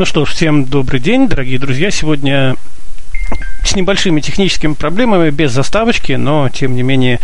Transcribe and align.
Ну 0.00 0.06
что 0.06 0.24
ж, 0.24 0.30
всем 0.30 0.64
добрый 0.64 0.98
день, 0.98 1.28
дорогие 1.28 1.58
друзья. 1.58 1.90
Сегодня 1.90 2.56
с 3.70 3.76
небольшими 3.76 4.20
техническими 4.20 4.74
проблемами, 4.74 5.30
без 5.30 5.52
заставочки, 5.52 6.12
но, 6.12 6.48
тем 6.48 6.74
не 6.74 6.82
менее, 6.82 7.20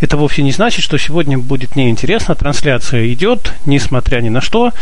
это 0.00 0.16
вовсе 0.16 0.42
не 0.42 0.50
значит, 0.50 0.84
что 0.84 0.98
сегодня 0.98 1.38
будет 1.38 1.76
неинтересно. 1.76 2.34
Трансляция 2.34 3.12
идет, 3.12 3.54
несмотря 3.64 4.20
ни 4.20 4.28
на 4.28 4.40
что. 4.40 4.72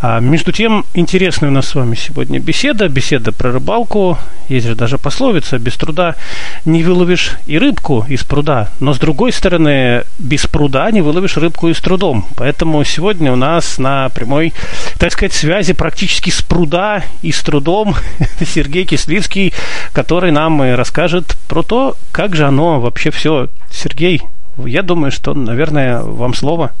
А 0.00 0.20
между 0.20 0.50
тем, 0.50 0.84
интересная 0.94 1.50
у 1.50 1.52
нас 1.52 1.68
с 1.68 1.74
вами 1.74 1.94
сегодня 1.94 2.40
беседа, 2.40 2.88
беседа 2.88 3.32
про 3.32 3.52
рыбалку. 3.52 4.18
Есть 4.48 4.66
же 4.66 4.74
даже 4.74 4.98
пословица, 4.98 5.58
без 5.58 5.74
труда 5.74 6.16
не 6.64 6.82
выловишь 6.82 7.32
и 7.46 7.58
рыбку 7.58 8.04
из 8.08 8.24
пруда. 8.24 8.70
Но, 8.80 8.94
с 8.94 8.98
другой 8.98 9.32
стороны, 9.32 10.04
без 10.18 10.46
пруда 10.46 10.90
не 10.90 11.02
выловишь 11.02 11.36
рыбку 11.36 11.68
и 11.68 11.74
с 11.74 11.80
трудом. 11.80 12.26
Поэтому 12.36 12.82
сегодня 12.84 13.32
у 13.32 13.36
нас 13.36 13.78
на 13.78 14.08
прямой, 14.08 14.52
так 14.98 15.12
сказать, 15.12 15.32
связи 15.32 15.74
практически 15.74 16.30
с 16.30 16.40
пруда 16.42 17.02
и 17.20 17.30
с 17.30 17.40
трудом 17.42 17.94
Сергей 18.46 18.84
Кислицкий, 18.84 19.52
который 19.92 20.30
нам 20.30 20.61
и 20.64 20.72
расскажет 20.72 21.36
про 21.48 21.62
то, 21.62 21.96
как 22.12 22.34
же 22.34 22.46
оно 22.46 22.80
вообще 22.80 23.10
все. 23.10 23.48
Сергей, 23.70 24.22
я 24.58 24.82
думаю, 24.82 25.10
что, 25.10 25.34
наверное, 25.34 26.02
вам 26.02 26.34
слово. 26.34 26.72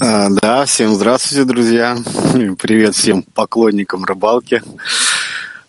А, 0.00 0.28
да, 0.30 0.64
всем 0.64 0.94
здравствуйте, 0.94 1.44
друзья. 1.44 1.96
Привет 2.60 2.94
всем 2.94 3.22
поклонникам 3.22 4.04
рыбалки. 4.04 4.62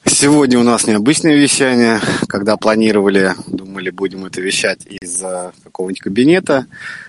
Сегодня 0.06 0.60
у 0.60 0.64
нас 0.64 0.86
необычное 0.86 1.36
вещание. 1.36 2.00
Когда 2.28 2.58
планировали, 2.58 3.34
думали, 3.48 3.90
будем 3.90 4.26
это 4.26 4.42
вещать 4.42 4.80
из 4.86 5.24
какого-нибудь 5.64 6.02
кабинета. 6.02 6.66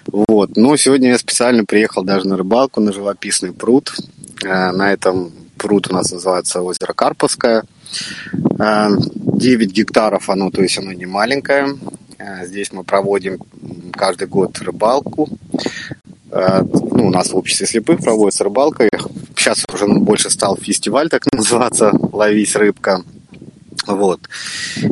Вот. 0.06 0.56
Но 0.56 0.76
сегодня 0.76 1.10
я 1.10 1.18
специально 1.18 1.64
приехал 1.64 2.02
даже 2.04 2.28
на 2.28 2.36
рыбалку, 2.36 2.80
на 2.80 2.92
живописный 2.92 3.52
пруд. 3.52 3.94
А, 4.44 4.72
на 4.72 4.92
этом 4.92 5.32
пруд 5.56 5.88
у 5.90 5.94
нас 5.94 6.12
называется 6.12 6.62
озеро 6.62 6.92
Карповское. 6.92 7.64
9 8.32 8.58
а, 8.58 9.72
гектаров 9.72 10.30
оно, 10.30 10.50
то 10.50 10.62
есть 10.62 10.78
оно 10.78 10.92
не 10.92 11.06
маленькое. 11.06 11.76
А, 12.18 12.46
здесь 12.46 12.72
мы 12.72 12.84
проводим 12.84 13.38
каждый 13.92 14.28
год 14.28 14.58
рыбалку. 14.60 15.28
А, 16.30 16.62
ну, 16.62 17.06
у 17.06 17.10
нас 17.10 17.30
в 17.30 17.36
обществе 17.36 17.66
слепых 17.66 18.00
проводится 18.00 18.44
рыбалка. 18.44 18.88
Сейчас 19.36 19.64
уже 19.72 19.86
больше 19.86 20.30
стал 20.30 20.56
фестиваль, 20.56 21.08
так 21.08 21.22
называться, 21.32 21.92
«Ловись 22.12 22.56
рыбка». 22.56 23.02
Вот. 23.86 24.20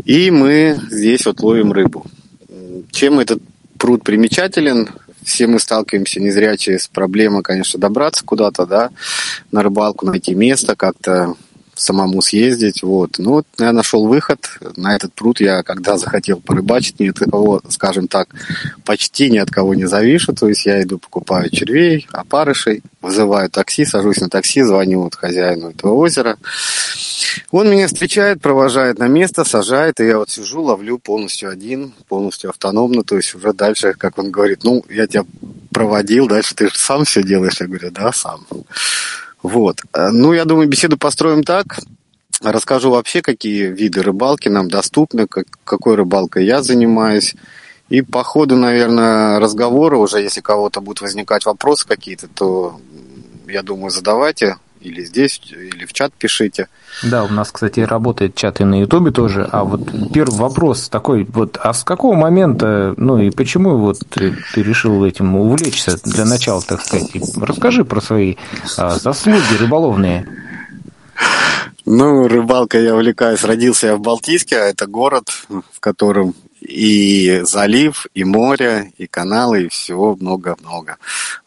И 0.05 0.30
мы 0.30 0.78
здесь 0.91 1.25
вот 1.27 1.41
ловим 1.41 1.73
рыбу. 1.73 2.06
Чем 2.91 3.20
этот 3.20 3.41
пруд 3.78 4.05
примечателен? 4.05 4.91
Все 5.25 5.47
мы 5.47 5.61
сталкиваемся 5.61 6.20
незрячие 6.20 6.78
с 6.78 6.89
проблемой, 6.89 7.42
конечно, 7.42 7.78
добраться 7.78 8.25
куда-то, 8.25 8.67
да, 8.67 8.91
на 9.53 9.62
рыбалку, 9.62 10.05
найти 10.05 10.34
место, 10.34 10.75
как-то 10.75 11.36
самому 11.75 12.23
съездить. 12.23 12.83
Вот. 12.83 13.19
Ну, 13.19 13.31
вот 13.31 13.47
я 13.59 13.73
нашел 13.73 14.06
выход. 14.06 14.39
На 14.77 14.95
этот 14.95 15.15
пруд 15.15 15.41
я, 15.41 15.62
когда 15.62 15.97
захотел 15.97 16.41
порыбачить, 16.41 17.01
ни 17.01 17.09
от 17.09 17.19
кого, 17.19 17.62
скажем 17.69 18.09
так, 18.09 18.29
почти 18.84 19.31
ни 19.31 19.39
от 19.39 19.51
кого 19.51 19.75
не 19.75 19.87
завишу. 19.87 20.33
То 20.33 20.48
есть 20.48 20.67
я 20.67 20.83
иду, 20.83 20.98
покупаю 20.98 21.51
червей, 21.51 22.06
опарышей, 22.12 22.83
вызываю 23.01 23.51
такси, 23.51 23.84
сажусь 23.84 24.20
на 24.20 24.29
такси, 24.29 24.62
звоню 24.62 25.03
вот 25.03 25.14
хозяину 25.14 25.70
этого 25.70 25.95
озера. 25.95 26.37
Он 27.51 27.70
меня 27.70 27.86
встречает, 27.86 28.41
провожает 28.41 28.98
на 28.98 29.09
место, 29.09 29.45
сажает, 29.45 30.01
и 30.01 30.07
я 30.07 30.19
вот 30.19 30.31
сижу, 30.31 30.62
ловлю 30.62 30.98
полностью 30.98 31.51
один, 31.51 31.92
полностью 32.09 32.51
автономно, 32.51 33.05
то 33.05 33.17
есть 33.17 33.34
уже 33.34 33.53
дальше, 33.53 33.95
как 33.97 34.19
он 34.19 34.31
говорит, 34.31 34.64
ну, 34.64 34.84
я 34.91 35.07
тебя 35.07 35.25
проводил, 35.73 36.29
дальше 36.29 36.55
ты 36.55 36.69
же 36.69 36.77
сам 36.77 37.05
все 37.05 37.23
делаешь. 37.23 37.61
Я 37.61 37.67
говорю, 37.67 37.91
да, 37.91 38.12
сам. 38.12 38.47
Вот. 39.43 39.81
Э, 39.93 40.09
ну, 40.11 40.33
я 40.33 40.45
думаю, 40.45 40.69
беседу 40.69 40.97
построим 40.97 41.43
так. 41.43 41.81
Расскажу 42.41 42.91
вообще, 42.91 43.23
какие 43.23 43.67
виды 43.67 44.03
рыбалки 44.03 44.48
нам 44.48 44.69
доступны, 44.69 45.27
как, 45.27 45.47
какой 45.65 45.95
рыбалкой 45.95 46.45
я 46.45 46.62
занимаюсь. 46.62 47.35
И 47.89 48.03
по 48.03 48.25
ходу, 48.25 48.57
наверное, 48.57 49.39
разговора 49.39 49.97
уже, 49.97 50.20
если 50.20 50.41
у 50.41 50.45
кого-то 50.45 50.81
будут 50.81 51.02
возникать 51.02 51.45
вопросы 51.45 51.86
какие-то, 51.86 52.27
то, 52.29 52.81
я 53.47 53.63
думаю, 53.63 53.91
задавайте 53.91 54.57
или 54.83 55.05
здесь, 55.05 55.41
или 55.51 55.85
в 55.85 55.93
чат 55.93 56.13
пишите. 56.15 56.69
Да, 57.03 57.25
у 57.25 57.29
нас, 57.29 57.51
кстати, 57.51 57.81
работает 57.81 58.35
чат 58.35 58.61
и 58.61 58.65
на 58.65 58.81
Ютубе 58.81 59.11
тоже. 59.11 59.48
А 59.51 59.65
вот 59.65 60.13
первый 60.13 60.39
вопрос 60.39 60.89
такой, 60.89 61.25
вот, 61.25 61.59
а 61.63 61.73
с 61.73 61.85
какого 61.85 62.15
момента, 62.15 62.95
ну 62.97 63.19
и 63.19 63.31
почему 63.31 63.79
вот 63.79 63.98
ты, 64.11 64.37
ты 64.55 64.63
решил 64.63 65.05
этим 65.05 65.35
увлечься 65.37 65.98
для 66.05 66.25
начала, 66.25 66.63
так 66.63 66.85
сказать? 66.85 67.11
Расскажи 67.41 67.85
про 67.85 68.01
свои 68.01 68.37
а, 68.77 68.91
заслуги 68.98 69.57
рыболовные. 69.59 70.27
Ну, 71.85 72.29
рыбалкой 72.29 72.85
я 72.85 72.95
увлекаюсь. 72.95 73.43
Родился 73.43 73.89
я 73.89 73.97
в 73.97 74.01
Балтийске, 74.01 74.57
а 74.57 74.67
это 74.67 74.87
город, 74.87 75.31
в 75.49 75.81
котором 75.81 76.35
и 76.61 77.41
залив, 77.45 78.07
и 78.14 78.25
море, 78.25 78.93
и 78.97 79.07
каналы, 79.07 79.64
и 79.64 79.69
всего 79.69 80.17
много-много. 80.19 80.97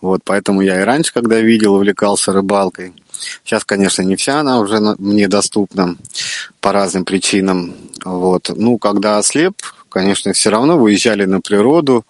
Вот, 0.02 0.22
поэтому 0.26 0.62
я 0.62 0.82
и 0.82 0.84
раньше, 0.84 1.14
когда 1.14 1.40
видел, 1.40 1.76
увлекался 1.76 2.34
рыбалкой. 2.34 2.94
Сейчас, 3.44 3.64
конечно, 3.64 4.02
не 4.02 4.16
вся 4.16 4.40
она 4.40 4.60
уже 4.60 4.80
мне 5.00 5.28
доступна 5.28 5.96
по 6.62 6.72
разным 6.72 7.06
причинам. 7.06 7.74
Вот. 8.04 8.52
Ну, 8.56 8.78
когда 8.78 9.18
ослеп, 9.18 9.56
конечно, 9.90 10.34
все 10.34 10.50
равно 10.50 10.78
выезжали 10.78 11.26
на 11.26 11.42
природу, 11.42 12.06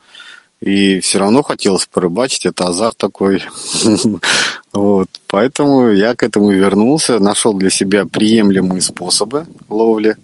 и 0.62 1.00
все 1.02 1.20
равно 1.20 1.44
хотелось 1.44 1.86
порыбачить, 1.86 2.46
это 2.46 2.68
азарт 2.68 2.98
такой. 2.98 3.44
вот. 4.74 5.08
Поэтому 5.28 5.92
я 5.92 6.16
к 6.16 6.24
этому 6.24 6.52
вернулся, 6.52 7.20
нашел 7.20 7.54
для 7.54 7.70
себя 7.70 8.06
приемлемые 8.06 8.82
способы 8.82 9.46
ловли 9.70 10.18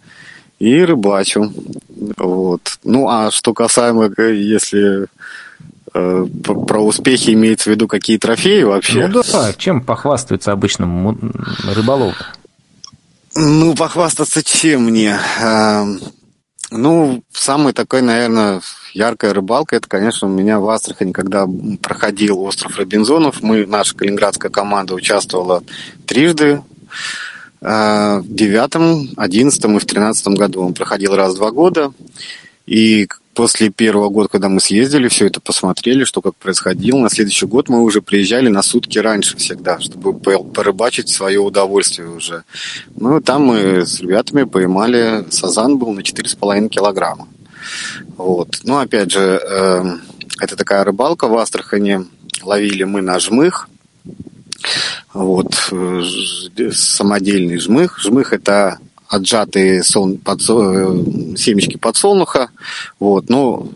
и 0.59 0.81
рыбачу. 0.84 1.53
Вот. 2.18 2.62
Ну, 2.84 3.09
а 3.09 3.31
что 3.31 3.53
касаемо, 3.53 4.12
э, 4.18 4.36
если 4.36 5.08
про 5.94 6.79
успехи 6.81 7.31
имеется 7.31 7.69
в 7.69 7.74
виду 7.74 7.88
какие 7.88 8.18
трофеи 8.18 8.63
вообще? 8.63 9.07
Ну 9.07 9.22
да, 9.31 9.53
чем 9.57 9.81
похвастается 9.81 10.52
обычному 10.52 11.18
рыболову? 11.74 12.13
Ну, 13.35 13.75
похвастаться 13.75 14.44
чем 14.44 14.85
мне? 14.85 15.18
Эм, 15.41 16.00
ну, 16.69 17.24
самый 17.31 17.74
такой, 17.74 18.02
наверное, 18.02 18.62
яркая 18.94 19.34
рыбалка, 19.34 19.75
это, 19.75 19.88
конечно, 19.88 20.28
у 20.28 20.31
меня 20.31 20.59
в 20.59 20.69
Астрахани, 20.69 21.12
когда 21.12 21.47
проходил 21.81 22.41
остров 22.41 22.78
Робинзонов, 22.78 23.41
мы, 23.41 23.66
наша 23.66 23.96
калининградская 23.96 24.52
команда 24.52 24.94
участвовала 24.96 25.63
трижды, 26.06 26.62
э, 27.62 28.19
в 28.19 28.34
девятом, 28.34 29.09
одиннадцатом 29.16 29.78
и 29.78 29.79
в 29.79 29.85
тринадцатом 29.85 30.35
году. 30.35 30.62
Он 30.62 30.73
проходил 30.73 31.16
раз 31.16 31.34
в 31.34 31.38
два 31.38 31.52
года. 31.52 31.94
И 32.66 33.08
после 33.41 33.72
первого 33.72 34.09
года, 34.09 34.29
когда 34.29 34.50
мы 34.50 34.59
съездили, 34.59 35.07
все 35.07 35.25
это 35.25 35.41
посмотрели, 35.41 36.03
что 36.03 36.22
как 36.22 36.35
происходило, 36.35 37.00
на 37.00 37.09
следующий 37.09 37.47
год 37.47 37.69
мы 37.69 37.81
уже 37.81 38.03
приезжали 38.03 38.50
на 38.50 38.62
сутки 38.62 39.00
раньше 39.00 39.35
всегда, 39.35 39.79
чтобы 39.79 40.13
порыбачить 40.13 41.09
свое 41.09 41.40
удовольствие 41.40 42.07
уже. 42.07 42.44
Ну, 42.96 43.19
там 43.19 43.46
мы 43.46 43.84
с 43.84 44.00
ребятами 44.00 44.44
поймали, 44.44 45.25
сазан 45.31 45.79
был 45.79 45.91
на 45.91 46.02
4,5 46.02 46.69
килограмма. 46.69 47.29
Вот. 48.16 48.59
Ну, 48.63 48.78
опять 48.78 49.09
же, 49.12 49.41
э, 49.44 49.84
это 50.40 50.56
такая 50.56 50.84
рыбалка 50.84 51.28
в 51.28 51.35
Астрахане. 51.35 52.06
Ловили 52.44 52.84
мы 52.84 53.02
на 53.02 53.18
жмых. 53.18 53.69
Вот. 55.16 55.52
Э, 55.72 56.03
самодельный 56.72 57.58
жмых. 57.58 58.00
Жмых– 58.02 58.34
это 58.38 58.78
отжатые 59.12 59.84
сол, 59.84 60.18
под, 60.18 60.40
э, 60.40 61.36
семечки 61.36 61.76
подсолнуха, 61.76 62.50
вот, 62.98 63.30
но 63.30 63.68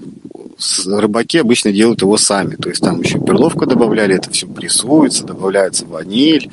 рыбаки 0.87 1.39
обычно 1.39 1.73
делают 1.73 2.01
его 2.01 2.17
сами, 2.17 2.55
то 2.55 2.69
есть 2.69 2.81
там 2.81 3.01
еще 3.01 3.19
перловка 3.19 3.65
добавляли, 3.65 4.15
это 4.15 4.31
все 4.31 4.47
прессуется, 4.47 5.25
добавляется 5.25 5.85
ваниль, 5.85 6.49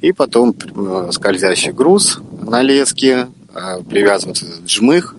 и 0.00 0.10
потом 0.10 0.52
э, 0.52 1.10
скользящий 1.12 1.70
груз 1.70 2.18
на 2.42 2.60
леске, 2.60 3.28
э, 3.54 3.82
привязывается 3.88 4.46
этот 4.46 4.68
жмых, 4.68 5.14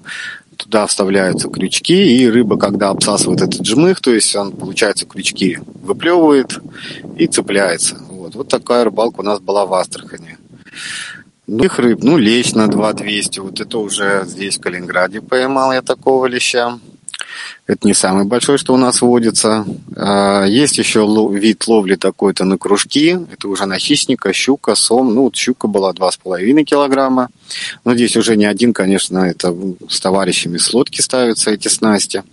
туда 0.57 0.85
вставляются 0.85 1.47
крючки, 1.47 2.17
и 2.17 2.27
рыба, 2.27 2.57
когда 2.57 2.89
обсасывает 2.89 3.41
этот 3.41 3.65
жмых, 3.65 4.01
то 4.01 4.13
есть 4.13 4.35
он, 4.35 4.51
получается, 4.51 5.05
крючки 5.05 5.59
выплевывает 5.83 6.59
и 7.17 7.27
цепляется. 7.27 7.97
Вот, 8.09 8.35
вот 8.35 8.49
такая 8.49 8.83
рыбалка 8.83 9.21
у 9.21 9.23
нас 9.23 9.39
была 9.39 9.65
в 9.65 9.73
Астрахане. 9.73 10.37
Ну, 11.47 11.63
их 11.63 11.77
рыб, 11.77 11.99
ну, 12.01 12.17
лещ 12.17 12.53
на 12.53 12.67
2200, 12.67 13.39
вот 13.39 13.59
это 13.59 13.77
уже 13.77 14.23
здесь, 14.25 14.57
в 14.57 14.61
Калининграде, 14.61 15.21
поймал 15.21 15.73
я 15.73 15.81
такого 15.81 16.25
леща. 16.25 16.79
Это 17.67 17.87
не 17.87 17.93
самый 17.93 18.25
большой, 18.25 18.57
что 18.57 18.73
у 18.73 18.77
нас 18.77 19.01
водится. 19.01 19.65
А, 19.95 20.45
есть 20.45 20.77
еще 20.77 21.05
вид 21.31 21.67
ловли 21.67 21.95
такой-то 21.95 22.45
на 22.45 22.57
кружки. 22.57 23.17
Это 23.31 23.47
уже 23.47 23.65
на 23.65 23.77
хищника, 23.77 24.33
щука, 24.33 24.75
сом. 24.75 25.13
Ну, 25.13 25.23
вот 25.23 25.35
щука 25.35 25.67
была 25.67 25.91
2,5 25.91 26.63
килограмма. 26.63 27.29
Но 27.83 27.95
здесь 27.95 28.15
уже 28.17 28.35
не 28.37 28.45
один, 28.45 28.73
конечно, 28.73 29.19
это 29.19 29.55
с 29.89 29.99
товарищами 29.99 30.57
с 30.57 30.73
лодки 30.73 31.01
ставятся 31.01 31.51
эти 31.51 31.67
снасти. 31.67 32.23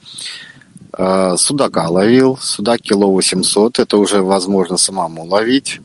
А, 0.93 1.37
судака 1.37 1.89
ловил. 1.89 2.39
Судак 2.41 2.83
кило 2.83 3.11
800. 3.11 3.79
Это 3.79 3.97
уже 3.97 4.23
возможно 4.23 4.77
самому 4.77 5.25
ловить. 5.25 5.81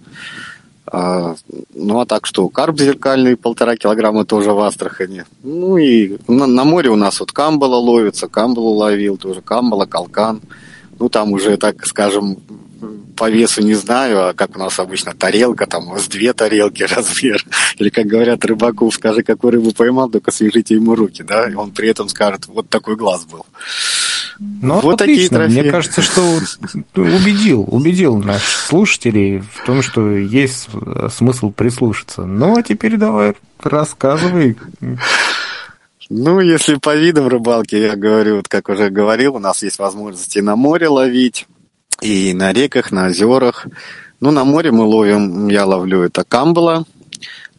А, 0.90 1.36
ну, 1.74 2.00
а 2.00 2.06
так 2.06 2.26
что, 2.26 2.48
карп 2.48 2.80
зеркальный 2.80 3.36
полтора 3.36 3.76
килограмма 3.76 4.26
тоже 4.26 4.52
в 4.52 4.60
Астрахани. 4.60 5.26
Ну, 5.44 5.78
и 5.78 6.18
на, 6.28 6.48
на 6.48 6.64
море 6.64 6.90
у 6.90 6.96
нас 6.96 7.20
вот 7.20 7.32
камбала 7.32 7.76
ловится, 7.76 8.28
камбалу 8.28 8.72
ловил 8.72 9.18
тоже, 9.18 9.42
камбала, 9.42 9.86
калкан. 9.86 10.42
Ну, 11.00 11.10
там 11.10 11.34
уже, 11.34 11.58
так 11.58 11.86
скажем, 11.86 12.38
по 13.18 13.30
весу 13.30 13.62
не 13.62 13.74
знаю, 13.74 14.30
а 14.30 14.34
как 14.34 14.56
у 14.56 14.60
нас 14.60 14.80
обычно 14.80 15.14
тарелка, 15.14 15.66
там 15.66 15.88
вас 15.88 16.08
две 16.08 16.34
тарелки 16.34 16.84
размер. 16.96 17.44
Или, 17.78 17.90
как 17.90 18.06
говорят 18.06 18.46
рыбаку, 18.46 18.90
скажи, 18.92 19.24
какую 19.24 19.52
рыбу 19.52 19.74
поймал, 19.74 20.10
только 20.10 20.32
свяжите 20.32 20.76
ему 20.76 20.96
руки, 20.96 21.24
да, 21.24 21.50
и 21.50 21.54
он 21.56 21.72
при 21.72 21.90
этом 21.90 22.08
скажет, 22.08 22.48
вот 22.48 22.70
такой 22.70 22.96
глаз 22.96 23.26
был. 23.26 23.46
Ну, 24.40 24.80
вот 24.82 25.02
отлично. 25.02 25.40
Такие 25.40 25.64
Мне 25.64 25.72
кажется, 25.72 26.02
что 26.02 26.22
убедил, 26.96 27.66
убедил 27.68 28.18
наших 28.18 28.48
слушателей 28.48 29.40
в 29.40 29.66
том, 29.66 29.82
что 29.82 30.12
есть 30.12 30.68
смысл 31.12 31.52
прислушаться. 31.52 32.26
Ну, 32.26 32.58
а 32.58 32.64
теперь 32.64 32.98
давай 32.98 33.36
рассказывай. 33.60 34.58
Ну, 36.10 36.40
если 36.40 36.76
по 36.76 36.96
видам 36.96 37.28
рыбалки, 37.28 37.76
я 37.76 37.96
говорю, 37.96 38.38
вот 38.38 38.48
как 38.48 38.70
уже 38.70 38.90
говорил, 38.90 39.36
у 39.36 39.40
нас 39.40 39.62
есть 39.64 39.80
возможности 39.80 40.40
на 40.40 40.56
море 40.56 40.88
ловить, 40.88 41.48
и 42.02 42.34
на 42.34 42.54
реках, 42.54 42.92
на 42.92 43.08
озерах. 43.08 43.68
Ну, 44.20 44.32
на 44.32 44.46
море 44.46 44.72
мы 44.72 44.84
ловим, 44.84 45.48
я 45.48 45.66
ловлю 45.66 46.04
это 46.04 46.24
камбала. 46.24 46.86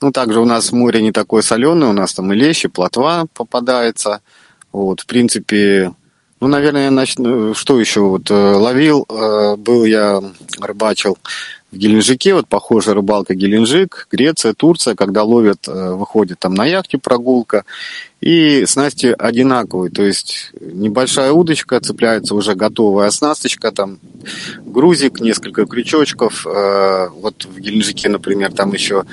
Ну, 0.01 0.13
также 0.13 0.41
у 0.41 0.45
нас 0.45 0.73
море 0.73 1.03
не 1.03 1.13
такое 1.13 1.43
соленое, 1.43 1.91
у 1.91 1.93
нас 1.93 2.15
там 2.15 2.33
и 2.33 2.37
лещи, 2.37 2.69
плотва 2.69 3.27
попадается. 3.35 4.21
Вот, 4.73 5.01
в 5.01 5.07
принципе, 5.07 5.93
ну, 6.41 6.47
наверное, 6.47 6.85
я 6.85 6.91
начну, 6.91 7.55
что 7.55 7.81
еще, 7.81 8.01
вот, 8.01 8.31
э, 8.31 8.35
ловил, 8.35 9.07
э, 9.09 9.57
был 9.57 9.85
я, 9.85 10.23
рыбачил 10.61 11.19
в 11.71 11.77
Геленджике, 11.77 12.33
вот 12.35 12.49
похожая 12.49 12.95
рыбалка 12.95 13.35
Геленджик, 13.35 14.09
Греция, 14.11 14.55
Турция, 14.55 14.95
когда 14.95 15.23
ловят, 15.23 15.69
э, 15.69 15.93
выходит 15.93 16.39
там 16.39 16.55
на 16.55 16.65
яхте 16.65 16.97
прогулка, 16.97 17.65
и 18.21 18.65
снасти 18.67 19.15
одинаковые, 19.17 19.91
то 19.91 20.03
есть 20.03 20.53
небольшая 20.61 21.33
удочка, 21.33 21.79
цепляется 21.81 22.35
уже 22.35 22.55
готовая 22.55 23.09
оснасточка, 23.09 23.71
там 23.71 23.99
грузик, 24.65 25.21
несколько 25.21 25.67
крючочков, 25.67 26.47
э, 26.47 27.09
вот 27.21 27.45
в 27.45 27.61
Геленджике, 27.61 28.09
например, 28.09 28.53
там 28.53 28.73
еще 28.73 29.05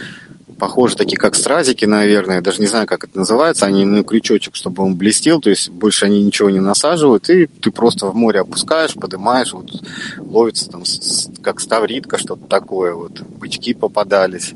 похожи 0.57 0.95
такие, 0.95 1.17
как 1.17 1.35
стразики, 1.35 1.85
наверное, 1.85 2.41
даже 2.41 2.61
не 2.61 2.67
знаю, 2.67 2.87
как 2.87 3.03
это 3.03 3.17
называется, 3.17 3.65
они 3.65 3.85
на 3.85 4.03
крючочек, 4.03 4.55
чтобы 4.55 4.83
он 4.83 4.95
блестел, 4.95 5.41
то 5.41 5.49
есть 5.49 5.69
больше 5.69 6.05
они 6.05 6.23
ничего 6.23 6.49
не 6.49 6.59
насаживают, 6.59 7.29
и 7.29 7.47
ты 7.47 7.71
просто 7.71 8.07
в 8.07 8.15
море 8.15 8.41
опускаешь, 8.41 8.93
поднимаешь, 8.93 9.53
вот 9.53 9.69
ловится 10.17 10.69
там 10.69 10.83
как 11.41 11.59
ставритка, 11.59 12.17
что-то 12.17 12.45
такое, 12.47 12.93
вот 12.93 13.21
бычки 13.21 13.73
попадались. 13.73 14.53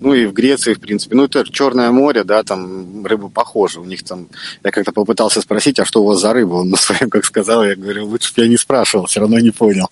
Ну 0.00 0.14
и 0.14 0.26
в 0.26 0.32
Греции, 0.32 0.74
в 0.74 0.80
принципе. 0.80 1.16
Ну, 1.16 1.24
это 1.24 1.44
Черное 1.50 1.90
море, 1.90 2.22
да, 2.22 2.42
там 2.42 3.04
рыба 3.06 3.28
похожа. 3.28 3.80
У 3.80 3.84
них 3.84 4.04
там... 4.04 4.28
Я 4.62 4.70
как-то 4.70 4.92
попытался 4.92 5.40
спросить, 5.40 5.78
а 5.78 5.84
что 5.84 6.02
у 6.02 6.06
вас 6.06 6.20
за 6.20 6.32
рыба? 6.32 6.54
Он 6.54 6.68
на 6.68 6.76
своем, 6.76 7.08
как 7.08 7.24
сказал, 7.24 7.64
я 7.64 7.76
говорю, 7.76 8.06
лучше 8.06 8.34
бы 8.34 8.42
я 8.42 8.48
не 8.48 8.56
спрашивал, 8.56 9.06
все 9.06 9.20
равно 9.20 9.38
не 9.38 9.50
понял. 9.50 9.88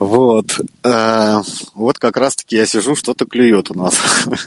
Вот. 0.00 0.58
Э, 0.82 1.42
вот 1.74 1.98
как 1.98 2.16
раз-таки 2.16 2.56
я 2.56 2.64
сижу, 2.64 2.96
что-то 2.96 3.26
клюет 3.26 3.70
у 3.70 3.74
нас. 3.74 4.00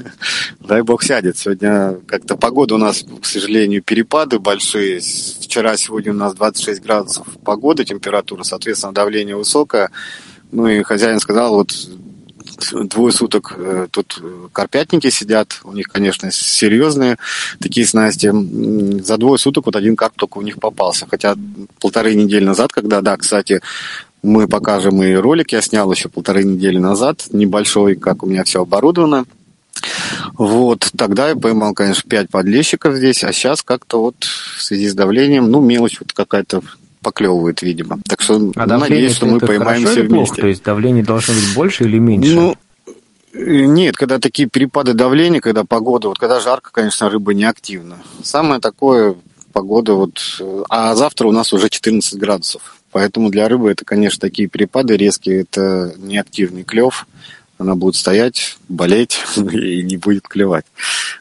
Дай 0.59 0.81
бог 0.81 1.03
сядет. 1.03 1.38
Сегодня 1.38 2.00
как-то 2.07 2.35
погода 2.35 2.73
у 2.73 2.79
нас, 2.79 3.05
к 3.21 3.25
сожалению, 3.25 3.83
перепады 3.83 4.39
большие. 4.39 5.00
Вчера, 5.00 5.77
сегодня 5.77 6.11
у 6.11 6.15
нас 6.15 6.33
26 6.33 6.81
градусов 6.81 7.27
погода, 7.45 7.85
температура, 7.85 8.41
соответственно, 8.41 8.94
давление 8.94 9.35
высокое. 9.35 9.91
Ну 10.51 10.65
и 10.65 10.81
хозяин 10.81 11.19
сказал, 11.19 11.53
вот 11.53 11.71
двое 12.89 13.13
суток 13.13 13.53
э, 13.55 13.88
тут 13.91 14.23
карпятники 14.53 15.11
сидят. 15.11 15.59
У 15.63 15.73
них, 15.73 15.88
конечно, 15.88 16.31
серьезные 16.31 17.17
такие 17.59 17.85
снасти. 17.85 18.31
За 19.03 19.17
двое 19.17 19.38
суток 19.38 19.67
вот 19.67 19.75
один 19.75 19.95
карп 19.95 20.13
только 20.15 20.39
у 20.39 20.41
них 20.41 20.59
попался. 20.59 21.05
Хотя 21.07 21.35
полторы 21.79 22.15
недели 22.15 22.44
назад, 22.44 22.73
когда, 22.73 23.01
да, 23.01 23.17
кстати, 23.17 23.61
мы 24.23 24.47
покажем 24.47 25.03
и 25.03 25.13
ролик, 25.13 25.51
я 25.51 25.61
снял 25.61 25.91
еще 25.91 26.09
полторы 26.09 26.43
недели 26.43 26.77
назад, 26.77 27.27
небольшой, 27.31 27.95
как 27.95 28.23
у 28.23 28.25
меня 28.25 28.43
все 28.43 28.61
оборудовано. 28.61 29.25
Вот, 30.37 30.89
тогда 30.97 31.29
я 31.29 31.35
поймал, 31.35 31.73
конечно, 31.73 32.09
пять 32.09 32.29
подлещиков 32.29 32.95
здесь, 32.95 33.23
а 33.23 33.33
сейчас 33.33 33.61
как-то 33.61 34.01
вот 34.01 34.15
в 34.23 34.61
связи 34.61 34.87
с 34.87 34.93
давлением, 34.93 35.51
ну, 35.51 35.61
мелочь 35.61 35.99
вот 35.99 36.13
какая-то 36.13 36.61
поклевывает, 37.01 37.61
видимо. 37.61 37.99
Так 38.07 38.21
что 38.21 38.51
а 38.55 38.65
надеюсь, 38.65 39.15
что 39.15 39.25
мы 39.25 39.39
поймаем 39.39 39.85
все 39.85 40.03
вместе. 40.03 40.41
То 40.41 40.47
есть 40.47 40.63
давление 40.63 41.03
должно 41.03 41.33
быть 41.33 41.53
больше 41.53 41.83
или 41.83 41.99
меньше? 41.99 42.33
Ну, 42.33 42.55
нет, 43.33 43.97
когда 43.97 44.19
такие 44.19 44.47
перепады 44.47 44.93
давления, 44.93 45.41
когда 45.41 45.65
погода, 45.65 46.07
вот 46.07 46.17
когда 46.17 46.39
жарко, 46.39 46.71
конечно, 46.71 47.09
рыба 47.09 47.33
не 47.33 47.43
активна. 47.43 47.97
Самое 48.23 48.61
такое 48.61 49.15
погода 49.51 49.93
вот... 49.93 50.41
А 50.69 50.95
завтра 50.95 51.27
у 51.27 51.31
нас 51.31 51.51
уже 51.51 51.69
14 51.69 52.17
градусов. 52.17 52.77
Поэтому 52.93 53.31
для 53.31 53.49
рыбы 53.49 53.71
это, 53.71 53.83
конечно, 53.83 54.21
такие 54.21 54.47
перепады 54.47 54.95
резкие, 54.95 55.41
это 55.41 55.93
неактивный 55.97 56.63
клев. 56.63 57.07
Она 57.57 57.75
будет 57.75 57.95
стоять, 57.95 58.57
болеть 58.69 59.19
и 59.35 59.81
не 59.83 59.97
будет 59.97 60.27
клевать. 60.27 60.65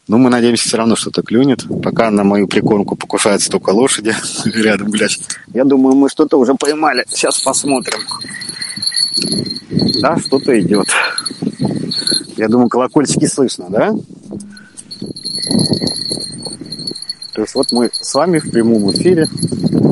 Но 0.06 0.18
мы 0.18 0.28
надеемся, 0.28 0.68
все 0.68 0.76
равно 0.76 0.96
что-то 0.96 1.22
клюнет. 1.22 1.64
Пока 1.82 2.10
на 2.10 2.24
мою 2.24 2.46
прикормку 2.46 2.94
покушается 2.94 3.50
только 3.50 3.70
лошади 3.70 4.14
рядом, 4.44 4.90
блядь. 4.90 5.18
Я 5.54 5.64
думаю, 5.64 5.96
мы 5.96 6.10
что-то 6.10 6.38
уже 6.38 6.54
поймали. 6.54 7.04
Сейчас 7.08 7.40
посмотрим. 7.40 8.00
Да, 10.00 10.18
что-то 10.18 10.58
идет. 10.60 10.88
Я 12.36 12.48
думаю, 12.48 12.68
колокольчики 12.68 13.26
слышно, 13.26 13.66
да? 13.70 13.94
То 17.32 17.42
есть 17.42 17.54
вот 17.54 17.72
мы 17.72 17.90
с 17.92 18.14
вами 18.14 18.38
в 18.38 18.50
прямом 18.50 18.90
эфире 18.92 19.26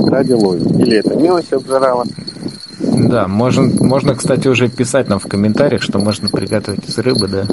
ради 0.08 0.32
ловим. 0.32 0.78
Или 0.78 0.98
это 0.98 1.14
мелочь 1.16 1.52
обжирала. 1.52 2.04
Да, 2.78 3.28
можно, 3.28 3.62
можно, 3.82 4.14
кстати, 4.14 4.48
уже 4.48 4.68
писать 4.68 5.08
нам 5.08 5.18
в 5.18 5.26
комментариях, 5.26 5.82
что 5.82 5.98
можно 5.98 6.28
приготовить 6.28 6.88
из 6.88 6.98
рыбы, 6.98 7.28
да. 7.28 7.46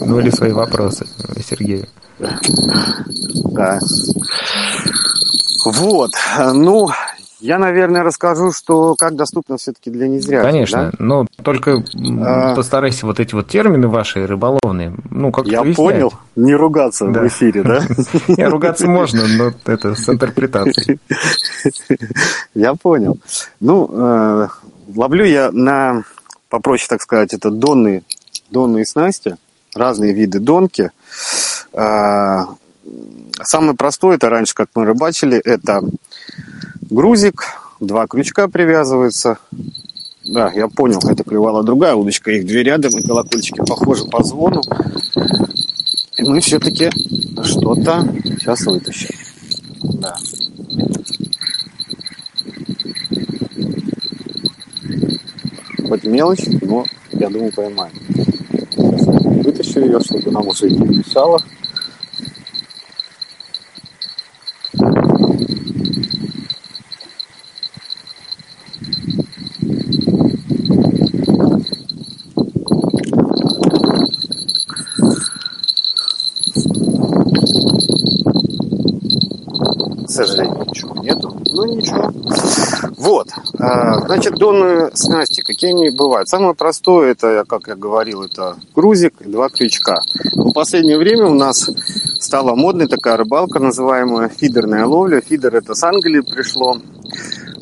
Ну 0.00 0.18
или 0.18 0.30
свои 0.30 0.52
вопросы 0.52 1.06
Сергею. 1.48 1.86
Да. 2.18 3.78
Вот. 5.64 6.10
Ну, 6.54 6.88
я, 7.40 7.58
наверное, 7.58 8.02
расскажу, 8.02 8.52
что 8.52 8.94
как 8.96 9.16
доступно 9.16 9.56
все-таки 9.56 9.90
для 9.90 10.08
незрячих. 10.08 10.50
Конечно, 10.50 10.90
да? 10.90 10.92
но 10.98 11.26
только 11.42 11.82
а... 12.22 12.54
постарайся 12.54 13.06
вот 13.06 13.18
эти 13.20 13.34
вот 13.34 13.48
термины 13.48 13.88
ваши 13.88 14.26
рыболовные, 14.26 14.94
ну, 15.10 15.32
как 15.32 15.46
Я 15.46 15.62
понял, 15.62 16.12
не 16.36 16.54
ругаться 16.54 17.06
да. 17.08 17.22
в 17.22 17.26
эфире, 17.28 17.62
да? 17.62 17.82
Не, 18.28 18.46
ругаться 18.46 18.86
можно, 18.86 19.26
но 19.26 19.52
это 19.64 19.94
с 19.94 20.08
интерпретацией. 20.08 20.98
Я 22.54 22.74
понял. 22.74 23.18
Ну, 23.60 23.90
э, 23.92 24.48
ловлю 24.94 25.24
я 25.24 25.50
на, 25.52 26.04
попроще 26.48 26.86
так 26.88 27.02
сказать, 27.02 27.34
это 27.34 27.50
донные, 27.50 28.02
донные 28.50 28.86
снасти, 28.86 29.36
разные 29.74 30.12
виды 30.12 30.40
донки. 30.40 30.90
Э, 31.72 32.44
самое 33.42 33.74
простое, 33.74 34.16
это 34.16 34.28
раньше, 34.28 34.54
как 34.54 34.68
мы 34.74 34.84
рыбачили, 34.84 35.38
это 35.38 35.82
грузик, 36.90 37.44
два 37.78 38.06
крючка 38.06 38.48
привязываются. 38.48 39.38
Да, 40.24 40.52
я 40.54 40.68
понял, 40.68 41.00
это 41.08 41.24
клевала 41.24 41.62
другая 41.62 41.94
удочка, 41.94 42.30
их 42.30 42.46
две 42.46 42.62
рядом, 42.62 42.96
и 42.98 43.06
колокольчики 43.06 43.62
похожи 43.66 44.04
по 44.04 44.22
звону. 44.22 44.60
И 46.18 46.22
мы 46.22 46.40
все-таки 46.40 46.90
что-то 47.42 48.06
сейчас 48.24 48.66
вытащим. 48.66 49.14
Да. 50.00 50.16
Хоть 55.88 56.04
мелочь, 56.04 56.46
но 56.60 56.84
я 57.12 57.30
думаю 57.30 57.52
поймаем. 57.52 57.92
Вытащу 59.42 59.80
ее, 59.80 60.00
чтобы 60.00 60.30
нам 60.30 60.46
уже 60.46 60.70
не 60.70 60.98
мешало. 60.98 61.42
Сожалению, 80.26 80.64
ничего 80.66 80.94
нету. 81.02 81.40
Ну, 81.50 81.64
ничего. 81.64 82.12
Вот. 82.96 83.28
А, 83.58 84.00
значит, 84.00 84.34
донные 84.34 84.90
снасти, 84.94 85.40
какие 85.40 85.70
они 85.70 85.90
бывают? 85.90 86.28
Самое 86.28 86.54
простое, 86.54 87.12
это, 87.12 87.44
как 87.46 87.68
я 87.68 87.74
говорил, 87.74 88.22
это 88.22 88.56
грузик 88.74 89.14
и 89.20 89.24
два 89.24 89.48
крючка. 89.48 90.02
В 90.34 90.52
последнее 90.52 90.98
время 90.98 91.26
у 91.26 91.34
нас 91.34 91.70
стала 92.18 92.54
модной 92.54 92.86
такая 92.86 93.16
рыбалка, 93.16 93.58
называемая 93.58 94.28
фидерная 94.28 94.86
ловля. 94.86 95.20
Фидер 95.20 95.54
это 95.56 95.74
с 95.74 95.82
Англии 95.82 96.20
пришло. 96.20 96.78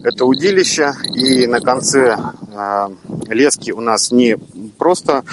Это 0.02 0.24
удилище. 0.24 0.94
И 1.14 1.46
на 1.46 1.60
конце 1.60 2.16
а, 2.54 2.90
лески 3.28 3.70
у 3.70 3.80
нас 3.80 4.10
не 4.10 4.36
просто 4.78 5.24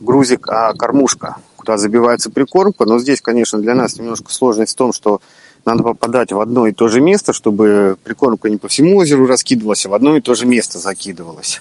грузик, 0.00 0.48
а 0.48 0.72
кормушка, 0.74 1.36
куда 1.56 1.78
забивается 1.78 2.30
прикормка. 2.30 2.84
Но 2.84 2.98
здесь, 2.98 3.20
конечно, 3.20 3.58
для 3.58 3.74
нас 3.74 3.98
немножко 3.98 4.32
сложность 4.32 4.72
в 4.72 4.76
том, 4.76 4.92
что 4.92 5.20
надо 5.68 5.82
попадать 5.82 6.32
в 6.32 6.40
одно 6.40 6.66
и 6.66 6.72
то 6.72 6.88
же 6.88 7.00
место, 7.00 7.32
чтобы 7.32 7.96
прикормка 8.02 8.48
не 8.48 8.56
по 8.56 8.68
всему 8.68 8.96
озеру 8.96 9.26
раскидывалась, 9.26 9.84
а 9.84 9.90
в 9.90 9.94
одно 9.94 10.16
и 10.16 10.20
то 10.20 10.34
же 10.34 10.46
место 10.46 10.78
закидывалась, 10.78 11.60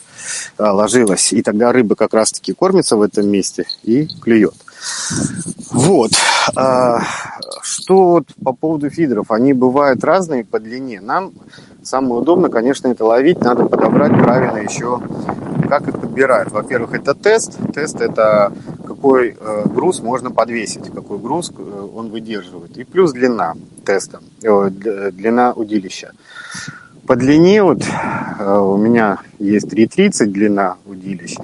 а, 0.57 0.71
ложилась. 0.71 1.33
И 1.33 1.41
тогда 1.41 1.73
рыба 1.73 1.95
как 1.95 2.13
раз-таки 2.13 2.53
кормится 2.53 2.95
в 2.95 3.01
этом 3.01 3.27
месте 3.27 3.65
и 3.83 4.07
клюет. 4.21 4.55
Вот. 5.71 6.11
А, 6.55 7.01
что 7.61 8.09
вот 8.11 8.27
по 8.43 8.53
поводу 8.53 8.89
фидеров? 8.89 9.31
Они 9.31 9.53
бывают 9.53 10.03
разные 10.03 10.45
по 10.45 10.59
длине. 10.59 11.01
Нам 11.01 11.33
самое 11.83 12.21
удобно, 12.21 12.49
конечно, 12.49 12.87
это 12.87 13.05
ловить. 13.05 13.41
Надо 13.41 13.65
подобрать 13.65 14.11
правильно 14.11 14.57
еще, 14.57 15.01
как 15.67 15.87
их 15.87 15.99
подбирают. 15.99 16.51
Во-первых, 16.51 16.93
это 16.93 17.13
тест. 17.13 17.57
Тест– 17.73 18.01
это 18.01 18.51
какой 18.85 19.35
э, 19.39 19.63
груз 19.65 20.01
можно 20.01 20.31
подвесить, 20.31 20.91
какой 20.93 21.19
груз 21.19 21.51
э, 21.55 21.87
он 21.95 22.09
выдерживает. 22.09 22.77
И 22.77 22.83
плюс 22.83 23.11
длина 23.11 23.53
теста, 23.85 24.21
э, 24.41 24.69
длина 24.69 25.53
удилища. 25.53 26.13
По 27.07 27.15
длине 27.15 27.63
вот 27.63 27.83
у 28.39 28.75
меня 28.75 29.19
есть 29.39 29.67
3,30 29.67 30.25
длина 30.25 30.75
удилищ, 30.85 31.37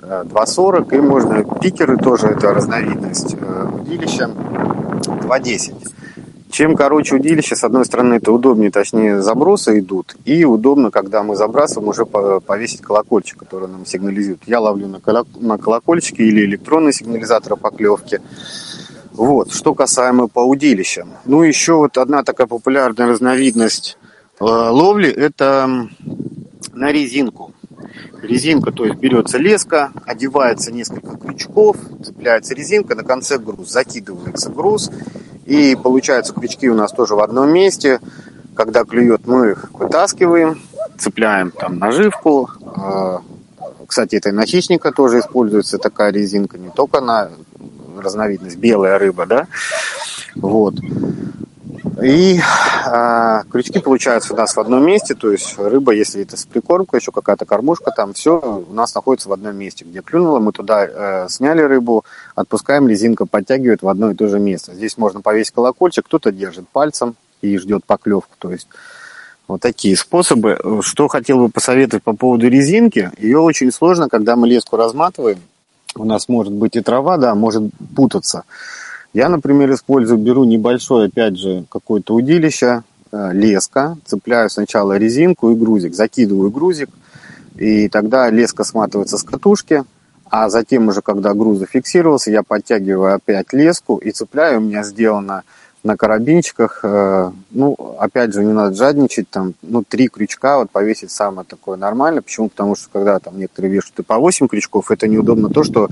2,40 0.00 0.96
и 0.96 1.00
можно 1.00 1.44
пикеры 1.60 1.96
тоже 1.96 2.28
это 2.28 2.54
разновидность 2.54 3.34
удилища 3.34 4.30
2,10. 5.02 5.74
Чем 6.52 6.76
короче 6.76 7.16
удилище, 7.16 7.56
с 7.56 7.64
одной 7.64 7.86
стороны, 7.86 8.14
это 8.14 8.30
удобнее, 8.30 8.70
точнее, 8.70 9.22
забросы 9.22 9.78
идут. 9.78 10.14
И 10.26 10.44
удобно, 10.44 10.90
когда 10.90 11.22
мы 11.22 11.34
забрасываем, 11.34 11.88
уже 11.88 12.04
повесить 12.04 12.82
колокольчик, 12.82 13.38
который 13.38 13.68
нам 13.68 13.86
сигнализирует. 13.86 14.42
Я 14.46 14.60
ловлю 14.60 14.86
на 14.86 15.58
колокольчике 15.58 16.24
или 16.24 16.44
электронный 16.44 16.92
сигнализатор 16.92 17.56
поклевки. 17.56 18.20
Вот. 19.12 19.50
Что 19.50 19.72
касаемо 19.72 20.28
по 20.28 20.40
удилищам. 20.40 21.08
Ну, 21.24 21.42
еще 21.42 21.72
вот 21.76 21.96
одна 21.96 22.22
такая 22.22 22.46
популярная 22.46 23.08
разновидность 23.08 23.96
э, 24.01 24.01
ловли– 24.42 25.08
это 25.10 25.88
на 26.72 26.92
резинку. 26.92 27.54
Резинка, 28.22 28.70
то 28.70 28.84
есть 28.84 28.98
берется 28.98 29.38
леска, 29.38 29.92
одевается 30.06 30.70
несколько 30.70 31.16
крючков, 31.16 31.76
цепляется 32.04 32.54
резинка, 32.54 32.94
на 32.94 33.02
конце 33.02 33.38
груз, 33.38 33.70
закидывается 33.70 34.50
груз, 34.50 34.90
и 35.44 35.76
получаются 35.76 36.32
крючки 36.32 36.68
у 36.68 36.74
нас 36.74 36.92
тоже 36.92 37.14
в 37.14 37.20
одном 37.20 37.52
месте. 37.52 38.00
Когда 38.54 38.84
клюет, 38.84 39.26
мы 39.26 39.52
их 39.52 39.70
вытаскиваем, 39.72 40.60
цепляем 40.98 41.50
там 41.50 41.78
наживку. 41.78 42.50
А, 42.64 43.22
кстати, 43.86 44.16
это 44.16 44.28
и 44.28 44.32
на 44.32 44.46
хищника 44.46 44.92
тоже 44.92 45.20
используется 45.20 45.78
такая 45.78 46.12
резинка, 46.12 46.58
не 46.58 46.68
только 46.70 47.00
на 47.00 47.30
разновидность 47.96 48.56
белая 48.56 48.98
рыба, 48.98 49.26
да. 49.26 49.46
Вот. 50.34 50.74
И 52.02 52.40
э, 52.40 53.42
крючки 53.50 53.78
получаются 53.78 54.34
у 54.34 54.36
нас 54.36 54.56
в 54.56 54.60
одном 54.60 54.84
месте, 54.84 55.14
то 55.14 55.30
есть 55.30 55.56
рыба, 55.58 55.92
если 55.92 56.22
это 56.22 56.36
с 56.36 56.44
прикормкой, 56.44 57.00
еще 57.00 57.12
какая-то 57.12 57.44
кормушка, 57.44 57.92
там 57.92 58.12
все 58.12 58.40
у 58.40 58.72
нас 58.72 58.94
находится 58.94 59.28
в 59.28 59.32
одном 59.32 59.56
месте. 59.56 59.84
Где 59.84 60.00
клюнуло, 60.00 60.40
мы 60.40 60.52
туда 60.52 60.84
э, 60.84 61.26
сняли 61.28 61.62
рыбу, 61.62 62.04
отпускаем, 62.34 62.88
резинка 62.88 63.26
подтягивает 63.26 63.82
в 63.82 63.88
одно 63.88 64.10
и 64.10 64.14
то 64.14 64.26
же 64.28 64.40
место. 64.40 64.74
Здесь 64.74 64.98
можно 64.98 65.20
повесить 65.20 65.54
колокольчик, 65.54 66.04
кто-то 66.06 66.32
держит 66.32 66.68
пальцем 66.68 67.14
и 67.40 67.56
ждет 67.58 67.84
поклевку. 67.84 68.34
То 68.38 68.50
есть 68.50 68.68
вот 69.46 69.60
такие 69.60 69.96
способы. 69.96 70.58
Что 70.82 71.08
хотел 71.08 71.38
бы 71.38 71.48
посоветовать 71.50 72.02
по 72.02 72.14
поводу 72.14 72.48
резинки. 72.48 73.10
Ее 73.18 73.38
очень 73.38 73.70
сложно, 73.70 74.08
когда 74.08 74.34
мы 74.34 74.48
леску 74.48 74.76
разматываем. 74.76 75.40
У 75.94 76.04
нас 76.04 76.28
может 76.28 76.52
быть 76.52 76.74
и 76.74 76.80
трава, 76.80 77.18
да, 77.18 77.34
может 77.34 77.64
путаться. 77.94 78.44
Я, 79.12 79.28
например, 79.28 79.72
использую, 79.72 80.18
беру 80.18 80.44
небольшое, 80.44 81.08
опять 81.08 81.36
же, 81.36 81.64
какое-то 81.68 82.14
удилище, 82.14 82.82
э, 83.10 83.30
леска, 83.32 83.98
цепляю 84.06 84.48
сначала 84.48 84.96
резинку 84.96 85.50
и 85.50 85.54
грузик, 85.54 85.94
закидываю 85.94 86.50
грузик, 86.50 86.88
и 87.56 87.88
тогда 87.88 88.30
леска 88.30 88.64
сматывается 88.64 89.18
с 89.18 89.22
катушки, 89.22 89.84
а 90.30 90.48
затем 90.48 90.88
уже, 90.88 91.02
когда 91.02 91.34
груз 91.34 91.58
зафиксировался, 91.58 92.30
я 92.30 92.42
подтягиваю 92.42 93.14
опять 93.14 93.52
леску 93.52 93.96
и 93.96 94.12
цепляю, 94.12 94.58
у 94.58 94.62
меня 94.62 94.82
сделано 94.82 95.42
на 95.82 95.96
карабинчиках, 95.96 96.80
э, 96.84 97.30
ну, 97.50 97.74
опять 97.98 98.32
же, 98.32 98.44
не 98.44 98.52
надо 98.52 98.74
жадничать, 98.74 99.28
там, 99.28 99.54
ну, 99.62 99.82
три 99.82 100.08
крючка 100.08 100.58
вот 100.58 100.70
повесить 100.70 101.10
самое 101.10 101.46
такое 101.46 101.76
нормально. 101.76 102.22
Почему? 102.22 102.48
Потому 102.48 102.76
что, 102.76 102.88
когда 102.92 103.18
там 103.18 103.38
некоторые 103.38 103.72
вешают 103.72 103.98
и 103.98 104.02
по 104.02 104.18
8 104.18 104.46
крючков, 104.46 104.90
это 104.90 105.08
неудобно 105.08 105.48
то, 105.48 105.64
что 105.64 105.88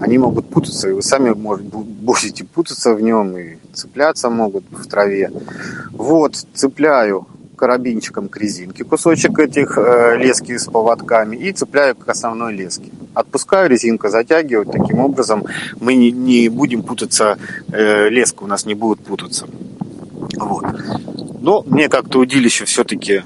они 0.00 0.18
могут 0.18 0.48
путаться, 0.48 0.88
и 0.88 0.92
вы 0.92 1.02
сами 1.02 1.30
может, 1.30 1.66
будете 1.66 2.44
путаться 2.44 2.94
в 2.94 3.00
нем, 3.02 3.36
и 3.36 3.56
цепляться 3.74 4.30
могут 4.30 4.64
в 4.70 4.86
траве. 4.86 5.30
Вот, 5.92 6.36
цепляю 6.54 7.26
карабинчиком 7.56 8.28
к 8.28 8.36
резинке 8.36 8.84
кусочек 8.84 9.38
этих 9.38 9.78
э, 9.78 10.16
лески 10.18 10.56
с 10.56 10.66
поводками 10.66 11.36
и 11.36 11.52
цепляю 11.52 11.96
к 11.96 12.08
основной 12.08 12.54
леске. 12.54 12.90
Отпускаю, 13.14 13.68
резинка 13.68 14.10
затягивает. 14.10 14.70
Таким 14.70 15.00
образом 15.00 15.44
мы 15.80 15.94
не, 15.94 16.12
не 16.12 16.48
будем 16.48 16.82
путаться, 16.82 17.38
э, 17.72 18.08
леска 18.08 18.44
у 18.44 18.46
нас 18.46 18.66
не 18.66 18.74
будет 18.74 19.00
путаться. 19.00 19.46
Вот. 20.36 20.64
Но 21.40 21.62
мне 21.66 21.88
как-то 21.88 22.18
удилище 22.18 22.64
все-таки 22.64 23.22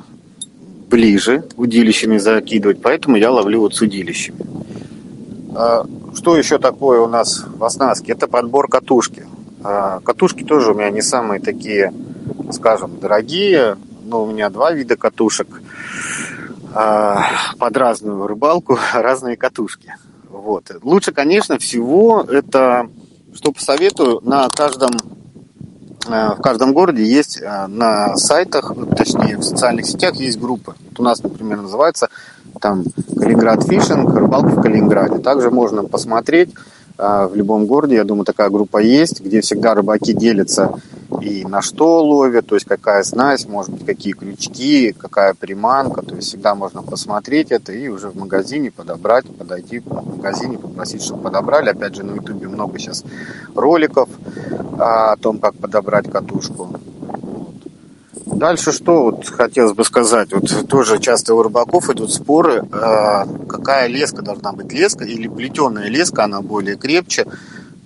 ближе 0.91 1.45
удилищами 1.57 2.19
закидывать, 2.19 2.83
поэтому 2.83 3.17
я 3.17 3.31
ловлю 3.31 3.61
вот 3.61 3.75
с 3.75 3.81
удилищами. 3.81 4.39
А, 5.55 5.87
что 6.15 6.37
еще 6.37 6.59
такое 6.59 7.01
у 7.01 7.09
нас 7.09 7.45
в 7.57 7.65
оснастке? 7.65 8.13
Это 8.13 8.27
подбор 8.27 8.69
катушки. 8.69 9.27
А, 9.63 10.01
катушки 10.01 10.45
тоже 10.45 10.73
у 10.73 10.75
меня 10.75 10.91
не 10.91 11.03
самые 11.03 11.41
такие, 11.41 11.93
скажем, 12.53 12.99
дорогие 13.01 13.77
но 14.11 14.25
у 14.25 14.27
меня 14.27 14.51
два 14.51 14.73
вида 14.73 14.97
катушек. 14.97 15.49
А, 16.73 17.25
под 17.59 17.77
разную 17.77 18.27
рыбалку 18.27 18.79
разные 18.95 19.37
катушки. 19.37 19.95
Вот. 20.29 20.71
Лучше, 20.83 21.13
конечно, 21.13 21.59
всего 21.59 22.25
это, 22.29 22.89
что 23.35 23.53
посоветую, 23.53 24.21
на 24.23 24.49
каждом 24.49 24.91
а, 26.09 26.35
в 26.37 26.43
каждом 26.43 26.73
городе 26.73 27.05
есть 27.05 27.43
а, 27.43 27.67
на 27.67 28.17
сайтах, 28.17 28.73
точнее 28.97 29.37
в 29.37 29.43
социальных 29.43 29.87
сетях 29.87 30.15
есть 30.17 30.39
группы. 30.39 30.75
Вот 30.91 31.01
у 31.01 31.03
нас, 31.03 31.23
например, 31.23 31.63
называется 31.63 32.09
там 32.61 32.85
Калининград 33.17 33.65
Фишинг, 33.65 34.15
рыбалка 34.15 34.49
в 34.49 34.63
Калининграде. 34.63 35.19
Также 35.19 35.51
можно 35.51 35.85
посмотреть 35.85 36.51
в 36.99 37.31
любом 37.33 37.65
городе, 37.65 37.95
я 37.95 38.05
думаю, 38.05 38.27
такая 38.27 38.51
группа 38.51 38.77
есть, 38.77 39.23
где 39.23 39.41
всегда 39.41 39.75
рыбаки 39.75 40.13
делятся 40.13 40.75
и 41.21 41.45
на 41.45 41.63
что 41.63 42.03
ловят, 42.03 42.47
то 42.47 42.55
есть 42.55 42.67
какая 42.67 43.03
снасть, 43.03 43.49
может 43.49 43.73
быть, 43.73 43.85
какие 43.85 44.13
крючки, 44.15 44.93
какая 44.93 45.35
приманка, 45.35 46.03
то 46.03 46.15
есть 46.15 46.29
всегда 46.29 46.55
можно 46.55 46.83
посмотреть 46.83 47.51
это 47.51 47.73
и 47.73 47.89
уже 47.89 48.09
в 48.09 48.17
магазине 48.17 48.71
подобрать, 48.71 49.27
подойти 49.27 49.81
в 49.81 50.17
магазине, 50.17 50.59
попросить, 50.59 51.03
чтобы 51.03 51.25
подобрали. 51.25 51.71
Опять 51.71 51.97
же, 51.97 52.03
на 52.03 52.15
ютубе 52.15 52.49
много 52.49 52.79
сейчас 52.79 53.05
роликов 53.55 54.09
о 54.79 55.17
том, 55.17 55.39
как 55.39 55.55
подобрать 55.57 56.11
катушку. 56.11 56.81
Дальше 58.27 58.73
что 58.73 59.03
вот 59.03 59.29
хотелось 59.29 59.73
бы 59.73 59.85
сказать, 59.85 60.33
вот 60.33 60.69
тоже 60.69 60.99
часто 60.99 61.35
у 61.35 61.43
рыбаков 61.43 61.91
идут 61.91 62.13
споры, 62.13 62.63
э, 62.63 63.47
какая 63.49 63.89
леска 63.89 64.23
должна 64.23 64.53
быть, 64.53 64.73
леска 64.73 65.05
или 65.05 65.29
плетеная 65.29 65.89
леска, 65.89 66.25
она 66.25 66.41
более 66.41 66.77
крепче. 66.77 67.27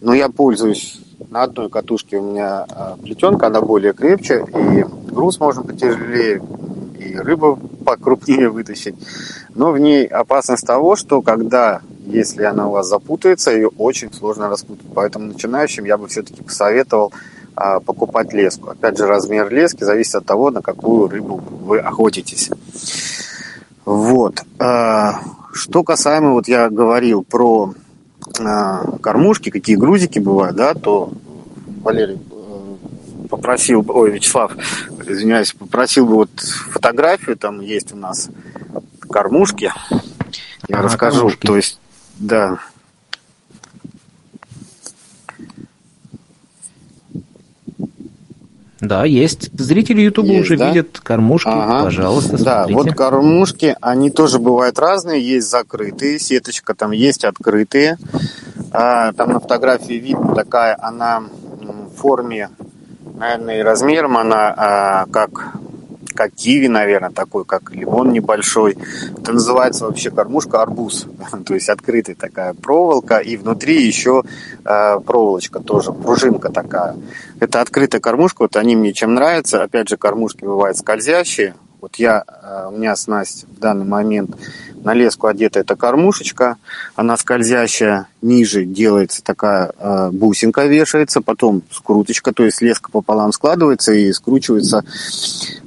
Но 0.01 0.13
я 0.13 0.29
пользуюсь 0.29 1.01
на 1.35 1.43
одной 1.43 1.69
катушке 1.69 2.19
у 2.19 2.23
меня 2.23 2.65
а, 2.71 2.97
плетенка, 2.97 3.49
она 3.49 3.61
более 3.61 3.93
крепче, 3.93 4.47
и 4.55 4.85
груз 5.11 5.41
можно 5.41 5.65
потяжелее, 5.65 6.41
и 6.97 7.17
рыбу 7.17 7.59
покрупнее 7.85 8.49
вытащить. 8.51 8.95
Но 9.53 9.73
в 9.73 9.79
ней 9.81 10.07
опасность 10.07 10.65
того, 10.65 10.95
что 10.95 11.23
когда, 11.23 11.81
если 12.07 12.45
она 12.45 12.69
у 12.69 12.71
вас 12.71 12.87
запутается, 12.87 13.51
ее 13.51 13.67
очень 13.67 14.13
сложно 14.15 14.49
распутать. 14.49 14.87
Поэтому 14.95 15.27
начинающим 15.27 15.85
я 15.87 15.99
бы 15.99 16.07
все-таки 16.07 16.41
посоветовал 16.41 17.13
а, 17.57 17.81
покупать 17.81 18.33
леску. 18.33 18.71
Опять 18.71 18.97
же, 18.97 19.07
размер 19.07 19.53
лески 19.53 19.83
зависит 19.83 20.15
от 20.15 20.27
того, 20.27 20.53
на 20.53 20.63
какую 20.63 21.09
рыбу 21.09 21.43
вы 21.63 21.81
охотитесь. 21.81 22.49
Вот. 23.85 24.41
А, 24.61 25.19
что 25.53 25.83
касаемо, 25.83 26.31
вот 26.31 26.47
я 26.47 26.71
говорил 26.71 27.25
про 27.25 27.75
кормушки, 28.33 29.51
какие 29.51 29.77
грузики 29.77 30.19
бывают, 30.19 30.57
да, 30.57 30.75
то 30.75 31.13
Валерий 31.83 32.19
э, 32.19 33.27
попросил, 33.29 33.85
ой, 33.89 34.11
Вячеслав, 34.11 34.53
извиняюсь, 35.07 35.53
попросил 35.53 36.07
бы 36.07 36.15
вот 36.15 36.31
фотографию, 36.41 37.37
там 37.37 37.61
есть 37.61 37.93
у 37.93 37.97
нас 37.97 38.31
кормушки, 39.01 39.73
я 40.69 40.79
а, 40.79 40.83
расскажу, 40.83 41.17
кормушки. 41.17 41.47
то 41.47 41.57
есть, 41.57 41.79
да. 42.19 42.59
Да, 48.87 49.05
есть. 49.05 49.51
Зрители 49.59 50.03
Ютуба 50.03 50.33
уже 50.33 50.57
да? 50.57 50.69
видят 50.69 51.01
кормушки. 51.01 51.49
Ага. 51.49 51.85
Пожалуйста, 51.85 52.39
смотрите. 52.39 52.45
Да, 52.45 52.67
вот 52.69 52.95
кормушки, 52.95 53.77
они 53.81 54.11
тоже 54.11 54.39
бывают 54.39 54.79
разные. 54.79 55.23
Есть 55.23 55.51
закрытые, 55.51 56.19
сеточка 56.19 56.75
там 56.75 56.91
есть 56.91 57.25
открытые. 57.25 57.99
А, 58.73 59.13
там 59.13 59.33
на 59.33 59.41
фотографии 59.41 59.95
видно 59.95 60.35
такая, 60.35 60.77
она 60.81 61.23
в 61.61 61.97
форме, 61.97 62.51
наверное, 63.15 63.61
и 63.61 63.63
размером 63.63 64.19
она 64.19 64.55
а, 64.57 65.07
как 65.11 65.55
как 66.15 66.33
киви, 66.33 66.69
наверное, 66.69 67.11
такой, 67.11 67.45
как 67.45 67.71
лимон 67.73 68.13
небольшой. 68.13 68.77
Это 69.19 69.33
называется 69.33 69.87
вообще 69.87 70.11
кормушка 70.11 70.63
арбуз, 70.63 71.07
то 71.47 71.55
есть 71.55 71.69
открытая 71.69 72.17
такая 72.17 72.55
проволока, 72.55 73.19
и 73.19 73.37
внутри 73.37 73.85
еще 73.87 74.23
э, 74.65 75.01
проволочка 75.01 75.61
тоже, 75.61 75.93
пружинка 75.93 76.51
такая. 76.51 76.97
Это 77.41 77.61
открытая 77.61 78.01
кормушка, 78.01 78.43
вот 78.43 78.57
они 78.57 78.77
мне 78.77 78.93
чем 78.93 79.15
нравятся. 79.15 79.63
Опять 79.63 79.89
же, 79.89 79.97
кормушки 79.97 80.45
бывают 80.45 80.77
скользящие. 80.77 81.55
Вот 81.81 81.97
я, 81.97 82.25
э, 82.27 82.69
у 82.73 82.77
меня 82.79 82.97
снасть 82.97 83.45
в 83.45 83.59
данный 83.59 83.85
момент 83.85 84.37
на 84.85 84.95
леску 84.95 85.27
одета 85.27 85.61
эта 85.61 85.77
кормушечка, 85.77 86.57
она 86.95 87.17
скользящая, 87.17 88.07
ниже 88.23 88.65
делается 88.65 89.23
такая 89.25 89.73
э, 89.79 90.11
бусинка 90.13 90.67
вешается, 90.67 91.23
потом 91.23 91.63
скруточка, 91.71 92.33
то 92.33 92.45
есть 92.45 92.61
леска 92.63 92.91
пополам 92.91 93.33
складывается 93.33 93.93
и 93.93 94.13
скручивается 94.13 94.85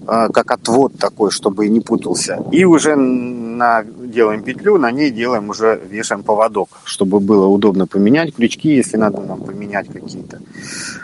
э, 0.08 0.28
как 0.32 0.52
отвод 0.52 0.98
такой, 0.98 1.32
чтобы 1.32 1.68
не 1.68 1.82
путался. 1.82 2.44
И 2.52 2.64
уже 2.64 2.96
на, 2.96 3.84
делаем 3.84 4.44
петлю, 4.44 4.78
на 4.78 4.92
ней 4.92 5.10
делаем 5.10 5.50
уже 5.50 5.82
вешаем 5.90 6.24
поводок, 6.24 6.70
чтобы 6.84 7.20
было 7.20 7.48
удобно 7.48 7.88
поменять 7.88 8.36
крючки, 8.36 8.70
если 8.70 8.98
надо 8.98 9.22
нам 9.22 9.42
поменять 9.42 9.88
какие-то. 9.88 10.40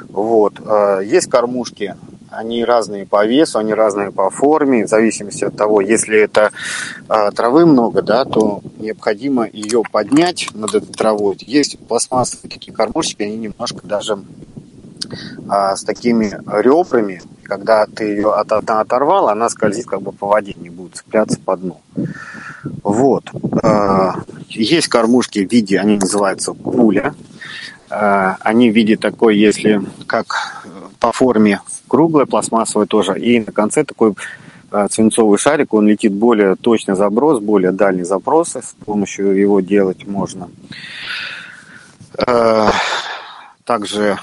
Вот. 0.09 0.61
Э, 0.65 1.01
есть 1.03 1.29
кормушки 1.29 1.95
они 2.35 2.63
разные 2.65 3.05
по 3.05 3.25
весу, 3.25 3.59
они 3.59 3.73
разные 3.73 4.11
по 4.11 4.29
форме, 4.29 4.85
в 4.85 4.89
зависимости 4.89 5.43
от 5.43 5.55
того, 5.55 5.81
если 5.81 6.19
это 6.19 6.51
э, 7.09 7.31
травы 7.31 7.65
много, 7.65 8.01
да, 8.01 8.25
то 8.25 8.61
необходимо 8.77 9.47
ее 9.47 9.83
поднять 9.91 10.49
над 10.53 10.75
этой 10.75 10.93
травой. 10.93 11.37
Есть 11.39 11.79
пластмассовые 11.79 12.51
такие 12.51 12.73
кормушки, 12.73 13.23
они 13.23 13.37
немножко 13.37 13.85
даже 13.85 14.19
э, 15.49 15.75
с 15.75 15.83
такими 15.83 16.37
ребрами, 16.47 17.21
когда 17.43 17.85
ты 17.85 18.05
ее 18.05 18.33
от, 18.33 18.51
от, 18.51 18.69
оторвал, 18.69 19.29
она 19.29 19.49
скользит 19.49 19.85
как 19.85 20.01
бы 20.01 20.11
по 20.11 20.27
воде, 20.27 20.53
не 20.57 20.69
будет 20.69 20.95
цепляться 20.95 21.39
по 21.39 21.55
дну. 21.55 21.81
Вот. 22.83 23.25
Э, 23.61 24.11
есть 24.49 24.87
кормушки 24.87 25.45
в 25.45 25.51
виде, 25.51 25.79
они 25.79 25.97
называются 25.97 26.53
пуля. 26.53 27.13
Э, 27.93 28.35
они 28.39 28.71
в 28.71 28.75
виде 28.75 28.97
такой, 28.97 29.37
если 29.37 29.81
как 30.07 30.63
по 30.99 31.11
форме 31.11 31.61
круглая, 31.87 32.25
пластмассовая 32.25 32.87
тоже. 32.87 33.19
И 33.19 33.39
на 33.39 33.51
конце 33.51 33.83
такой 33.83 34.15
э, 34.71 34.87
свинцовый 34.89 35.37
шарик, 35.37 35.73
он 35.73 35.87
летит 35.87 36.13
более 36.13 36.55
точный 36.55 36.95
заброс, 36.95 37.39
более 37.39 37.71
дальний 37.71 38.03
запрос, 38.03 38.55
с 38.55 38.75
помощью 38.85 39.35
его 39.35 39.59
делать 39.59 40.07
можно. 40.07 40.49
Э, 42.17 42.69
также 43.63 44.17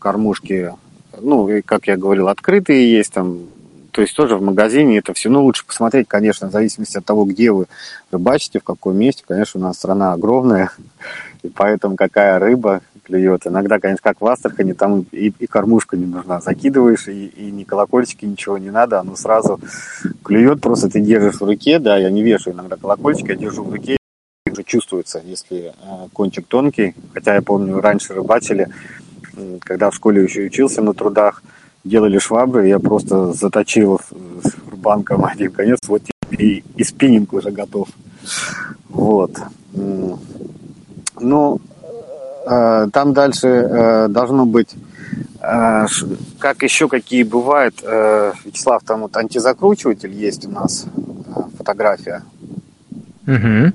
кормушки, 0.00 0.72
ну, 1.20 1.48
как 1.64 1.86
я 1.86 1.96
говорил, 1.96 2.26
открытые 2.28 2.90
есть 2.90 3.12
там, 3.12 3.42
то 3.98 4.02
есть 4.02 4.14
тоже 4.14 4.36
в 4.36 4.42
магазине 4.42 4.98
это 4.98 5.12
все. 5.12 5.28
Ну, 5.28 5.42
лучше 5.42 5.66
посмотреть, 5.66 6.06
конечно, 6.06 6.46
в 6.46 6.52
зависимости 6.52 6.96
от 6.98 7.04
того, 7.04 7.24
где 7.24 7.50
вы 7.50 7.66
рыбачите, 8.12 8.60
в 8.60 8.62
каком 8.62 8.96
месте. 8.96 9.24
Конечно, 9.26 9.58
у 9.58 9.62
нас 9.64 9.74
страна 9.74 10.12
огромная, 10.12 10.70
и 11.42 11.48
поэтому 11.48 11.96
какая 11.96 12.38
рыба, 12.38 12.80
клюет. 13.02 13.48
Иногда, 13.48 13.80
конечно, 13.80 14.02
как 14.04 14.20
в 14.20 14.26
Астрахани, 14.26 14.72
там 14.72 15.04
и, 15.10 15.32
и 15.36 15.46
кормушка 15.48 15.96
не 15.96 16.06
нужна. 16.06 16.40
Закидываешь, 16.40 17.08
и, 17.08 17.26
и 17.26 17.50
ни 17.50 17.64
колокольчики, 17.64 18.24
ничего 18.24 18.56
не 18.56 18.70
надо, 18.70 19.00
оно 19.00 19.16
сразу 19.16 19.58
клюет, 20.22 20.60
просто 20.60 20.88
ты 20.88 21.00
держишь 21.00 21.40
в 21.40 21.44
руке, 21.44 21.80
да, 21.80 21.96
я 21.96 22.08
не 22.08 22.22
вешаю 22.22 22.54
иногда 22.54 22.76
колокольчик, 22.76 23.30
я 23.30 23.34
держу 23.34 23.64
в 23.64 23.72
руке, 23.72 23.96
уже 24.48 24.62
чувствуется, 24.62 25.20
если 25.24 25.72
э, 25.76 26.08
кончик 26.12 26.46
тонкий. 26.46 26.94
Хотя 27.14 27.34
я 27.34 27.42
помню, 27.42 27.80
раньше 27.80 28.14
рыбачили, 28.14 28.68
когда 29.58 29.90
в 29.90 29.96
школе 29.96 30.22
еще 30.22 30.42
учился 30.42 30.82
на 30.82 30.94
трудах, 30.94 31.42
делали 31.88 32.18
швабры, 32.18 32.68
я 32.68 32.78
просто 32.78 33.32
заточил 33.32 34.00
банком 34.72 35.24
один 35.24 35.50
конец, 35.50 35.78
вот 35.86 36.02
и, 36.30 36.62
и 36.76 36.84
спиннинг 36.84 37.32
уже 37.32 37.50
готов. 37.50 37.88
Вот. 38.88 39.32
Ну, 41.20 41.60
Э, 42.48 42.88
там 42.92 43.12
дальше 43.12 43.48
э, 43.48 44.08
должно 44.08 44.46
быть, 44.46 44.74
э, 45.42 45.86
как 46.38 46.62
еще 46.62 46.88
какие 46.88 47.22
бывают, 47.22 47.82
Вячеслав, 47.82 48.82
там 48.84 49.02
вот 49.02 49.16
антизакручиватель 49.16 50.12
есть 50.12 50.46
у 50.46 50.50
нас, 50.50 50.86
фотография. 51.58 52.22
Угу. 53.26 53.72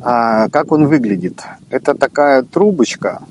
Как 0.00 0.70
он 0.70 0.86
выглядит? 0.86 1.42
Это 1.70 1.94
такая 1.94 2.42
трубочка, 2.42 3.22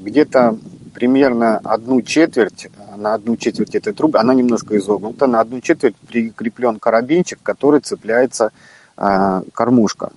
где-то 0.00 0.56
примерно 1.00 1.56
одну 1.64 2.02
четверть, 2.02 2.68
на 2.96 3.14
одну 3.14 3.36
четверть 3.36 3.74
этой 3.74 3.94
трубы, 3.94 4.18
она 4.18 4.34
немножко 4.34 4.76
изогнута, 4.76 5.26
на 5.26 5.40
одну 5.40 5.62
четверть 5.62 5.96
прикреплен 5.96 6.78
карабинчик, 6.78 7.38
который 7.42 7.80
цепляется 7.80 8.52
кормушка 9.54 10.10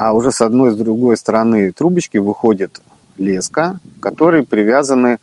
а 0.00 0.14
уже 0.14 0.32
с 0.32 0.40
одной 0.40 0.70
и 0.70 0.72
с 0.72 0.76
другой 0.76 1.18
стороны 1.18 1.72
трубочки 1.72 2.16
выходит 2.16 2.80
леска, 3.18 3.78
которой 4.00 4.46
привязаны 4.46 5.18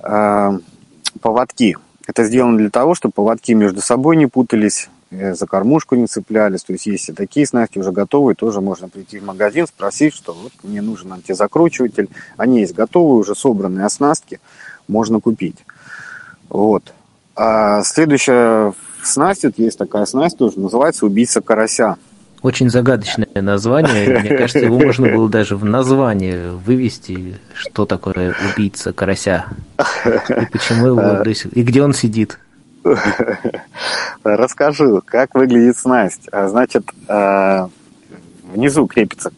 э, 0.00 0.58
поводки. 1.22 1.78
Это 2.06 2.24
сделано 2.24 2.58
для 2.58 2.68
того, 2.68 2.94
чтобы 2.94 3.12
поводки 3.12 3.52
между 3.54 3.80
собой 3.80 4.18
не 4.18 4.26
путались, 4.26 4.90
э, 4.90 4.91
за 5.12 5.46
кормушку 5.46 5.94
не 5.94 6.06
цеплялись. 6.06 6.62
То 6.64 6.72
есть 6.72 6.86
есть 6.86 7.08
и 7.08 7.12
такие 7.12 7.46
снасти 7.46 7.78
уже 7.78 7.92
готовые, 7.92 8.34
тоже 8.34 8.60
можно 8.60 8.88
прийти 8.88 9.18
в 9.18 9.24
магазин, 9.24 9.66
спросить, 9.66 10.14
что 10.14 10.32
вот 10.32 10.52
мне 10.62 10.80
нужен 10.80 11.12
антизакручиватель. 11.12 12.08
Они 12.36 12.60
есть 12.60 12.74
готовые, 12.74 13.20
уже 13.20 13.34
собранные 13.34 13.86
оснастки, 13.86 14.40
можно 14.88 15.20
купить. 15.20 15.64
Вот. 16.48 16.92
А 17.36 17.82
следующая 17.82 18.72
снасть, 19.02 19.44
вот 19.44 19.58
есть 19.58 19.78
такая 19.78 20.06
снасть 20.06 20.38
тоже, 20.38 20.58
называется 20.60 21.06
«Убийца 21.06 21.40
карася». 21.40 21.96
Очень 22.42 22.70
загадочное 22.70 23.40
название. 23.40 24.18
Мне 24.18 24.36
кажется, 24.36 24.58
его 24.58 24.76
можно 24.76 25.08
было 25.08 25.28
даже 25.28 25.56
в 25.56 25.64
название 25.64 26.50
вывести, 26.50 27.38
что 27.54 27.86
такое 27.86 28.34
убийца 28.52 28.92
карася. 28.92 29.46
И 30.04 30.46
почему 30.50 30.88
его 30.88 31.32
сих... 31.34 31.56
И 31.56 31.62
где 31.62 31.82
он 31.82 31.94
сидит. 31.94 32.40
Расскажу, 34.24 35.02
как 35.04 35.34
выглядит 35.34 35.76
снасть. 35.78 36.28
А, 36.32 36.48
значит, 36.48 36.84
а, 37.08 37.68
внизу 38.42 38.86
крепится 38.86 39.32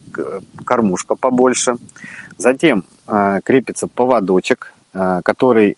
кормушка 0.65 1.15
побольше. 1.15 1.75
Затем 2.37 2.83
а, 3.07 3.41
крепится 3.41 3.87
поводочек, 3.87 4.73
который 5.23 5.77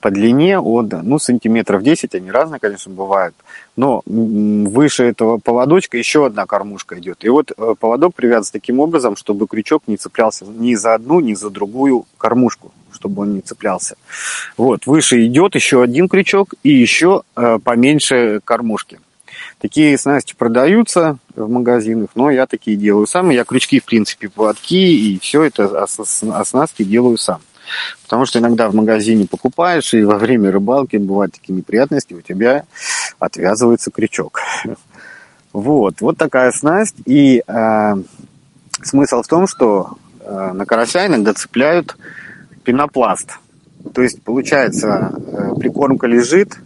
по 0.00 0.10
длине 0.10 0.58
от, 0.58 0.92
ну, 1.02 1.18
сантиметров 1.18 1.82
10, 1.82 2.14
они 2.14 2.30
разные, 2.30 2.58
конечно, 2.58 2.90
бывают, 2.90 3.34
но 3.76 4.02
выше 4.06 5.04
этого 5.04 5.36
поводочка 5.36 5.98
еще 5.98 6.24
одна 6.24 6.46
кормушка 6.46 6.98
идет. 6.98 7.24
И 7.24 7.28
вот 7.28 7.52
э, 7.54 7.74
поводок 7.78 8.14
привязан 8.14 8.52
таким 8.52 8.80
образом, 8.80 9.16
чтобы 9.16 9.46
крючок 9.46 9.82
не 9.86 9.98
цеплялся 9.98 10.46
ни 10.46 10.74
за 10.74 10.94
одну, 10.94 11.20
ни 11.20 11.34
за 11.34 11.50
другую 11.50 12.06
кормушку, 12.16 12.72
чтобы 13.06 13.22
он 13.22 13.34
не 13.34 13.40
цеплялся. 13.40 13.96
Вот, 14.56 14.86
выше 14.86 15.24
идет 15.26 15.54
еще 15.54 15.82
один 15.82 16.08
крючок 16.08 16.54
и 16.62 16.70
еще 16.70 17.22
э, 17.36 17.58
поменьше 17.62 18.40
кормушки. 18.44 18.98
Такие 19.60 19.96
снасти 19.96 20.34
продаются 20.36 21.18
в 21.34 21.48
магазинах, 21.48 22.10
но 22.14 22.30
я 22.30 22.46
такие 22.46 22.76
делаю 22.76 23.06
сам. 23.06 23.30
Я 23.30 23.44
крючки, 23.44 23.80
в 23.80 23.84
принципе, 23.84 24.28
поводки 24.28 24.74
и 24.74 25.18
все 25.20 25.44
это 25.44 25.82
оснастки 25.82 26.82
делаю 26.82 27.16
сам. 27.16 27.40
Потому 28.02 28.26
что 28.26 28.38
иногда 28.38 28.68
в 28.68 28.74
магазине 28.74 29.26
покупаешь, 29.26 29.94
и 29.94 30.02
во 30.02 30.18
время 30.18 30.50
рыбалки 30.50 30.96
бывают 30.96 31.32
такие 31.34 31.54
неприятности, 31.54 32.14
у 32.14 32.20
тебя 32.20 32.64
отвязывается 33.18 33.90
крючок. 33.90 34.40
Вот, 35.52 36.00
вот 36.00 36.18
такая 36.18 36.52
снасть. 36.52 36.96
И 37.06 37.42
э, 37.46 37.94
смысл 38.82 39.22
в 39.22 39.26
том, 39.26 39.46
что 39.46 39.96
э, 40.20 40.52
на 40.52 40.66
карася 40.66 41.06
иногда 41.06 41.32
цепляют 41.32 41.96
пенопласт. 42.66 43.38
То 43.94 44.02
есть, 44.02 44.20
получается, 44.22 45.12
э, 45.16 45.54
прикормка 45.58 46.06
лежит, 46.06 46.58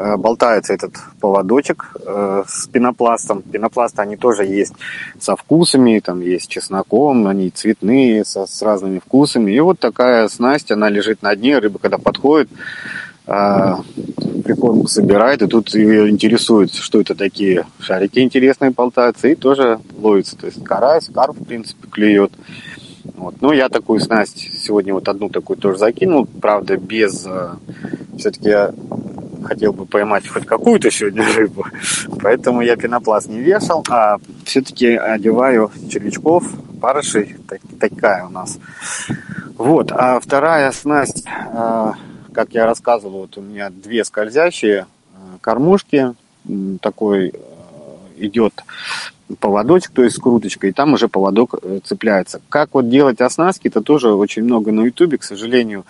Э, 0.00 0.16
болтается 0.16 0.74
этот 0.74 0.92
поводочек 1.18 1.90
э, 2.06 2.44
с 2.46 2.68
пенопластом. 2.68 3.42
Пенопласты, 3.42 4.00
они 4.00 4.16
тоже 4.16 4.44
есть 4.44 4.74
со 5.18 5.34
вкусами, 5.34 5.98
там 5.98 6.20
есть 6.20 6.48
чесноком, 6.48 7.26
они 7.26 7.50
цветные, 7.50 8.24
со, 8.24 8.46
с 8.46 8.62
разными 8.62 9.00
вкусами. 9.00 9.50
И 9.50 9.58
вот 9.58 9.80
такая 9.80 10.28
снасть, 10.28 10.70
она 10.70 10.88
лежит 10.88 11.22
на 11.22 11.34
дне, 11.34 11.58
рыба 11.58 11.80
когда 11.80 11.98
подходит, 11.98 12.48
прикормку 13.24 14.86
собирает, 14.86 15.42
и 15.42 15.48
тут 15.48 15.74
ее 15.74 16.08
интересует, 16.08 16.72
что 16.72 17.00
это 17.00 17.14
такие 17.14 17.66
шарики 17.78 18.20
интересные 18.20 18.70
болтаются, 18.70 19.28
и 19.28 19.34
тоже 19.34 19.80
ловится. 19.98 20.36
То 20.36 20.46
есть 20.46 20.64
карась, 20.64 21.10
карп, 21.12 21.36
в 21.38 21.44
принципе, 21.44 21.88
клюет. 21.88 22.32
Вот. 23.16 23.36
Ну, 23.40 23.52
я 23.52 23.68
такую 23.68 24.00
снасть 24.00 24.38
сегодня 24.62 24.94
вот 24.94 25.08
одну 25.08 25.28
такую 25.28 25.56
тоже 25.56 25.78
закинул, 25.78 26.26
правда, 26.26 26.76
без... 26.76 27.26
Все-таки 28.16 28.48
я 28.48 28.72
хотел 29.44 29.72
бы 29.72 29.86
поймать 29.86 30.28
хоть 30.28 30.46
какую-то 30.46 30.90
сегодня 30.90 31.26
рыбу. 31.36 31.66
Поэтому 32.20 32.60
я 32.60 32.76
пенопласт 32.76 33.28
не 33.28 33.40
вешал, 33.40 33.84
а 33.88 34.18
все-таки 34.44 34.96
одеваю 34.96 35.70
червячков 35.90 36.44
барышей 36.78 37.36
так, 37.48 37.60
такая 37.80 38.26
у 38.26 38.30
нас. 38.30 38.58
Вот, 39.56 39.90
а 39.90 40.20
вторая 40.20 40.70
снасть, 40.70 41.24
э, 41.26 41.92
как 42.32 42.52
я 42.52 42.66
рассказывал, 42.66 43.22
вот 43.22 43.36
у 43.38 43.40
меня 43.40 43.70
две 43.70 44.04
скользящие 44.04 44.86
э, 45.14 45.16
кормушки, 45.40 46.14
такой 46.80 47.34
идет 48.16 48.64
поводочек, 49.40 49.92
то 49.92 50.02
есть 50.02 50.16
скруточка, 50.16 50.66
и 50.66 50.72
там 50.72 50.94
уже 50.94 51.08
поводок 51.08 51.54
цепляется. 51.84 52.40
Как 52.48 52.70
вот 52.72 52.88
делать 52.88 53.20
оснастки, 53.20 53.68
это 53.68 53.80
тоже 53.80 54.12
очень 54.12 54.44
много 54.44 54.72
на 54.72 54.82
ютубе, 54.82 55.18
к 55.18 55.24
сожалению, 55.24 55.84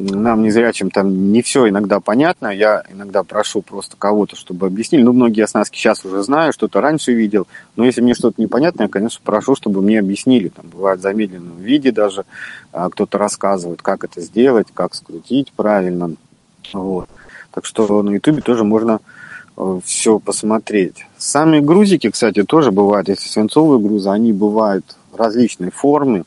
нам 0.00 0.42
незрячим 0.42 0.90
там 0.90 1.32
не 1.32 1.42
все 1.42 1.68
иногда 1.68 2.00
понятно. 2.00 2.48
Я 2.48 2.84
иногда 2.90 3.22
прошу 3.22 3.60
просто 3.60 3.96
кого-то, 3.98 4.36
чтобы 4.36 4.66
объяснили. 4.66 5.02
Ну, 5.02 5.12
многие 5.12 5.42
оснастки 5.42 5.76
сейчас 5.76 6.04
уже 6.04 6.22
знаю, 6.22 6.52
что-то 6.52 6.80
раньше 6.80 7.12
видел. 7.12 7.46
Но 7.76 7.84
если 7.84 8.00
мне 8.00 8.14
что-то 8.14 8.40
непонятно, 8.40 8.82
я, 8.82 8.88
конечно, 8.88 9.20
прошу, 9.22 9.54
чтобы 9.56 9.82
мне 9.82 9.98
объяснили. 9.98 10.48
Там 10.48 10.66
бывает 10.68 11.00
в 11.00 11.02
замедленном 11.02 11.58
виде 11.58 11.92
даже. 11.92 12.24
А, 12.72 12.88
кто-то 12.88 13.18
рассказывает, 13.18 13.82
как 13.82 14.04
это 14.04 14.20
сделать, 14.20 14.68
как 14.72 14.94
скрутить 14.94 15.52
правильно. 15.52 16.12
Вот. 16.72 17.08
Так 17.52 17.66
что 17.66 18.02
на 18.02 18.10
ютубе 18.10 18.42
тоже 18.42 18.64
можно 18.64 19.00
э, 19.00 19.19
все 19.84 20.18
посмотреть. 20.18 21.06
Сами 21.18 21.60
грузики, 21.60 22.10
кстати, 22.10 22.42
тоже 22.42 22.70
бывают. 22.70 23.08
Если 23.08 23.28
свинцовые 23.28 23.80
грузы, 23.80 24.10
они 24.10 24.32
бывают 24.32 24.84
различной 25.12 25.70
формы. 25.70 26.24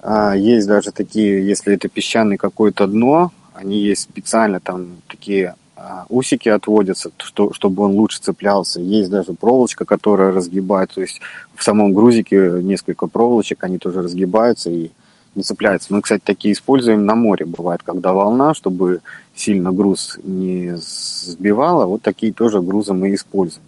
А, 0.00 0.34
есть 0.34 0.66
даже 0.66 0.92
такие, 0.92 1.46
если 1.46 1.74
это 1.74 1.88
песчаное 1.88 2.36
какое-то 2.36 2.86
дно, 2.86 3.32
они 3.54 3.78
есть 3.78 4.02
специально 4.02 4.60
там 4.60 4.98
такие 5.08 5.56
а, 5.76 6.06
усики 6.08 6.48
отводятся, 6.48 7.10
что, 7.18 7.52
чтобы 7.52 7.84
он 7.84 7.92
лучше 7.92 8.20
цеплялся. 8.20 8.80
Есть 8.80 9.10
даже 9.10 9.32
проволочка, 9.32 9.84
которая 9.84 10.32
разгибает. 10.32 10.90
То 10.92 11.00
есть 11.00 11.20
в 11.54 11.62
самом 11.62 11.92
грузике 11.92 12.60
несколько 12.62 13.06
проволочек, 13.06 13.62
они 13.64 13.78
тоже 13.78 14.02
разгибаются 14.02 14.70
и 14.70 14.90
не 15.38 15.42
цепляются. 15.42 15.94
Мы, 15.94 16.02
кстати, 16.02 16.22
такие 16.24 16.52
используем 16.52 17.06
на 17.06 17.14
море. 17.14 17.46
Бывает, 17.46 17.82
когда 17.82 18.12
волна, 18.12 18.52
чтобы 18.54 19.00
сильно 19.34 19.72
груз 19.72 20.18
не 20.22 20.76
сбивала, 20.76 21.86
вот 21.86 22.02
такие 22.02 22.32
тоже 22.32 22.60
грузы 22.60 22.92
мы 22.92 23.14
используем. 23.14 23.64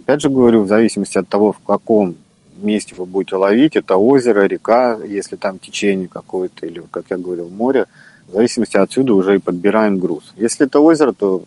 Опять 0.00 0.22
же 0.22 0.30
говорю, 0.30 0.62
в 0.62 0.68
зависимости 0.68 1.18
от 1.18 1.28
того, 1.28 1.52
в 1.52 1.60
каком 1.60 2.16
месте 2.56 2.94
вы 2.96 3.06
будете 3.06 3.36
ловить, 3.36 3.76
это 3.76 3.96
озеро, 3.96 4.46
река, 4.46 4.98
если 5.04 5.36
там 5.36 5.58
течение 5.58 6.08
какое-то, 6.08 6.66
или, 6.66 6.82
как 6.90 7.04
я 7.10 7.18
говорил, 7.18 7.48
море, 7.48 7.86
в 8.28 8.32
зависимости 8.32 8.76
отсюда 8.76 9.14
уже 9.14 9.36
и 9.36 9.38
подбираем 9.38 9.98
груз. 9.98 10.32
Если 10.36 10.66
это 10.66 10.80
озеро, 10.80 11.12
то 11.12 11.44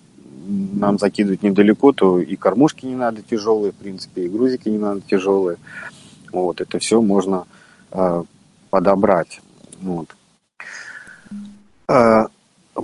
нам 0.47 0.97
закидывать 0.99 1.43
недалеко, 1.43 1.91
то 1.91 2.19
и 2.19 2.35
кормушки 2.35 2.85
не 2.85 2.95
надо 2.95 3.21
тяжелые, 3.21 3.71
в 3.71 3.75
принципе, 3.75 4.25
и 4.25 4.29
грузики 4.29 4.69
не 4.69 4.77
надо 4.77 5.01
тяжелые. 5.01 5.57
Вот, 6.31 6.61
это 6.61 6.79
все 6.79 7.01
можно 7.01 7.45
э, 7.91 8.23
подобрать. 8.69 9.41
Вот. 9.81 10.15
Э, 11.87 12.25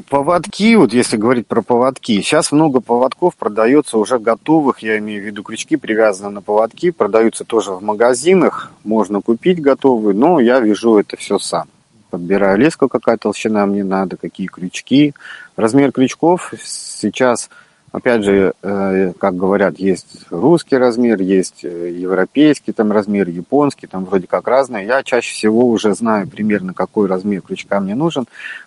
Поводки, 0.09 0.75
вот 0.75 0.91
если 0.91 1.17
говорить 1.17 1.45
про 1.45 1.61
поводки, 1.61 2.19
сейчас 2.21 2.51
много 2.51 2.81
поводков 2.81 3.35
продается 3.35 3.99
уже 3.99 4.17
готовых, 4.17 4.79
я 4.79 4.97
имею 4.97 5.21
в 5.21 5.25
виду 5.25 5.43
крючки, 5.43 5.75
привязанные 5.75 6.31
на 6.31 6.41
поводки, 6.41 6.89
продаются 6.89 7.45
тоже 7.45 7.73
в 7.73 7.83
магазинах, 7.83 8.71
можно 8.83 9.21
купить 9.21 9.61
готовые, 9.61 10.15
но 10.15 10.39
я 10.39 10.59
вяжу 10.59 10.97
это 10.97 11.15
все 11.15 11.37
сам. 11.37 11.67
Подбираю 12.09 12.57
леску, 12.57 12.87
какая 12.87 13.17
толщина 13.17 13.67
мне 13.67 13.83
надо, 13.83 14.17
какие 14.17 14.47
крючки. 14.47 15.13
Размер 15.55 15.91
крючков 15.91 16.53
сейчас 16.63 17.51
Опять 17.93 18.23
же, 18.23 18.53
э, 18.63 19.13
как 19.19 19.37
говорят, 19.37 19.77
есть 19.77 20.25
русский 20.31 20.77
размер, 20.77 21.21
есть 21.21 21.63
э, 21.63 21.91
европейский 21.91 22.71
там 22.71 22.91
размер, 22.91 23.29
японский, 23.29 23.85
там 23.85 24.05
вроде 24.05 24.25
как 24.25 24.47
разные. 24.47 24.87
Я 24.87 25.03
чаще 25.03 25.31
всего 25.31 25.67
уже 25.67 25.93
знаю 25.93 26.27
примерно, 26.27 26.73
какой 26.73 27.07
размер 27.07 27.43
крючка 27.43 27.79
мне 27.79 27.93
нужен. 27.93 28.25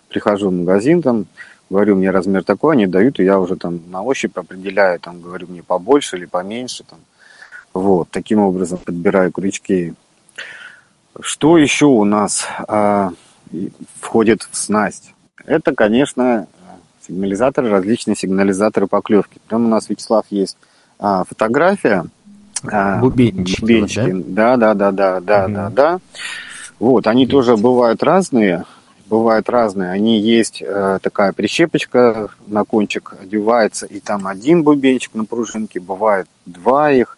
Прихожу 0.09 0.51
в 0.51 0.53
магазин, 0.53 1.03
там, 1.03 1.27
говорю, 1.69 1.97
мне 1.97 2.13
размер 2.13 2.45
такой, 2.45 2.77
они 2.77 2.87
дают, 2.87 3.19
и 3.19 3.25
я 3.25 3.41
уже 3.41 3.57
там 3.57 3.81
на 3.89 4.01
ощупь 4.01 4.39
определяю, 4.39 5.01
там, 5.01 5.21
говорю, 5.21 5.49
мне 5.49 5.65
побольше 5.65 6.17
или 6.17 6.27
поменьше. 6.27 6.85
Там. 6.85 7.01
Вот, 7.75 8.09
таким 8.13 8.39
образом 8.39 8.79
подбираю 8.79 9.33
крючки. 9.33 9.95
Что 11.19 11.59
еще 11.59 11.87
у 11.87 12.05
нас 12.05 12.47
а, 12.69 13.11
входит 14.01 14.47
в 14.49 14.57
снасть? 14.57 15.15
Это, 15.45 15.75
конечно, 15.75 16.47
сигнализаторы, 17.07 17.71
различные 17.71 18.17
сигнализаторы 18.17 18.87
поклевки. 18.87 19.39
Там 19.49 19.67
у 19.67 19.69
нас, 19.69 19.89
Вячеслав, 19.89 20.25
есть 20.31 20.57
а, 20.99 21.25
фотография. 21.25 22.07
А, 22.65 22.99
бубенчики. 22.99 23.61
Бубенчики. 23.61 24.25
Да, 24.29 24.57
да, 24.57 24.75
да, 24.75 24.93
да, 24.93 25.21
да, 25.21 25.45
угу. 25.45 25.55
да, 25.55 25.71
да. 25.71 25.99
Вот, 26.79 27.07
они 27.07 27.27
тоже 27.27 27.57
бывают 27.57 28.03
разные. 28.03 28.65
Бывают 29.07 29.49
разные. 29.49 29.91
Они 29.91 30.19
есть 30.19 30.61
э, 30.61 30.99
такая 31.01 31.33
прищепочка 31.33 32.29
на 32.49 32.65
кончик 32.65 33.15
одевается, 33.23 33.87
и 33.87 34.01
там 34.01 34.27
один 34.27 34.65
бубенчик 34.65 35.15
на 35.15 35.25
пружинке, 35.25 35.79
бывает 35.79 36.27
два 36.45 36.91
их. 36.91 37.17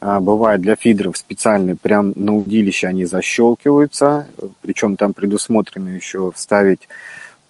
А, 0.00 0.20
бывает 0.20 0.60
для 0.60 0.76
фидеров 0.76 1.16
специальные, 1.16 1.74
прям 1.74 2.12
на 2.14 2.36
удилище 2.36 2.86
они 2.86 3.04
защелкиваются, 3.04 4.28
причем 4.62 4.96
там 4.96 5.12
предусмотрено 5.12 5.88
еще 5.88 6.30
вставить 6.32 6.88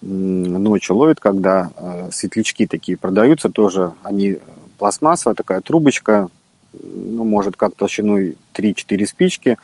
ночью 0.01 0.95
ловит, 0.95 1.19
когда 1.19 1.71
э, 1.75 2.09
светлячки 2.11 2.67
такие 2.67 2.97
продаются 2.97 3.49
тоже. 3.49 3.93
Они 4.03 4.37
пластмассовая 4.77 5.35
такая 5.35 5.61
трубочка, 5.61 6.29
ну, 6.73 7.23
может, 7.23 7.57
как 7.57 7.75
толщиной 7.75 8.37
3-4 8.53 9.05
спички. 9.05 9.57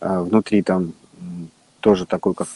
Э, 0.00 0.20
внутри 0.20 0.62
там 0.62 0.92
тоже 1.80 2.06
такой, 2.06 2.34
как 2.34 2.48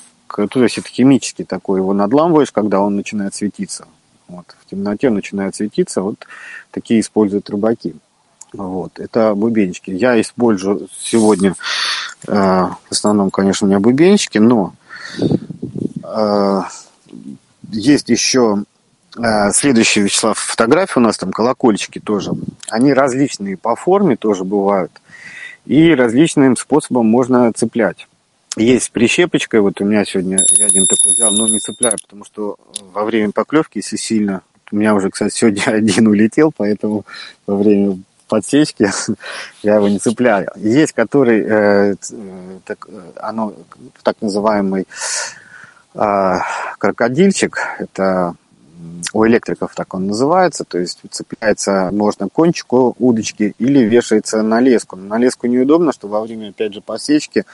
то 0.51 0.63
есть 0.63 0.79
это 0.79 0.89
химический 0.89 1.45
такой, 1.45 1.79
его 1.79 1.93
надламываешь, 1.93 2.51
когда 2.51 2.81
он 2.81 2.97
начинает 2.97 3.35
светиться. 3.35 3.87
Вот. 4.27 4.57
В 4.61 4.71
темноте 4.71 5.11
начинает 5.11 5.55
светиться, 5.55 6.03
вот 6.03 6.27
такие 6.71 7.01
используют 7.01 7.51
рыбаки. 7.51 7.95
Вот. 8.53 8.99
Это 8.99 9.35
бубенчики. 9.35 9.91
Я 9.91 10.21
использую 10.21 10.89
сегодня, 10.99 11.55
э, 12.27 12.33
в 12.33 12.79
основном, 12.91 13.31
конечно, 13.31 13.67
у 13.67 13.69
меня 13.71 13.81
бубенчики, 13.81 14.39
но 14.39 14.75
э, 16.03 16.63
есть 17.71 18.09
еще 18.09 18.65
э, 19.17 19.53
следующий, 19.53 20.03
Вячеслав, 20.03 20.39
фотографии 20.39 20.99
у 20.99 21.03
нас 21.03 21.17
там 21.17 21.33
колокольчики 21.33 21.99
тоже. 21.99 22.33
Они 22.69 22.93
различные 22.93 23.57
по 23.57 23.77
форме 23.77 24.17
тоже 24.17 24.45
бывают. 24.45 24.93
И 25.67 25.95
различным 25.95 26.57
способом 26.57 27.07
можно 27.07 27.53
цеплять. 27.53 28.07
Есть 28.57 28.93
прищепочкой, 28.93 29.61
вот 29.61 29.81
у 29.81 29.85
меня 29.85 30.05
сегодня 30.05 30.39
я 30.51 30.67
один 30.67 30.87
такой 30.87 31.13
взял, 31.13 31.33
но 31.33 31.49
не 31.49 31.59
цепляю, 31.59 31.97
потому 32.01 32.25
что 32.25 32.57
во 32.93 33.05
время 33.05 33.33
поклевки, 33.33 33.79
если 33.79 33.97
сильно, 33.97 34.43
у 34.71 34.77
меня 34.77 34.95
уже, 34.95 35.11
кстати, 35.11 35.35
сегодня 35.35 35.63
один 35.67 36.07
улетел, 36.07 36.53
поэтому 36.57 37.05
во 37.47 37.57
время 37.57 37.99
подсечки 38.29 38.91
я 39.63 39.77
его 39.77 39.89
не 39.89 39.99
цепляю. 39.99 40.51
Есть 40.57 40.93
который, 40.93 41.45
э, 41.45 41.95
так, 42.65 42.87
оно 43.17 43.55
так 44.03 44.17
называемый 44.21 44.87
крокодильчик, 45.95 47.59
это 47.79 48.35
у 49.13 49.27
электриков 49.27 49.75
так 49.75 49.95
он 49.95 50.09
называется, 50.09 50.65
то 50.65 50.79
есть 50.79 51.01
цепляется 51.11 51.91
можно 51.93 52.29
к 52.29 52.33
кончику 52.33 52.97
удочки 52.99 53.55
или 53.59 53.81
вешается 53.81 54.43
на 54.43 54.61
леску. 54.61 54.97
на 54.97 55.19
леску 55.19 55.47
неудобно, 55.47 55.93
что 55.93 56.09
во 56.09 56.21
время, 56.21 56.49
опять 56.51 56.75
же, 56.75 56.81
посечки 56.81 57.45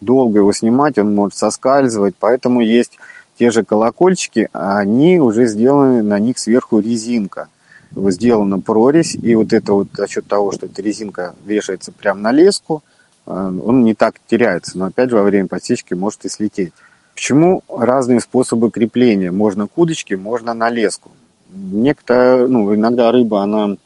долго 0.00 0.38
его 0.38 0.52
снимать, 0.52 0.98
он 0.98 1.14
может 1.14 1.36
соскальзывать, 1.36 2.14
поэтому 2.18 2.60
есть 2.60 2.98
те 3.38 3.50
же 3.50 3.64
колокольчики, 3.64 4.48
они 4.52 5.20
уже 5.20 5.46
сделаны, 5.46 6.02
на 6.02 6.18
них 6.18 6.38
сверху 6.38 6.80
резинка. 6.80 7.48
Сделана 7.94 8.58
прорезь, 8.58 9.14
и 9.14 9.34
вот 9.34 9.52
это 9.52 9.74
вот 9.74 9.88
за 9.92 10.08
счет 10.08 10.26
того, 10.26 10.52
что 10.52 10.66
эта 10.66 10.80
резинка 10.80 11.34
вешается 11.44 11.92
прямо 11.92 12.20
на 12.20 12.32
леску, 12.32 12.82
э, 13.26 13.30
он 13.30 13.84
не 13.84 13.94
так 13.94 14.14
теряется, 14.26 14.78
но 14.78 14.86
опять 14.86 15.10
же 15.10 15.16
во 15.16 15.22
время 15.22 15.46
посечки 15.46 15.92
может 15.92 16.24
и 16.24 16.30
слететь. 16.30 16.72
Почему 17.14 17.62
разные 17.68 18.20
способы 18.20 18.70
крепления? 18.70 19.30
Можно 19.30 19.68
к 19.68 19.76
удочке, 19.76 20.16
можно 20.16 20.54
на 20.54 20.70
леску. 20.70 21.10
Некто, 21.50 22.46
ну, 22.48 22.74
иногда 22.74 23.12
рыба, 23.12 23.42
она 23.42 23.76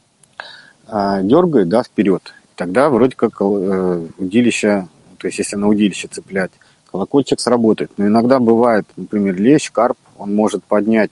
а, 0.87 1.21
дергает, 1.21 1.69
да, 1.69 1.83
вперед. 1.83 2.33
Тогда 2.55 2.89
вроде 2.89 3.15
как 3.15 3.33
э, 3.39 4.07
удилище, 4.17 4.87
то 5.19 5.27
есть 5.27 5.37
если 5.37 5.57
на 5.57 5.67
удилище 5.67 6.07
цеплять, 6.07 6.51
колокольчик 6.89 7.39
сработает. 7.39 7.91
Но 7.97 8.07
иногда 8.07 8.39
бывает, 8.39 8.87
например, 8.95 9.35
лещ, 9.35 9.71
карп, 9.71 9.97
он 10.17 10.33
может 10.33 10.63
поднять 10.63 11.11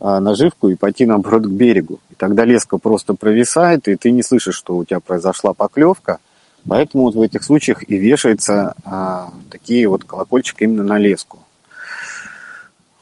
а, 0.00 0.20
наживку 0.20 0.68
и 0.68 0.76
пойти, 0.76 1.06
наоборот, 1.06 1.44
к 1.44 1.50
берегу. 1.50 2.00
И 2.10 2.14
тогда 2.14 2.44
леска 2.44 2.78
просто 2.78 3.14
провисает, 3.14 3.88
и 3.88 3.96
ты 3.96 4.10
не 4.10 4.22
слышишь, 4.22 4.54
что 4.54 4.76
у 4.76 4.84
тебя 4.84 5.00
произошла 5.00 5.54
поклевка, 5.54 6.18
Поэтому 6.66 7.04
вот 7.04 7.14
в 7.14 7.20
этих 7.20 7.42
случаях 7.42 7.88
и 7.88 7.96
вешаются 7.96 8.74
а, 8.84 9.32
такие 9.50 9.88
вот 9.88 10.04
колокольчики 10.04 10.64
именно 10.64 10.82
на 10.82 10.98
леску. 10.98 11.38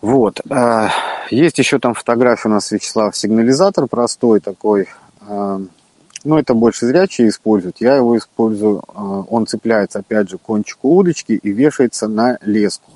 Вот. 0.01 0.41
А, 0.51 0.91
есть 1.31 1.59
еще 1.59 1.79
там 1.79 1.95
фотография 1.95 2.49
у 2.49 2.53
нас, 2.53 2.71
Вячеслав, 2.71 3.17
сигнализатор 3.17 3.87
простой 3.87 4.41
такой. 4.41 4.89
А, 5.21 5.61
ну, 6.25 6.39
это 6.39 6.55
больше 6.55 6.87
зрячие 6.87 7.29
используют. 7.29 7.77
Я 7.81 7.97
его 7.97 8.17
использую, 8.17 8.83
а, 8.89 9.23
он 9.23 9.47
цепляется, 9.47 10.01
опять 10.01 10.29
же, 10.29 10.39
к 10.39 10.43
кончику 10.43 10.97
удочки 10.97 11.33
и 11.33 11.51
вешается 11.51 12.09
на 12.09 12.39
леску. 12.43 12.93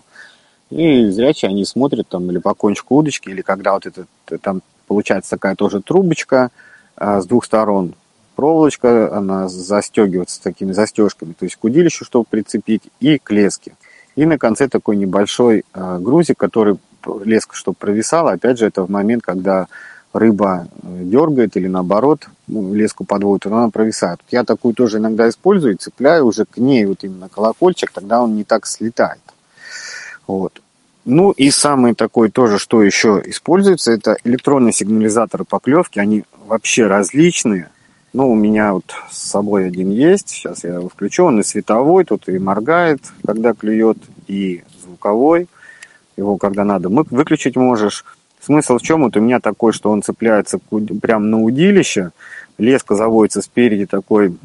И 0.70 1.10
зрячие 1.10 1.48
они 1.48 1.64
смотрят 1.64 2.08
там 2.08 2.30
или 2.30 2.38
по 2.38 2.54
кончику 2.54 2.96
удочки, 2.96 3.28
или 3.28 3.42
когда 3.42 3.72
вот 3.72 3.86
это, 3.86 4.06
там 4.40 4.62
получается 4.86 5.30
такая 5.30 5.56
тоже 5.56 5.80
трубочка 5.80 6.50
а, 6.96 7.20
с 7.20 7.26
двух 7.26 7.44
сторон, 7.44 7.94
проволочка, 8.40 9.14
она 9.14 9.48
застегивается 9.48 10.42
такими 10.42 10.72
застежками, 10.72 11.34
то 11.38 11.44
есть 11.44 11.56
к 11.56 11.64
удилищу, 11.64 12.06
чтобы 12.06 12.24
прицепить, 12.28 12.84
и 12.98 13.18
к 13.18 13.30
леске. 13.30 13.72
И 14.16 14.24
на 14.24 14.38
конце 14.38 14.66
такой 14.66 14.96
небольшой 14.96 15.64
а, 15.74 15.98
грузик, 15.98 16.38
который 16.38 16.78
леска, 17.22 17.54
чтобы 17.54 17.76
провисала. 17.78 18.32
Опять 18.32 18.58
же, 18.58 18.66
это 18.66 18.82
в 18.82 18.90
момент, 18.90 19.22
когда 19.22 19.66
рыба 20.14 20.68
э, 20.82 21.02
дергает 21.04 21.56
или 21.58 21.68
наоборот 21.68 22.28
ну, 22.46 22.74
леску 22.74 23.04
подводит, 23.04 23.46
она 23.46 23.68
провисает. 23.68 24.20
Я 24.30 24.44
такую 24.44 24.74
тоже 24.74 24.98
иногда 24.98 25.28
использую, 25.28 25.76
цепляю 25.76 26.24
уже 26.24 26.46
к 26.46 26.56
ней 26.56 26.86
вот 26.86 27.04
именно 27.04 27.28
колокольчик, 27.28 27.90
тогда 27.90 28.22
он 28.22 28.36
не 28.36 28.44
так 28.44 28.66
слетает. 28.66 29.20
Вот. 30.26 30.62
Ну 31.04 31.30
и 31.32 31.50
самый 31.50 31.94
такой 31.94 32.30
тоже, 32.30 32.58
что 32.58 32.82
еще 32.82 33.22
используется, 33.26 33.92
это 33.92 34.16
электронные 34.24 34.72
сигнализаторы 34.72 35.44
поклевки. 35.44 35.98
Они 35.98 36.24
вообще 36.46 36.86
различные. 36.86 37.68
Ну, 38.12 38.30
у 38.30 38.34
меня 38.34 38.74
вот 38.74 38.92
с 39.10 39.18
собой 39.18 39.66
один 39.66 39.90
есть. 39.90 40.30
Сейчас 40.30 40.64
я 40.64 40.74
его 40.74 40.88
включу. 40.88 41.24
Он 41.24 41.40
и 41.40 41.42
световой, 41.44 42.04
тут 42.04 42.28
и 42.28 42.38
моргает, 42.38 43.00
когда 43.24 43.54
клюет, 43.54 43.98
и 44.26 44.64
звуковой. 44.82 45.46
Его, 46.16 46.36
когда 46.36 46.64
надо, 46.64 46.88
выключить 46.88 47.56
можешь. 47.56 48.04
Смысл 48.40 48.78
в 48.78 48.82
чем? 48.82 49.02
Вот 49.02 49.16
у 49.16 49.20
меня 49.20 49.38
такой, 49.38 49.72
что 49.72 49.90
он 49.90 50.02
цепляется 50.02 50.58
прямо 51.00 51.24
на 51.24 51.42
удилище, 51.42 52.10
леска 52.58 52.94
заводится 52.94 53.42
спереди 53.42 53.86
такой 53.86 54.36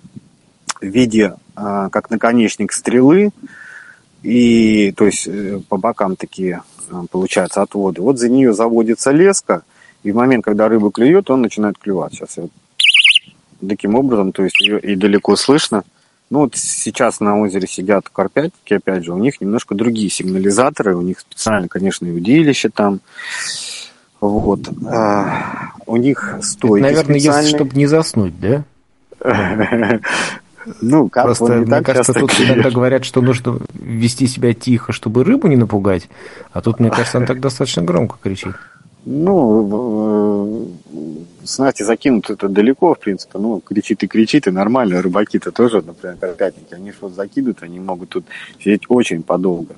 в 0.82 0.86
виде, 0.86 1.36
а, 1.56 1.90
как 1.90 2.10
наконечник 2.10 2.74
стрелы, 2.74 3.32
и 4.22 4.92
то 4.98 5.06
есть 5.06 5.28
э, 5.28 5.62
по 5.70 5.78
бокам 5.78 6.18
такие 6.18 6.62
а, 6.92 7.06
получаются 7.10 7.62
отводы. 7.62 8.02
Вот 8.02 8.20
за 8.20 8.28
нее 8.28 8.54
заводится 8.54 9.12
леска, 9.12 9.64
и 10.04 10.12
в 10.12 10.16
момент, 10.16 10.44
когда 10.44 10.68
рыба 10.68 10.92
клюет, 10.92 11.30
он 11.30 11.42
начинает 11.42 11.78
клювать. 11.78 12.14
Сейчас 12.14 12.38
я 12.38 12.48
таким 13.68 13.96
образом, 13.96 14.32
то 14.32 14.44
есть 14.44 14.60
ее 14.60 14.80
и 14.80 14.96
далеко 14.96 15.36
слышно. 15.36 15.84
Ну 16.30 16.40
вот 16.40 16.56
сейчас 16.56 17.20
на 17.20 17.40
озере 17.40 17.68
сидят 17.68 18.10
карпятники, 18.10 18.74
опять 18.74 19.06
же, 19.06 19.14
у 19.14 19.18
них 19.18 19.40
немножко 19.42 19.76
другие 19.76 20.10
сигнализаторы, 20.10 20.96
у 20.96 21.02
них 21.02 21.20
специально, 21.20 21.68
конечно, 21.68 22.08
и 22.08 22.12
удилище 22.12 22.70
там, 22.70 23.00
вот. 24.20 24.68
А, 24.88 25.72
у 25.86 25.98
них 25.98 26.40
стойки 26.42 26.84
Это, 26.84 26.94
Наверное, 26.94 27.20
если, 27.20 27.56
чтобы 27.56 27.76
не 27.76 27.86
заснуть, 27.86 28.34
да? 28.40 28.64
Ну, 30.82 31.10
как 31.10 31.26
Просто, 31.26 31.58
мне 31.58 31.68
так 31.68 31.86
кажется, 31.86 32.12
тут 32.12 32.32
клюет. 32.32 32.54
иногда 32.54 32.72
говорят, 32.72 33.06
что 33.06 33.22
нужно 33.22 33.60
вести 33.76 34.26
себя 34.26 34.56
тихо, 34.56 34.94
чтобы 34.94 35.24
рыбу 35.24 35.48
не 35.48 35.58
напугать, 35.58 36.10
а 36.54 36.62
тут, 36.62 36.80
мне 36.80 36.90
кажется, 36.90 37.20
он 37.20 37.28
так 37.28 37.40
достаточно 37.40 37.84
громко 37.84 38.16
кричит. 38.20 38.56
Ну, 39.06 40.72
знаете, 41.44 41.86
закинут 41.86 42.32
это 42.32 42.50
далеко, 42.50 42.96
в 42.96 43.00
принципе, 43.00 43.38
ну, 43.38 43.60
кричит 43.60 44.02
и 44.04 44.08
кричит, 44.08 44.48
и 44.48 44.52
нормально, 44.52 45.02
рыбаки-то 45.02 45.52
тоже, 45.52 45.84
например, 45.84 46.18
карпятники, 46.18 46.74
они 46.74 46.92
что 46.92 47.10
закидывают, 47.10 47.62
они 47.62 47.80
могут 47.80 48.10
тут 48.10 48.26
сидеть 48.60 48.86
очень 48.90 49.22
подолго, 49.22 49.76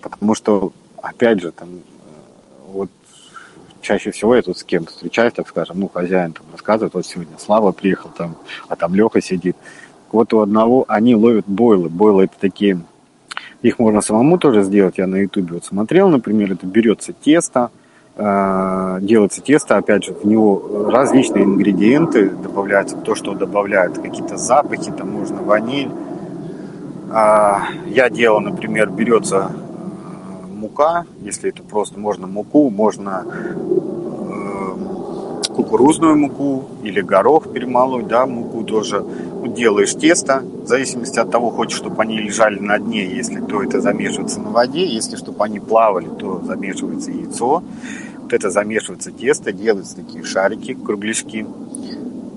потому 0.00 0.36
что, 0.36 0.72
опять 1.02 1.40
же, 1.40 1.50
там, 1.50 1.80
вот 2.68 2.88
чаще 3.80 4.12
всего 4.12 4.36
я 4.36 4.42
тут 4.42 4.58
с 4.58 4.64
кем-то 4.64 4.92
встречаюсь, 4.92 5.32
так 5.32 5.48
скажем, 5.48 5.80
ну, 5.80 5.88
хозяин 5.88 6.32
там 6.32 6.46
рассказывает, 6.52 6.94
вот 6.94 7.06
сегодня 7.06 7.36
Слава 7.38 7.72
приехал 7.72 8.10
там, 8.16 8.36
а 8.68 8.76
там 8.76 8.94
Леха 8.94 9.20
сидит. 9.20 9.56
Вот 10.12 10.32
у 10.34 10.40
одного 10.40 10.84
они 10.88 11.14
ловят 11.14 11.46
бойлы. 11.46 11.88
Бойлы 11.88 12.24
это 12.24 12.34
такие, 12.38 12.80
их 13.62 13.78
можно 13.78 14.00
самому 14.00 14.38
тоже 14.38 14.62
сделать, 14.62 14.98
я 14.98 15.06
на 15.06 15.16
ютубе 15.16 15.54
вот 15.54 15.64
смотрел, 15.64 16.08
например, 16.08 16.52
это 16.52 16.66
берется 16.66 17.12
тесто, 17.12 17.70
э, 17.74 17.79
делается 19.00 19.40
тесто, 19.40 19.78
опять 19.78 20.04
же, 20.04 20.12
в 20.12 20.26
него 20.26 20.90
различные 20.90 21.44
ингредиенты 21.44 22.28
добавляются, 22.28 22.96
то, 22.96 23.14
что 23.14 23.32
добавляют, 23.34 23.98
какие-то 23.98 24.36
запахи, 24.36 24.90
там 24.90 25.10
можно 25.10 25.42
ваниль. 25.42 25.90
А, 27.12 27.62
я 27.86 28.10
делал, 28.10 28.40
например, 28.40 28.90
берется 28.90 29.50
мука, 30.60 31.06
если 31.22 31.50
это 31.50 31.62
просто 31.62 31.98
можно 31.98 32.26
муку, 32.26 32.70
можно 32.70 33.24
э, 33.26 34.60
кукурузную 35.54 36.16
муку 36.16 36.66
или 36.82 37.00
горох 37.00 37.52
перемалывать, 37.52 38.06
да, 38.06 38.26
муку 38.26 38.62
тоже. 38.62 39.00
Вот 39.00 39.54
делаешь 39.54 39.94
тесто, 39.94 40.42
в 40.64 40.66
зависимости 40.66 41.18
от 41.18 41.30
того, 41.30 41.50
хочешь, 41.50 41.78
чтобы 41.78 42.02
они 42.02 42.18
лежали 42.18 42.60
на 42.60 42.78
дне, 42.78 43.06
если 43.06 43.40
то 43.40 43.62
это 43.62 43.80
замешивается 43.80 44.40
на 44.40 44.50
воде, 44.50 44.86
если 44.86 45.16
чтобы 45.16 45.44
они 45.44 45.58
плавали, 45.58 46.08
то 46.18 46.42
замешивается 46.44 47.10
яйцо. 47.10 47.62
Вот 48.30 48.34
это 48.36 48.50
замешивается 48.50 49.10
тесто, 49.10 49.52
делаются 49.52 49.96
такие 49.96 50.22
шарики, 50.22 50.74
кругляшки. 50.74 51.44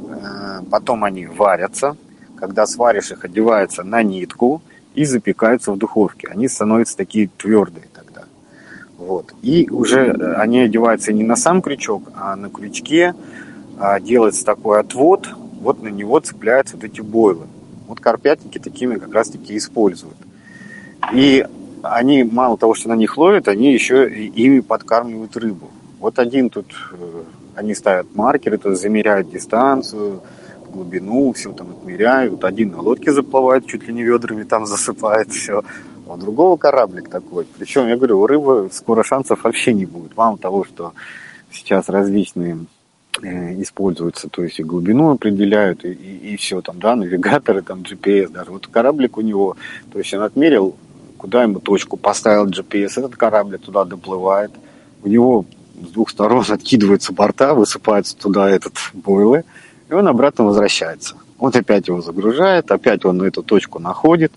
Э, 0.09 0.61
потом 0.71 1.03
они 1.03 1.27
варятся. 1.27 1.95
Когда 2.35 2.65
сваришь 2.65 3.11
их, 3.11 3.23
одеваются 3.23 3.83
на 3.83 4.01
нитку 4.01 4.63
и 4.95 5.05
запекаются 5.05 5.71
в 5.71 5.77
духовке. 5.77 6.29
Они 6.29 6.47
становятся 6.47 6.97
такие 6.97 7.29
твердые. 7.37 7.85
Вот. 8.97 9.35
И 9.43 9.69
уже 9.69 10.07
э, 10.07 10.33
они 10.33 10.61
одеваются 10.61 11.13
не 11.13 11.23
на 11.23 11.35
сам 11.35 11.61
крючок, 11.61 12.11
а 12.15 12.35
на 12.35 12.49
крючке 12.49 13.13
а, 13.77 13.99
делается 13.99 14.45
такой 14.45 14.79
отвод, 14.79 15.29
вот 15.61 15.83
на 15.83 15.89
него 15.89 16.19
цепляются 16.21 16.75
вот 16.75 16.85
эти 16.85 17.01
бойлы. 17.01 17.45
Вот 17.87 17.99
карпятники 17.99 18.57
такими 18.57 18.95
как 18.95 19.13
раз 19.13 19.29
таки 19.29 19.55
используют. 19.55 20.17
И 21.13 21.45
они 21.83 22.23
мало 22.23 22.57
того, 22.57 22.73
что 22.73 22.89
на 22.89 22.95
них 22.95 23.15
ловят, 23.15 23.47
они 23.47 23.71
еще 23.71 24.09
ими 24.11 24.61
подкармливают 24.61 25.37
рыбу. 25.37 25.69
Вот 26.03 26.19
один 26.19 26.49
тут, 26.49 26.65
э, 26.91 27.23
они 27.55 27.73
ставят 27.73 28.13
маркеры, 28.13 28.57
то 28.57 28.71
есть 28.71 28.81
замеряют 28.81 29.31
дистанцию, 29.31 30.21
глубину, 30.69 31.31
все 31.31 31.53
там 31.53 31.69
отмеряют. 31.71 32.43
Один 32.43 32.71
на 32.71 32.81
лодке 32.81 33.13
заплывает, 33.13 33.65
чуть 33.67 33.87
ли 33.87 33.93
не 33.93 34.03
ведрами 34.03 34.43
там 34.43 34.65
засыпает 34.73 35.31
все 35.31 35.63
у 36.05 36.17
другого 36.17 36.57
кораблик 36.57 37.07
такой. 37.07 37.45
Причем, 37.57 37.87
я 37.87 37.95
говорю, 37.95 38.19
у 38.19 38.27
рыбы 38.27 38.69
скоро 38.73 39.03
шансов 39.03 39.45
вообще 39.45 39.71
не 39.71 39.85
будет. 39.85 40.17
Мало 40.17 40.37
того, 40.37 40.65
что 40.65 40.91
сейчас 41.49 41.87
различные 41.87 42.65
э, 43.21 43.61
используются, 43.61 44.27
то 44.27 44.43
есть 44.43 44.59
и 44.59 44.63
глубину 44.63 45.11
определяют, 45.11 45.85
и, 45.85 45.93
и, 45.93 46.33
и 46.33 46.35
все 46.35 46.59
там, 46.59 46.81
да, 46.81 46.97
навигаторы, 46.97 47.61
там 47.61 47.83
GPS, 47.83 48.29
даже 48.29 48.51
вот 48.51 48.67
кораблик 48.67 49.17
у 49.17 49.21
него, 49.21 49.55
то 49.93 49.99
есть 49.99 50.13
он 50.13 50.23
отмерил, 50.23 50.75
куда 51.17 51.43
ему 51.43 51.61
точку 51.61 51.95
поставил 51.95 52.47
GPS, 52.47 52.99
этот 52.99 53.15
кораблик 53.15 53.61
туда 53.61 53.85
доплывает, 53.85 54.51
у 55.01 55.07
него 55.07 55.45
с 55.81 55.91
двух 55.91 56.09
сторон 56.09 56.43
откидываются 56.49 57.13
борта, 57.13 57.53
высыпается 57.53 58.15
туда 58.17 58.49
этот 58.49 58.73
бойлы, 58.93 59.43
и 59.89 59.93
он 59.93 60.07
обратно 60.07 60.45
возвращается. 60.45 61.15
Вот 61.37 61.55
опять 61.55 61.87
его 61.87 62.01
загружает, 62.01 62.71
опять 62.71 63.03
он 63.05 63.21
эту 63.21 63.43
точку 63.43 63.79
находит, 63.79 64.31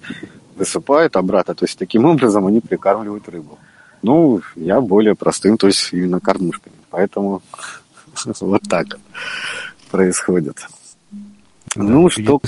высыпают 0.57 1.17
обратно. 1.17 1.55
То 1.55 1.65
есть 1.65 1.79
таким 1.79 2.05
образом 2.05 2.47
они 2.47 2.61
прикармливают 2.61 3.29
рыбу. 3.29 3.59
Ну, 4.03 4.41
я 4.57 4.81
более 4.81 5.15
простым, 5.15 5.57
то 5.57 5.67
есть 5.67 5.93
именно 5.93 6.21
кормушками. 6.21 6.75
Поэтому 6.91 7.43
вот 8.41 8.63
так 8.69 8.99
происходит. 9.91 10.67
Ну, 11.75 12.11
что 12.11 12.41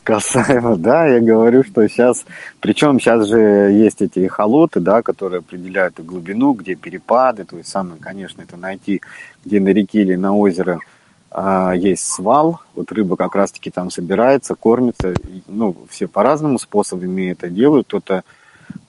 касаемо, 0.00 0.76
да, 0.78 1.06
я 1.06 1.20
говорю, 1.20 1.64
что 1.64 1.86
сейчас, 1.88 2.24
причем 2.60 2.98
сейчас 2.98 3.26
же 3.26 3.38
есть 3.38 4.02
эти 4.02 4.26
холоты, 4.26 4.80
да, 4.80 5.02
которые 5.02 5.38
определяют 5.38 5.98
и 5.98 6.02
глубину, 6.02 6.52
где 6.52 6.74
перепады, 6.74 7.44
то 7.44 7.56
есть 7.56 7.68
самое, 7.68 8.00
конечно, 8.00 8.42
это 8.42 8.56
найти, 8.56 9.00
где 9.44 9.60
на 9.60 9.68
реке 9.68 10.02
или 10.02 10.14
на 10.14 10.34
озеро 10.36 10.80
а, 11.30 11.72
есть 11.72 12.06
свал, 12.06 12.60
вот 12.74 12.92
рыба 12.92 13.16
как 13.16 13.34
раз-таки 13.34 13.70
там 13.70 13.90
собирается, 13.90 14.54
кормится, 14.54 15.14
ну, 15.48 15.76
все 15.90 16.06
по-разному 16.06 16.58
способами 16.58 17.32
это 17.32 17.48
делают, 17.48 17.86
кто-то 17.86 18.24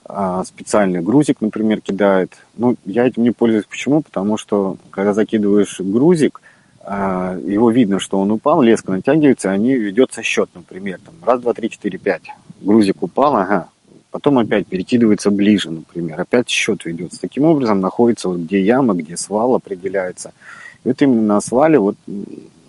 а, 0.08 0.44
специальный 0.44 1.02
грузик, 1.02 1.40
например, 1.40 1.80
кидает. 1.80 2.36
Ну, 2.56 2.76
я 2.84 3.06
этим 3.06 3.24
не 3.24 3.32
пользуюсь. 3.32 3.66
Почему? 3.66 4.02
Потому 4.02 4.36
что, 4.36 4.76
когда 4.90 5.12
закидываешь 5.12 5.80
грузик, 5.80 6.40
его 6.88 7.70
видно, 7.70 7.98
что 7.98 8.18
он 8.18 8.30
упал, 8.30 8.62
леска 8.62 8.92
натягивается, 8.92 9.50
они 9.50 9.74
ведется 9.74 10.22
счет, 10.22 10.48
например, 10.54 11.00
там, 11.04 11.14
раз, 11.24 11.40
два, 11.40 11.52
три, 11.52 11.68
четыре, 11.68 11.98
пять. 11.98 12.22
Грузик 12.60 13.02
упал, 13.02 13.36
ага, 13.36 13.68
потом 14.10 14.38
опять 14.38 14.66
перекидывается 14.66 15.30
ближе, 15.30 15.70
например, 15.70 16.20
опять 16.20 16.48
счет 16.48 16.84
ведется. 16.84 17.20
Таким 17.20 17.44
образом 17.44 17.80
находится 17.80 18.28
вот 18.28 18.38
где 18.38 18.60
яма, 18.60 18.94
где 18.94 19.16
свал 19.16 19.54
определяется– 19.54 20.32
и 20.86 20.88
вот 20.88 21.02
именно 21.02 21.34
на 21.34 21.40
свале 21.40 21.80
вот 21.80 21.96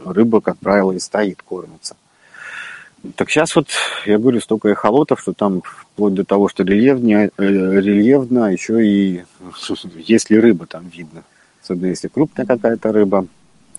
рыба, 0.03 0.41
как 0.41 0.57
правило, 0.57 0.91
и 0.91 0.97
стоит, 0.97 1.43
кормится. 1.43 1.95
Так 3.15 3.29
сейчас 3.29 3.55
вот, 3.55 3.67
я 4.07 4.17
говорю, 4.17 4.41
столько 4.41 4.69
эхолотов, 4.69 5.21
что 5.21 5.33
там 5.33 5.61
вплоть 5.61 6.15
до 6.15 6.25
того, 6.25 6.49
что 6.49 6.63
рельефнее, 6.63 7.29
э, 7.37 7.43
рельефно, 7.45 8.51
еще 8.51 8.83
и 8.83 9.23
есть 9.97 10.31
ли 10.31 10.39
рыба 10.39 10.65
там 10.65 10.87
видно. 10.87 11.23
Особенно 11.61 11.89
если 11.89 12.07
крупная 12.07 12.47
какая-то 12.47 12.91
рыба. 12.91 13.27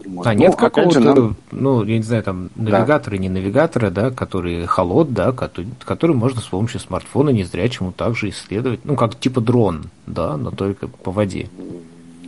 Вот. 0.04 0.26
А 0.26 0.32
ну, 0.32 0.38
нет 0.38 0.56
какого-то, 0.56 1.00
нам... 1.00 1.36
ну, 1.50 1.84
я 1.84 1.96
не 1.96 2.02
знаю, 2.02 2.22
там, 2.22 2.50
навигатора, 2.54 3.16
да. 3.16 3.18
не 3.22 3.28
навигатора, 3.28 3.90
да, 3.90 4.10
который 4.10 4.64
холод, 4.66 5.12
да, 5.12 5.32
который, 5.32 5.68
который 5.84 6.14
можно 6.14 6.40
с 6.40 6.46
помощью 6.46 6.80
смартфона 6.80 7.30
незрячему 7.30 7.92
также 7.92 8.30
исследовать, 8.30 8.80
ну, 8.84 8.96
как 8.96 9.18
типа 9.18 9.40
дрон, 9.40 9.84
да, 10.06 10.36
но 10.36 10.50
только 10.50 10.88
по 10.88 11.10
воде. 11.10 11.48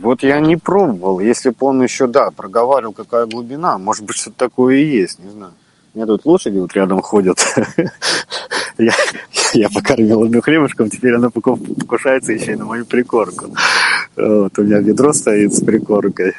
Вот 0.01 0.23
я 0.23 0.39
не 0.39 0.57
пробовал. 0.57 1.19
Если 1.19 1.49
бы 1.51 1.57
он 1.59 1.81
еще, 1.81 2.07
да, 2.07 2.31
проговаривал, 2.31 2.93
какая 2.93 3.25
глубина, 3.25 3.77
может 3.77 4.03
быть, 4.03 4.17
что-то 4.17 4.37
такое 4.37 4.77
и 4.77 4.85
есть, 4.85 5.19
не 5.19 5.29
знаю. 5.29 5.53
У 5.93 5.97
меня 5.97 6.07
тут 6.07 6.25
лошади 6.25 6.57
вот 6.57 6.73
рядом 6.73 7.01
ходят. 7.01 7.37
я, 8.77 8.93
я 9.53 9.69
покормил 9.69 10.23
одну 10.23 10.41
хлебушком, 10.41 10.89
теперь 10.89 11.15
она 11.15 11.29
покушается 11.29 12.31
еще 12.31 12.53
и 12.53 12.55
на 12.55 12.65
мою 12.65 12.85
прикормку. 12.85 13.53
Вот, 14.15 14.57
у 14.57 14.63
меня 14.63 14.79
ведро 14.79 15.11
стоит 15.11 15.53
с 15.53 15.61
прикормкой. 15.61 16.33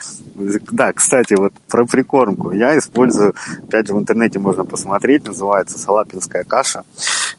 Да, 0.70 0.92
кстати, 0.94 1.34
вот 1.34 1.52
про 1.68 1.84
прикормку. 1.84 2.52
Я 2.52 2.78
использую, 2.78 3.34
опять 3.62 3.88
же, 3.88 3.94
в 3.94 3.98
интернете 3.98 4.38
можно 4.38 4.64
посмотреть, 4.64 5.26
называется 5.26 5.78
салапинская 5.78 6.44
каша. 6.44 6.84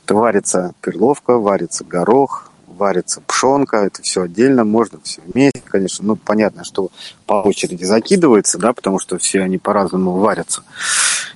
Это 0.06 0.16
варится 0.16 0.74
перловка, 0.82 1.38
варится 1.38 1.84
горох, 1.84 2.52
варится 2.74 3.22
пшенка, 3.22 3.78
это 3.78 4.02
все 4.02 4.24
отдельно, 4.24 4.64
можно 4.64 5.00
все 5.04 5.22
вместе, 5.26 5.62
конечно. 5.66 6.06
Ну, 6.06 6.16
понятно, 6.16 6.64
что 6.64 6.90
по 7.26 7.36
очереди 7.36 7.84
закидывается, 7.84 8.58
да, 8.58 8.74
потому 8.74 9.00
что 9.00 9.18
все 9.18 9.42
они 9.42 9.58
по-разному 9.58 10.14
варятся. 10.14 10.64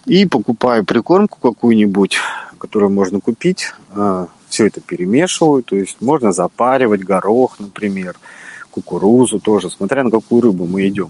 И 0.06 0.26
покупаю 0.26 0.86
прикормку 0.86 1.40
какую-нибудь, 1.40 2.18
которую 2.60 2.92
можно 2.92 3.20
купить, 3.20 3.74
а, 3.92 4.28
все 4.50 4.68
это 4.68 4.82
перемешиваю, 4.82 5.64
то 5.64 5.76
есть 5.76 5.98
можно 6.02 6.32
запаривать 6.32 7.04
горох, 7.04 7.60
например, 7.60 8.16
кукурузу 8.72 9.40
тоже, 9.40 9.70
смотря 9.70 10.04
на 10.04 10.12
какую 10.12 10.42
рыбу 10.42 10.66
мы 10.66 10.82
едем. 10.82 11.10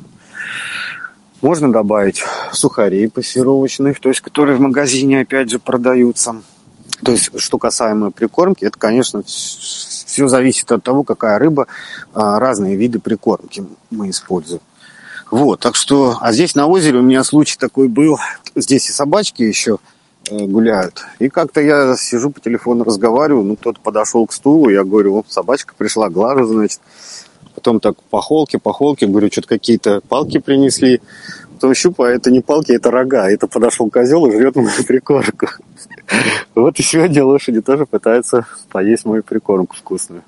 Можно 1.42 1.72
добавить 1.72 2.24
сухарей 2.52 3.10
пассировочных, 3.10 4.00
то 4.00 4.10
есть 4.10 4.22
которые 4.22 4.58
в 4.58 4.62
магазине 4.62 5.22
опять 5.22 5.52
же 5.52 5.60
продаются. 5.60 6.42
То 7.04 7.12
есть, 7.12 7.30
что 7.40 7.60
касаемо 7.60 8.10
прикормки, 8.10 8.66
это, 8.66 8.80
конечно, 8.80 9.24
все 10.18 10.28
зависит 10.28 10.72
от 10.72 10.82
того, 10.82 11.04
какая 11.04 11.38
рыба, 11.38 11.68
а, 12.12 12.40
разные 12.40 12.76
виды 12.76 13.00
прикормки 13.00 13.64
мы 13.92 14.10
используем. 14.10 14.62
Вот, 15.30 15.60
так 15.60 15.76
что, 15.76 16.18
а 16.20 16.32
здесь 16.34 16.56
на 16.56 16.66
озере 16.66 16.98
у 16.98 17.04
меня 17.04 17.24
случай 17.24 17.56
такой 17.56 17.88
был, 17.88 18.18
здесь 18.56 18.90
и 18.90 18.94
собачки 18.94 19.44
еще 19.44 19.78
э, 20.32 20.36
гуляют. 20.36 21.04
И 21.20 21.30
как-то 21.30 21.62
я 21.62 21.96
сижу 21.98 22.32
по 22.32 22.40
телефону 22.40 22.84
разговариваю, 22.84 23.44
ну 23.44 23.56
кто-то 23.58 23.80
подошел 23.80 24.26
к 24.26 24.34
стулу, 24.34 24.70
я 24.70 24.84
говорю, 24.84 25.14
вот 25.14 25.28
собачка 25.30 25.76
пришла, 25.78 26.10
глажу, 26.10 26.46
значит. 26.46 26.80
Потом 27.54 27.80
так 27.80 28.02
по 28.10 28.20
холке, 28.20 28.58
по 28.58 28.74
холке, 28.74 29.06
говорю, 29.06 29.30
что-то 29.32 29.50
какие-то 29.50 30.02
палки 30.10 30.40
принесли. 30.40 31.00
Потом 31.54 31.76
щупаю, 31.76 32.16
это 32.16 32.32
не 32.32 32.42
палки, 32.42 32.72
это 32.72 32.90
рога. 32.92 33.30
Это 33.30 33.48
подошел 33.48 33.90
козел 33.90 34.26
и 34.28 34.32
жрет 34.32 34.56
мою 34.56 34.84
прикормку. 34.88 35.48
Вот 36.56 36.80
и 36.80 36.84
сегодня 36.84 37.24
лошади 37.24 37.62
тоже 37.62 37.86
пытаются 37.86 38.46
поесть 38.70 39.06
мою 39.06 39.24
прикормку 39.24 39.76
вкусную. 39.76 40.24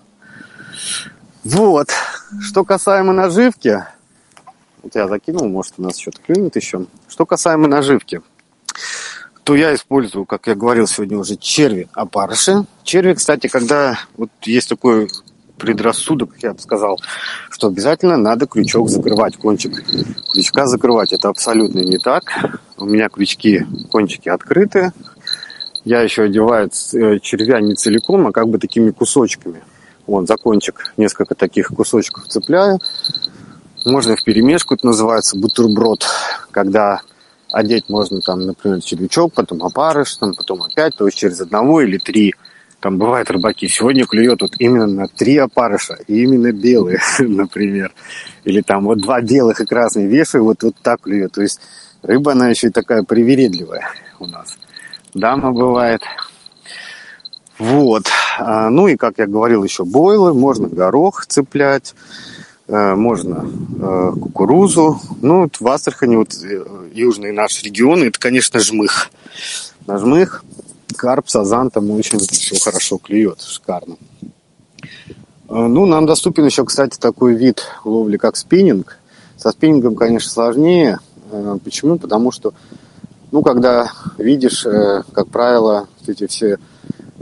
Вот. 1.43 1.89
Что 2.41 2.63
касаемо 2.63 3.13
наживки, 3.13 3.83
вот 4.83 4.95
я 4.95 5.07
закинул, 5.07 5.47
может 5.47 5.73
у 5.77 5.81
нас 5.81 5.97
что-то 5.97 6.19
клюнет 6.21 6.55
еще. 6.55 6.85
Что 7.07 7.25
касаемо 7.25 7.67
наживки, 7.67 8.21
то 9.43 9.55
я 9.55 9.73
использую, 9.73 10.25
как 10.25 10.47
я 10.47 10.55
говорил 10.55 10.85
сегодня 10.85 11.17
уже, 11.17 11.35
черви 11.35 11.87
опарыши. 11.93 12.65
Черви, 12.83 13.13
кстати, 13.13 13.47
когда 13.47 13.97
вот 14.15 14.29
есть 14.43 14.69
такой 14.69 15.09
предрассудок, 15.57 16.35
я 16.41 16.53
бы 16.53 16.59
сказал, 16.59 16.99
что 17.49 17.67
обязательно 17.67 18.17
надо 18.17 18.47
крючок 18.47 18.89
закрывать, 18.89 19.37
кончик 19.37 19.83
крючка 20.33 20.65
закрывать. 20.67 21.13
Это 21.13 21.29
абсолютно 21.29 21.79
не 21.79 21.97
так. 21.97 22.23
У 22.77 22.85
меня 22.85 23.09
крючки, 23.09 23.65
кончики 23.91 24.29
открыты. 24.29 24.93
Я 25.85 26.01
еще 26.01 26.23
одеваю 26.23 26.67
э, 26.67 27.19
червя 27.19 27.61
не 27.61 27.75
целиком, 27.75 28.27
а 28.27 28.31
как 28.31 28.47
бы 28.49 28.59
такими 28.59 28.91
кусочками. 28.91 29.63
Вот, 30.07 30.27
за 30.27 30.37
кончик 30.37 30.93
несколько 30.97 31.35
таких 31.35 31.67
кусочков 31.67 32.27
цепляю. 32.27 32.79
Можно 33.85 34.15
в 34.15 34.23
перемешку, 34.23 34.73
это 34.73 34.87
называется 34.87 35.37
бутерброд, 35.37 36.05
когда 36.51 37.01
одеть 37.51 37.89
можно 37.89 38.19
там, 38.21 38.45
например, 38.45 38.81
червячок, 38.81 39.33
потом 39.33 39.63
опарыш, 39.63 40.15
там, 40.17 40.33
потом 40.35 40.63
опять, 40.63 40.95
то 40.95 41.05
есть 41.05 41.17
через 41.17 41.39
одного 41.39 41.81
или 41.81 41.97
три 41.97 42.35
там 42.79 42.97
бывают 42.97 43.29
рыбаки, 43.29 43.67
сегодня 43.67 44.05
клюет 44.05 44.41
вот 44.41 44.51
именно 44.59 44.87
на 44.87 45.07
три 45.07 45.37
опарыша, 45.37 45.97
и 46.07 46.23
именно 46.23 46.51
белые, 46.51 46.99
например. 47.19 47.93
Или 48.45 48.61
там 48.61 48.85
вот 48.85 48.99
два 48.99 49.21
белых 49.21 49.59
и 49.59 49.65
красные 49.65 50.07
вешаю, 50.07 50.45
вот, 50.45 50.63
вот 50.63 50.75
так 50.81 51.01
клюет. 51.01 51.33
То 51.33 51.41
есть 51.41 51.59
рыба, 52.01 52.31
она 52.31 52.49
еще 52.49 52.67
и 52.67 52.71
такая 52.71 53.03
привередливая 53.03 53.89
у 54.19 54.27
нас. 54.27 54.57
Дама 55.13 55.51
бывает. 55.51 56.01
Вот. 57.57 58.05
А, 58.37 58.69
ну 58.69 58.87
и, 58.87 58.95
как 58.95 59.17
я 59.17 59.27
говорил, 59.27 59.63
еще 59.63 59.83
бойлы. 59.83 60.33
Можно 60.33 60.69
горох 60.69 61.25
цеплять, 61.25 61.93
э, 62.67 62.95
можно 62.95 63.45
э, 63.81 64.11
кукурузу. 64.13 64.99
Ну, 65.21 65.49
в 65.59 65.67
Астрахани, 65.67 66.15
вот 66.15 66.33
э, 66.43 66.63
южный 66.93 67.31
наш 67.31 67.61
регион, 67.63 68.03
это, 68.03 68.19
конечно, 68.19 68.59
жмых. 68.59 69.09
На 69.87 69.97
жмых 69.97 70.43
карп, 70.95 71.29
сазан 71.29 71.69
там 71.69 71.89
очень 71.91 72.19
все 72.19 72.59
хорошо 72.59 72.97
клюет, 72.97 73.41
шикарно. 73.41 73.97
Ну, 75.49 75.85
нам 75.87 76.05
доступен 76.05 76.45
еще, 76.45 76.63
кстати, 76.63 76.99
такой 76.99 77.33
вид 77.33 77.65
ловли, 77.83 78.17
как 78.17 78.37
спиннинг. 78.37 78.99
Со 79.35 79.51
спиннингом, 79.51 79.95
конечно, 79.95 80.29
сложнее. 80.29 80.99
Почему? 81.63 81.97
Потому 81.97 82.31
что, 82.31 82.53
ну, 83.31 83.41
когда 83.41 83.91
видишь, 84.17 84.65
э, 84.65 85.03
как 85.13 85.27
правило, 85.29 85.87
эти 86.07 86.27
все 86.27 86.57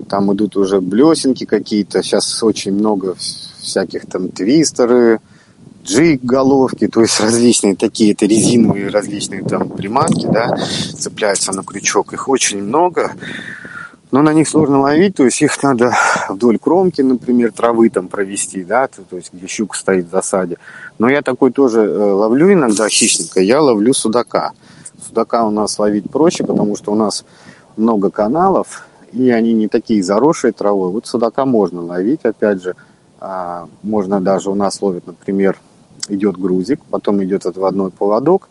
там 0.09 0.33
идут 0.33 0.55
уже 0.55 0.79
блесенки 0.79 1.45
какие-то. 1.45 2.01
Сейчас 2.01 2.41
очень 2.43 2.73
много 2.73 3.15
всяких 3.59 4.05
там 4.05 4.29
твистеры, 4.29 5.19
джиг 5.83 6.23
головки, 6.23 6.87
то 6.87 7.01
есть 7.01 7.19
различные 7.19 7.75
такие, 7.75 8.13
это 8.13 8.25
резиновые 8.25 8.89
различные 8.89 9.43
там 9.43 9.69
приманки, 9.69 10.27
да, 10.27 10.57
цепляются 10.97 11.51
на 11.53 11.63
крючок. 11.63 12.13
Их 12.13 12.27
очень 12.27 12.61
много. 12.61 13.13
Но 14.09 14.21
на 14.21 14.31
них 14.31 14.47
сложно 14.47 14.79
ловить, 14.79 15.15
то 15.15 15.25
есть 15.25 15.41
их 15.41 15.61
надо 15.61 15.93
вдоль 16.29 16.57
кромки, 16.59 17.01
например, 17.01 17.51
травы 17.51 17.89
там 17.89 18.07
провести, 18.07 18.63
да, 18.63 18.87
то, 18.87 19.01
то 19.01 19.17
есть 19.17 19.33
где 19.33 19.47
щука 19.47 19.77
стоит 19.77 20.07
в 20.07 20.11
засаде. 20.11 20.57
Но 20.97 21.09
я 21.09 21.21
такой 21.21 21.51
тоже 21.51 21.81
э, 21.81 22.11
ловлю 22.13 22.53
иногда 22.53 22.87
хищника, 22.87 23.41
я 23.41 23.61
ловлю 23.61 23.93
судака. 23.93 24.53
Судака 25.17 25.47
у 25.47 25.49
нас 25.49 25.79
ловить 25.79 26.11
проще, 26.11 26.43
потому 26.43 26.75
что 26.75 26.91
у 26.91 26.95
нас 26.95 27.25
много 27.75 28.11
каналов, 28.11 28.87
и 29.11 29.31
они 29.31 29.53
не 29.53 29.67
такие 29.67 30.03
заросшие 30.03 30.53
травой. 30.53 30.91
Вот 30.91 31.07
судака 31.07 31.43
можно 31.43 31.81
ловить, 31.81 32.19
опять 32.21 32.61
же, 32.61 32.75
а, 33.19 33.67
можно 33.81 34.21
даже 34.21 34.51
у 34.51 34.53
нас 34.53 34.79
ловит, 34.79 35.07
например, 35.07 35.57
идет 36.07 36.37
грузик, 36.37 36.81
потом 36.91 37.23
идет 37.23 37.47
отводной 37.47 37.89
поводок, 37.89 38.47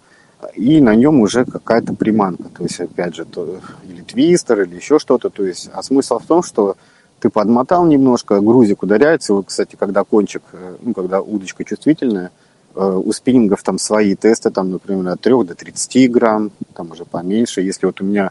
и 0.57 0.81
на 0.81 0.97
нем 0.97 1.21
уже 1.21 1.45
какая-то 1.45 1.95
приманка. 1.95 2.49
То 2.57 2.65
есть, 2.65 2.81
опять 2.81 3.15
же, 3.15 3.27
то, 3.27 3.61
или 3.89 4.03
твистер, 4.03 4.63
или 4.63 4.75
еще 4.75 4.99
что-то. 4.99 5.31
То 5.31 5.45
есть, 5.45 5.71
а 5.73 5.85
смысл 5.85 6.19
в 6.19 6.27
том, 6.27 6.43
что 6.43 6.75
ты 7.21 7.31
подмотал 7.31 7.87
немножко, 7.87 8.41
грузик 8.41 8.83
ударяется. 8.83 9.35
Вот, 9.35 9.47
кстати, 9.47 9.77
когда 9.77 10.03
кончик, 10.03 10.43
э, 10.51 10.75
ну, 10.83 10.95
когда 10.95 11.21
удочка 11.21 11.65
чувствительная, 11.65 12.33
у 12.77 13.13
спиннингов 13.13 13.63
там 13.63 13.79
свои 13.79 14.15
тесты, 14.15 14.51
там, 14.51 14.71
например, 14.71 15.09
от 15.09 15.21
3 15.21 15.33
до 15.45 15.55
30 15.55 16.11
грамм, 16.11 16.51
там 16.75 16.91
уже 16.91 17.05
поменьше. 17.05 17.63
Если 17.63 17.87
вот 17.87 18.01
у 18.01 18.05
меня 18.05 18.31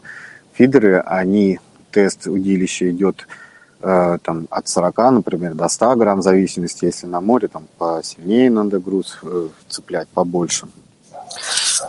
фидеры, 0.54 1.00
они, 1.00 1.58
тест 1.90 2.26
удилища 2.26 2.90
идет 2.90 3.26
э, 3.80 4.18
там, 4.22 4.46
от 4.50 4.68
40, 4.68 4.98
например, 5.12 5.54
до 5.54 5.68
100 5.68 5.96
грамм, 5.96 6.20
в 6.20 6.22
зависимости, 6.22 6.84
если 6.84 7.06
на 7.06 7.20
море, 7.20 7.48
там 7.48 7.64
посильнее 7.78 8.50
надо 8.50 8.78
груз 8.78 9.18
э, 9.22 9.48
цеплять, 9.68 10.08
побольше. 10.08 10.66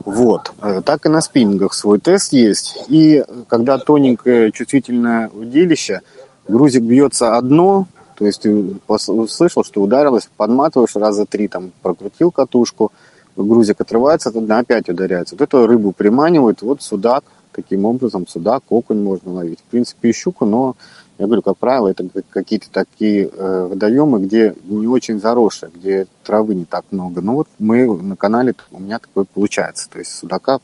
Вот. 0.06 0.52
Э, 0.62 0.82
так 0.84 1.06
и 1.06 1.10
на 1.10 1.22
спиннингах 1.22 1.74
свой 1.74 2.00
тест 2.00 2.34
есть. 2.34 2.78
И 2.88 3.24
когда 3.48 3.78
тоненькое 3.78 4.52
чувствительное 4.52 5.30
удилище, 5.30 6.02
грузик 6.48 6.84
бьется 6.84 7.36
одно, 7.38 7.88
то 8.18 8.26
есть 8.26 8.46
услышал, 8.88 9.64
что 9.64 9.82
ударилось, 9.82 10.28
подматываешь 10.38 10.96
раза 10.96 11.26
три, 11.26 11.48
там 11.48 11.72
прокрутил 11.84 12.32
катушку, 12.32 12.92
грузик 13.36 13.80
отрывается, 13.80 14.32
тогда 14.32 14.60
опять 14.60 14.90
ударяется. 14.90 15.36
Вот 15.36 15.42
эту 15.44 15.68
рыбу 15.68 15.92
приманивают, 15.92 16.64
вот 16.64 16.82
судак, 16.82 17.24
таким 17.52 17.86
образом 17.86 18.26
судак, 18.28 18.64
окунь 18.70 19.04
можно 19.04 19.34
ловить. 19.34 19.60
В 19.60 19.70
принципе, 19.70 20.10
и 20.10 20.14
щуку, 20.14 20.46
но 20.46 20.76
я 21.20 21.28
говорю, 21.28 21.44
как 21.44 21.58
правило, 21.58 21.90
это 21.90 22.08
какие-то 22.30 22.72
такие 22.72 23.28
э, 23.28 23.68
водоемы, 23.70 24.20
где 24.20 24.56
не 24.66 24.88
очень 24.88 25.20
заросшие, 25.20 25.72
где 25.74 26.08
травы 26.24 26.56
не 26.56 26.66
так 26.66 26.86
много. 26.92 27.22
Ну 27.22 27.36
вот 27.36 27.48
мы 27.60 27.86
на 28.02 28.16
канале, 28.16 28.56
у 28.72 28.80
меня 28.80 29.00
такое 29.00 29.26
получается. 29.26 29.90
То 29.92 30.00
есть 30.00 30.12
судака 30.12 30.60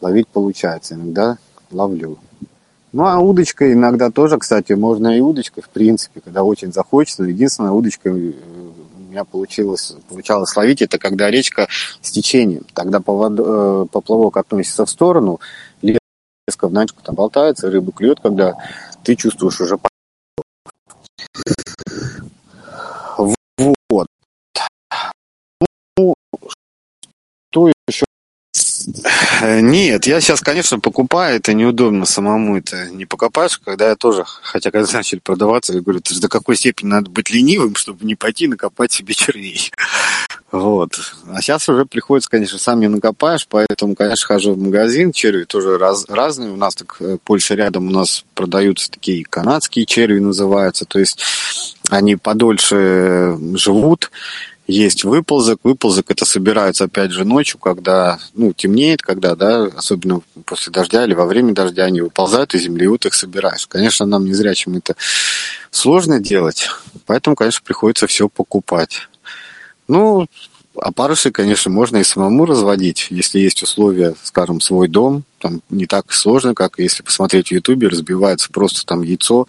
ловить 0.00 0.28
получается. 0.28 0.94
Иногда 0.94 1.38
ловлю. 1.70 2.18
Ну 2.92 3.04
а 3.04 3.18
удочкой 3.18 3.72
иногда 3.72 4.10
тоже, 4.10 4.38
кстати, 4.38 4.72
можно 4.72 5.16
и 5.16 5.20
удочкой, 5.20 5.62
в 5.62 5.68
принципе, 5.68 6.20
когда 6.20 6.42
очень 6.44 6.72
захочется. 6.72 7.24
Единственная 7.24 7.72
удочка, 7.72 8.10
э, 8.10 8.32
меня 9.16 9.24
получилось, 9.24 9.94
получалось 10.08 10.54
ловить, 10.56 10.82
это 10.82 10.98
когда 10.98 11.30
речка 11.30 11.68
с 12.00 12.10
течением. 12.10 12.64
Тогда 12.74 13.00
поплавок 13.00 14.36
относится 14.36 14.84
в 14.84 14.90
сторону, 14.90 15.40
леска 15.82 16.68
в 16.68 16.72
начку 16.72 17.02
там 17.02 17.14
болтается, 17.14 17.70
рыба 17.70 17.92
клюет, 17.92 18.20
когда 18.20 18.54
ты 19.02 19.16
чувствуешь 19.16 19.60
уже 19.60 19.78
вот. 23.88 24.06
Ну, 25.98 26.14
что 27.50 27.68
еще 27.88 28.05
Э, 28.05 28.05
нет, 29.42 30.06
я 30.06 30.20
сейчас, 30.20 30.40
конечно, 30.40 30.80
покупаю, 30.80 31.36
это 31.36 31.52
неудобно 31.52 32.06
самому, 32.06 32.58
это 32.58 32.88
не 32.90 33.06
покопаешь, 33.06 33.58
когда 33.58 33.88
я 33.88 33.96
тоже, 33.96 34.24
хотя 34.42 34.70
когда 34.70 34.90
начали 34.92 35.18
продаваться, 35.18 35.72
я 35.72 35.80
говорю, 35.80 36.00
до 36.20 36.28
какой 36.28 36.56
степени 36.56 36.88
надо 36.88 37.10
быть 37.10 37.30
ленивым, 37.30 37.74
чтобы 37.74 38.04
не 38.04 38.14
пойти 38.14 38.46
накопать 38.48 38.92
себе 38.92 39.14
червей. 39.14 39.70
Вот. 40.52 40.98
А 41.28 41.42
сейчас 41.42 41.68
уже 41.68 41.84
приходится, 41.86 42.30
конечно, 42.30 42.58
сам 42.58 42.80
не 42.80 42.88
накопаешь, 42.88 43.46
поэтому, 43.48 43.94
конечно, 43.94 44.26
хожу 44.26 44.54
в 44.54 44.58
магазин, 44.58 45.12
черви 45.12 45.44
тоже 45.44 45.76
раз, 45.76 46.06
разные. 46.08 46.50
У 46.50 46.56
нас 46.56 46.76
так 46.76 46.96
э, 47.00 47.18
Польша 47.24 47.54
рядом 47.54 47.88
у 47.88 47.90
нас 47.90 48.24
продаются 48.34 48.90
такие 48.90 49.24
канадские 49.24 49.86
черви 49.86 50.20
называются, 50.20 50.84
то 50.84 50.98
есть 50.98 51.20
они 51.90 52.16
подольше 52.16 53.36
живут, 53.54 54.10
есть 54.66 55.04
выползок. 55.04 55.60
Выползок 55.62 56.10
это 56.10 56.24
собирается 56.24 56.84
опять 56.84 57.12
же 57.12 57.24
ночью, 57.24 57.58
когда 57.58 58.18
ну, 58.34 58.52
темнеет, 58.52 59.02
когда, 59.02 59.34
да, 59.34 59.64
особенно 59.76 60.20
после 60.44 60.72
дождя 60.72 61.04
или 61.04 61.14
во 61.14 61.26
время 61.26 61.54
дождя 61.54 61.84
они 61.84 62.00
выползают 62.00 62.54
из 62.54 62.62
земли, 62.62 62.84
и 62.84 62.88
вот 62.88 63.06
их 63.06 63.14
собираешь. 63.14 63.66
Конечно, 63.66 64.06
нам 64.06 64.24
не 64.24 64.34
зря 64.34 64.54
чем 64.54 64.76
это 64.76 64.96
сложно 65.70 66.20
делать, 66.20 66.68
поэтому, 67.06 67.36
конечно, 67.36 67.62
приходится 67.64 68.06
все 68.06 68.28
покупать. 68.28 69.08
Ну, 69.88 70.26
Опарыши, 70.78 71.30
конечно, 71.30 71.70
можно 71.70 71.98
и 71.98 72.04
самому 72.04 72.44
разводить, 72.44 73.06
если 73.10 73.38
есть 73.38 73.62
условия, 73.62 74.14
скажем, 74.22 74.60
свой 74.60 74.88
дом. 74.88 75.24
Там 75.46 75.62
не 75.70 75.86
так 75.86 76.12
сложно, 76.12 76.54
как 76.54 76.80
если 76.80 77.04
посмотреть 77.04 77.48
в 77.48 77.52
Ютубе, 77.52 77.86
разбивается 77.86 78.50
просто 78.50 78.84
там 78.84 79.02
яйцо 79.02 79.46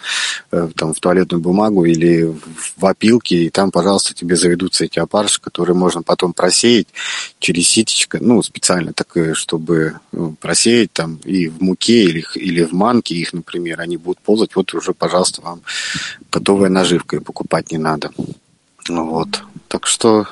э, 0.52 0.70
там, 0.76 0.94
в 0.94 1.00
туалетную 1.00 1.42
бумагу 1.42 1.86
или 1.86 2.36
в 2.78 2.86
опилки, 2.86 3.34
и 3.34 3.50
там, 3.50 3.72
пожалуйста, 3.72 4.14
тебе 4.14 4.36
заведутся 4.36 4.86
эти 4.86 5.00
опарыши, 5.00 5.42
которые 5.42 5.76
можно 5.76 6.04
потом 6.04 6.34
просеять 6.34 6.86
через 7.40 7.68
ситечко, 7.68 8.20
ну, 8.22 8.44
специально 8.44 8.94
такое, 8.94 9.34
чтобы 9.34 9.96
ну, 10.12 10.36
просеять 10.40 10.94
там 10.94 11.16
и 11.26 11.48
в 11.48 11.64
муке 11.64 12.04
или, 12.04 12.24
или 12.36 12.64
в 12.64 12.74
манке 12.74 13.16
их, 13.16 13.34
например, 13.34 13.82
они 13.82 13.98
будут 13.98 14.20
ползать, 14.20 14.56
вот 14.56 14.72
уже, 14.76 14.94
пожалуйста, 14.94 15.42
вам 15.42 15.64
готовая 16.32 16.70
наживка, 16.70 17.16
и 17.16 17.22
покупать 17.22 17.72
не 17.72 17.80
надо. 17.80 18.12
Вот. 18.88 19.42
Так 19.68 19.88
что 19.88 20.28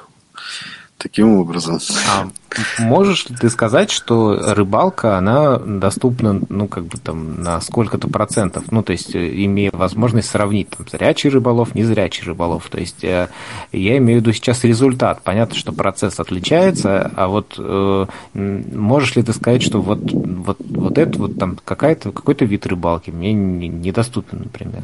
таким 0.99 1.39
образом. 1.39 1.79
А 2.07 2.29
можешь 2.79 3.29
ли 3.29 3.35
ты 3.35 3.49
сказать, 3.49 3.91
что 3.91 4.53
рыбалка, 4.53 5.17
она 5.17 5.57
доступна, 5.57 6.41
ну, 6.49 6.67
как 6.67 6.85
бы 6.85 6.97
там, 6.97 7.41
на 7.41 7.61
сколько-то 7.61 8.07
процентов? 8.07 8.71
Ну, 8.71 8.83
то 8.83 8.91
есть, 8.91 9.15
э, 9.15 9.43
имея 9.45 9.71
возможность 9.73 10.29
сравнить, 10.29 10.69
там, 10.69 10.87
зрячий 10.89 11.29
рыболов, 11.29 11.75
незрячий 11.75 12.25
рыболов. 12.25 12.67
То 12.69 12.79
есть, 12.79 13.03
э, 13.03 13.29
я 13.71 13.97
имею 13.97 14.19
в 14.19 14.21
виду 14.21 14.33
сейчас 14.33 14.63
результат. 14.63 15.21
Понятно, 15.23 15.55
что 15.55 15.71
процесс 15.71 16.19
отличается, 16.19 17.11
а 17.15 17.27
вот 17.27 17.55
э, 17.57 18.05
можешь 18.33 19.15
ли 19.15 19.23
ты 19.23 19.33
сказать, 19.33 19.63
что 19.63 19.81
вот, 19.81 20.11
вот, 20.11 20.57
вот 20.59 20.97
это 20.97 21.19
вот 21.19 21.37
там 21.37 21.57
какая-то, 21.63 22.11
какой-то 22.11 22.45
вид 22.45 22.65
рыбалки 22.65 23.11
мне 23.11 23.33
недоступен, 23.33 24.39
например? 24.43 24.83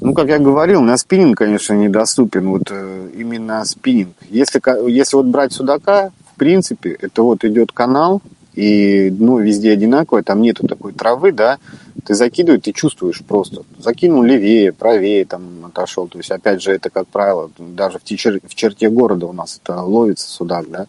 Ну, 0.00 0.14
как 0.14 0.28
я 0.28 0.38
говорил, 0.38 0.82
на 0.82 0.96
спиннинг, 0.96 1.38
конечно, 1.38 1.74
недоступен. 1.74 2.48
Вот 2.48 2.70
э, 2.70 3.10
именно 3.16 3.64
спиннинг. 3.64 4.14
Если, 4.30 4.60
если 4.90 5.16
вот 5.16 5.26
брать 5.26 5.52
судака, 5.52 6.10
в 6.32 6.38
принципе, 6.38 6.96
это 7.00 7.22
вот 7.22 7.44
идет 7.44 7.72
канал, 7.72 8.22
и 8.54 9.14
ну, 9.18 9.38
везде 9.38 9.72
одинаково, 9.72 10.22
там 10.22 10.40
нету 10.40 10.66
такой 10.66 10.92
травы, 10.92 11.32
да, 11.32 11.58
ты 12.04 12.14
закидываешь, 12.14 12.62
ты 12.62 12.72
чувствуешь 12.72 13.22
просто. 13.22 13.64
Закинул 13.78 14.22
левее, 14.22 14.72
правее, 14.72 15.26
там 15.26 15.66
отошел. 15.66 16.08
То 16.08 16.18
есть, 16.18 16.30
опять 16.30 16.62
же, 16.62 16.72
это, 16.72 16.88
как 16.88 17.06
правило, 17.08 17.50
даже 17.58 17.98
в, 17.98 18.04
течер, 18.04 18.40
в 18.42 18.54
черте 18.54 18.88
города 18.88 19.26
у 19.26 19.32
нас 19.32 19.60
это 19.62 19.82
ловится 19.82 20.28
судак, 20.28 20.70
да. 20.70 20.86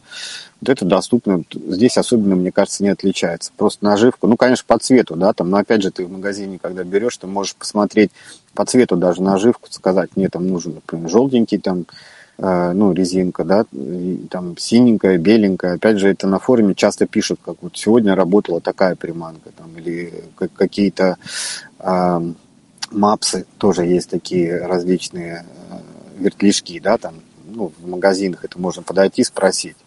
Вот 0.60 0.70
это 0.70 0.86
доступно. 0.86 1.44
Здесь 1.54 1.98
особенно, 1.98 2.36
мне 2.36 2.52
кажется, 2.52 2.84
не 2.84 2.90
отличается. 2.90 3.52
Просто 3.56 3.86
наживку, 3.86 4.28
ну, 4.28 4.38
конечно, 4.38 4.66
по 4.68 4.80
цвету, 4.80 5.16
да, 5.16 5.34
там, 5.34 5.50
но 5.50 5.58
опять 5.58 5.84
же, 5.84 5.92
ты 5.92 6.06
в 6.06 6.12
магазине, 6.12 6.60
когда 6.62 6.84
берешь, 6.84 7.18
ты 7.18 7.28
можешь 7.28 7.56
посмотреть 7.56 8.12
по 8.56 8.66
цвету 8.66 8.96
даже 8.96 9.22
наживку, 9.22 9.68
сказать, 9.72 10.10
мне 10.16 10.30
там 10.30 10.48
нужен, 10.48 10.76
например, 10.76 11.10
желтенький 11.10 11.60
там, 11.60 11.86
э, 12.40 12.72
ну, 12.74 12.92
резинка, 12.92 13.44
да, 13.44 13.66
там 14.32 14.58
синенькая, 14.58 15.20
беленькая. 15.20 15.76
Опять 15.76 16.00
же, 16.00 16.10
это 16.10 16.26
на 16.26 16.40
форуме 16.40 16.74
часто 16.74 17.06
пишут, 17.06 17.40
как 17.46 17.58
вот 17.62 17.78
сегодня 17.78 18.16
работала 18.16 18.60
такая 18.60 18.96
приманка, 18.96 19.52
там, 19.56 19.78
или 19.78 20.24
какие-то 20.56 21.18
э, 21.80 22.34
мапсы 22.90 23.46
тоже 23.60 23.86
есть 23.86 24.10
такие 24.10 24.58
различные 24.66 25.46
э, 25.70 25.78
вертлишки, 26.18 26.80
да, 26.80 26.98
там, 26.98 27.14
ну, 27.46 27.72
в 27.80 27.88
магазинах 27.88 28.44
это 28.44 28.60
можно 28.60 28.82
подойти, 28.82 29.24
спросить. 29.24 29.78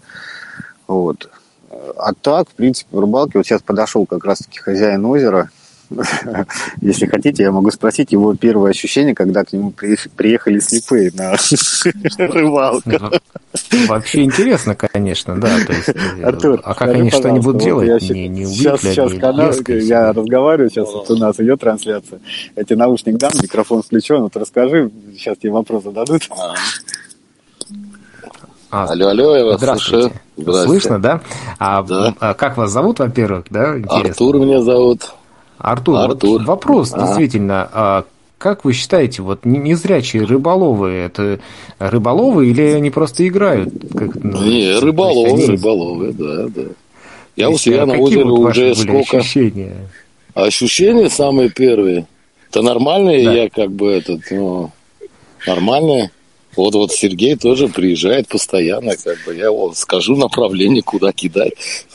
Вот. 0.91 1.31
А 1.97 2.13
так, 2.21 2.49
в 2.49 2.55
принципе, 2.55 2.97
в 2.97 2.99
рыбалке, 2.99 3.39
вот 3.39 3.47
сейчас 3.47 3.63
подошел 3.63 4.07
как 4.07 4.25
раз-таки 4.25 4.59
хозяин 4.59 5.05
озера, 5.05 5.49
если 6.81 7.07
хотите, 7.07 7.45
я 7.45 7.53
могу 7.53 7.71
спросить 7.71 8.11
его 8.11 8.35
первое 8.35 8.71
ощущение, 8.71 9.15
когда 9.15 9.45
к 9.45 9.53
нему 9.53 9.73
приехали 9.73 10.59
слепые 10.59 11.13
на 11.15 11.37
рыбалку. 12.33 12.91
Вообще 13.87 14.25
интересно, 14.25 14.75
конечно, 14.75 15.41
да. 15.41 15.59
То 15.65 15.73
есть, 15.73 15.89
э, 15.89 16.23
Артур, 16.25 16.61
а 16.65 16.75
как 16.75 16.89
они 16.89 17.11
что 17.11 17.29
они 17.29 17.39
будут 17.39 17.63
делать? 17.63 18.03
Я 18.03 18.15
не, 18.15 18.29
не 18.29 18.47
сейчас, 18.47 18.81
сейчас 18.81 19.13
канал, 19.15 19.53
я 19.69 20.13
разговариваю, 20.13 20.71
сейчас 20.71 20.93
вот 20.93 21.09
у 21.09 21.17
нас 21.17 21.39
идет 21.39 21.61
трансляция. 21.61 22.21
Я 22.57 22.65
тебе 22.65 22.77
наушник 22.77 23.17
дам, 23.17 23.33
микрофон 23.41 23.83
включен, 23.83 24.23
вот 24.23 24.37
расскажи, 24.37 24.91
сейчас 25.17 25.39
тебе 25.39 25.53
вопрос 25.53 25.85
зададут. 25.85 26.29
А. 28.71 28.85
А, 28.85 28.93
алло, 28.93 29.09
алло, 29.09 29.37
я 29.37 29.45
вас 29.45 29.57
здравствуйте. 29.59 30.03
слышу. 30.03 30.21
Здравствуйте. 30.37 30.69
Слышно, 30.69 30.99
да? 31.01 31.21
А, 31.59 31.83
да? 31.83 32.15
а 32.21 32.35
как 32.35 32.57
вас 32.57 32.71
зовут, 32.71 33.01
во-первых, 33.01 33.47
да? 33.51 33.79
Интересно. 33.79 34.11
Артур 34.11 34.37
меня 34.39 34.61
зовут. 34.63 35.13
Артур, 35.59 35.97
Артур. 35.97 36.39
Вот 36.39 36.47
вопрос, 36.47 36.93
а. 36.95 37.01
действительно, 37.01 37.69
а 37.73 38.05
как 38.39 38.65
вы 38.65 38.73
считаете, 38.73 39.21
вот 39.23 39.45
незрячие 39.45 40.25
рыболовы, 40.25 40.91
это 40.93 41.41
рыболовы 41.79 42.49
или 42.49 42.63
они 42.63 42.91
просто 42.91 43.29
играют? 43.29 43.69
Как, 43.93 44.15
ну, 44.15 44.43
Не, 44.43 44.79
рыболовы, 44.79 45.29
они... 45.29 45.47
рыболовы, 45.47 46.13
да, 46.13 46.47
да. 46.49 46.71
Я 47.37 47.51
у 47.51 47.59
себя 47.59 47.85
на 47.85 47.99
озере 47.99 48.25
вот 48.25 48.51
уже 48.51 48.75
сколько... 48.75 49.19
Ощущения? 49.19 49.89
Ощущения 50.33 51.11
самые 51.11 51.51
первые. 51.51 52.07
Это 52.49 52.63
нормальные, 52.63 53.25
да. 53.25 53.33
я 53.33 53.51
как 53.51 53.71
бы 53.73 53.91
этот, 53.91 54.23
ну, 54.31 54.71
нормальные. 55.47 56.11
Вот 56.57 56.75
вот 56.75 56.93
Сергей 56.93 57.37
тоже 57.37 57.69
приезжает 57.69 58.29
постоянно, 58.29 58.97
как 58.97 59.19
бы 59.27 59.35
я 59.35 59.51
вот 59.51 59.77
скажу 59.77 60.17
направление, 60.17 60.83
куда 60.83 61.13
кидать. 61.13 61.55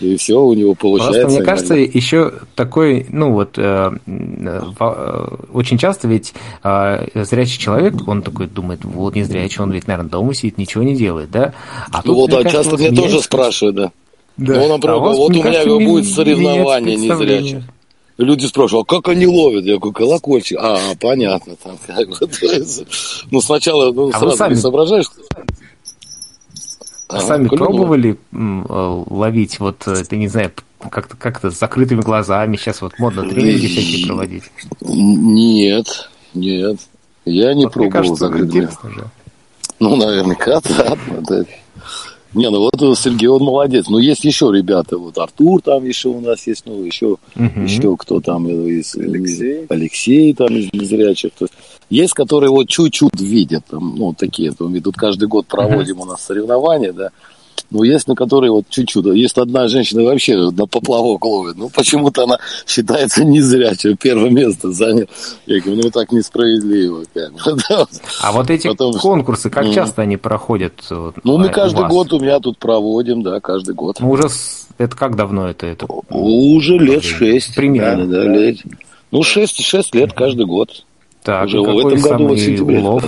И 0.00 0.16
все 0.16 0.40
у 0.40 0.54
него 0.54 0.74
получается. 0.74 1.20
Просто 1.20 1.36
мне 1.36 1.46
кажется, 1.46 1.74
еще 1.74 2.32
такой, 2.54 3.06
ну 3.10 3.32
вот, 3.32 3.58
э, 3.58 3.90
э, 4.06 5.26
очень 5.52 5.76
часто 5.76 6.08
ведь 6.08 6.32
э, 6.64 7.06
зрячий 7.14 7.58
человек, 7.58 8.08
он 8.08 8.22
такой 8.22 8.46
думает, 8.46 8.82
вот 8.82 9.14
не 9.14 9.24
зрячий, 9.24 9.62
он 9.62 9.72
ведь, 9.72 9.86
наверное, 9.86 10.10
дома 10.10 10.32
сидит, 10.32 10.56
ничего 10.56 10.82
не 10.82 10.96
делает, 10.96 11.30
да? 11.30 11.52
А 11.92 11.98
тут, 11.98 12.06
ну 12.06 12.14
вот, 12.14 12.32
а 12.32 12.48
часто 12.48 12.78
мне 12.78 12.90
тоже 12.90 13.20
спрашивают, 13.20 13.76
да. 13.76 13.92
Да. 14.38 14.54
Ну, 14.54 14.68
например, 14.68 14.96
а 14.96 14.98
вот 15.00 15.36
у 15.36 15.42
меня 15.42 15.66
будет 15.66 16.08
соревнование 16.08 16.96
незрячих 16.96 17.64
люди 18.24 18.46
спрашивают, 18.46 18.86
а 18.88 18.94
как 18.96 19.08
они 19.08 19.26
ловят? 19.26 19.64
Я 19.64 19.78
говорю, 19.78 19.92
колокольчик. 19.92 20.58
А, 20.60 20.78
понятно. 21.00 21.56
Там, 21.56 21.78
как 21.86 22.08
бы, 22.08 22.16
ну, 23.30 23.40
сначала 23.40 23.92
ну, 23.92 24.10
а 24.10 24.18
сразу 24.18 24.36
сами... 24.36 24.54
не 24.54 24.60
соображаешь. 24.60 25.06
А 27.08 27.16
ага, 27.16 27.26
сами 27.26 27.48
пробовали 27.48 28.16
э, 28.32 29.04
ловить, 29.10 29.58
вот, 29.58 29.78
ты 29.78 30.16
не 30.16 30.28
знаю, 30.28 30.52
как-то 30.90 31.16
как 31.16 31.44
с 31.44 31.58
закрытыми 31.58 32.02
глазами, 32.02 32.56
сейчас 32.56 32.80
вот 32.82 32.98
модно 32.98 33.28
тренинги 33.28 33.66
всякие 33.66 34.06
проводить? 34.06 34.44
Нет, 34.80 36.08
нет. 36.34 36.78
Я 37.24 37.52
не 37.54 37.64
вот 37.64 37.74
пробовал 37.74 37.92
кажется, 37.92 38.28
закрытыми. 38.28 38.68
Ну, 39.80 39.96
наверняка, 39.96 40.60
да. 41.28 41.44
Не, 42.32 42.48
ну 42.48 42.60
вот 42.60 42.80
э, 42.80 42.94
Сергей, 42.94 43.28
он 43.28 43.42
молодец. 43.42 43.88
Но 43.88 43.98
есть 43.98 44.24
еще 44.24 44.52
ребята, 44.52 44.96
вот 44.98 45.18
Артур 45.18 45.60
там 45.62 45.84
еще 45.84 46.10
у 46.10 46.20
нас 46.20 46.46
есть, 46.46 46.64
ну 46.64 46.84
еще, 46.84 47.16
uh-huh. 47.34 47.64
еще 47.64 47.96
кто 47.96 48.20
там 48.20 48.48
из 48.48 48.94
Алексей, 48.94 49.66
Алексей 49.68 50.34
там 50.34 50.48
из 50.56 50.72
незрячих. 50.72 51.32
То 51.36 51.46
есть, 51.46 51.54
есть, 51.90 52.14
которые 52.14 52.50
вот 52.50 52.68
чуть-чуть 52.68 53.20
видят, 53.20 53.64
там, 53.68 53.96
ну 53.96 54.12
такие. 54.12 54.52
То 54.52 54.68
мы 54.68 54.80
тут 54.80 54.96
каждый 54.96 55.26
год 55.26 55.46
проводим 55.46 55.98
uh-huh. 55.98 56.02
у 56.02 56.06
нас 56.06 56.22
соревнования, 56.22 56.92
да. 56.92 57.10
Ну, 57.70 57.84
есть 57.84 58.08
на 58.08 58.14
которые 58.14 58.50
вот 58.50 58.64
чуть-чуть. 58.68 59.06
Есть 59.06 59.38
одна 59.38 59.68
женщина 59.68 60.02
вообще 60.02 60.36
на 60.50 60.66
поплавок 60.66 61.24
ловит. 61.24 61.56
Ну, 61.56 61.68
почему-то 61.68 62.24
она 62.24 62.38
считается 62.66 63.24
не 63.24 63.40
зря, 63.40 63.74
что 63.74 63.94
первое 63.94 64.30
место 64.30 64.72
занял. 64.72 65.06
Я 65.46 65.60
говорю, 65.60 65.82
ну, 65.84 65.90
так 65.90 66.10
несправедливо. 66.12 67.04
Как. 67.14 67.30
А 68.22 68.32
вот 68.32 68.50
эти 68.50 68.68
Потом... 68.68 68.94
конкурсы, 68.94 69.50
как 69.50 69.72
часто 69.72 70.02
они 70.02 70.16
проходят? 70.16 70.72
Ну, 71.24 71.38
мы 71.38 71.48
каждый 71.48 71.86
год 71.88 72.12
у 72.12 72.20
меня 72.20 72.40
тут 72.40 72.58
проводим, 72.58 73.22
да, 73.22 73.40
каждый 73.40 73.74
год. 73.74 73.98
Ну, 74.00 74.10
уже 74.10 74.28
это 74.78 74.96
как 74.96 75.16
давно 75.16 75.48
это? 75.48 75.66
это? 75.66 75.86
Уже 76.08 76.78
лет 76.78 77.04
шесть. 77.04 77.54
Примерно. 77.54 78.06
Да, 78.06 78.24
да, 78.24 78.28
лет. 78.28 78.58
Ну, 79.10 79.22
шесть, 79.22 79.62
шесть 79.62 79.94
лет 79.94 80.12
каждый 80.12 80.46
год. 80.46 80.84
Так, 81.22 81.46
уже 81.46 81.60
в 81.60 81.86
этом 81.86 82.00
году 82.00 82.28
вот 82.28 82.38
в 82.38 82.44
сентябре. 82.44 82.78
Улов? 82.78 83.04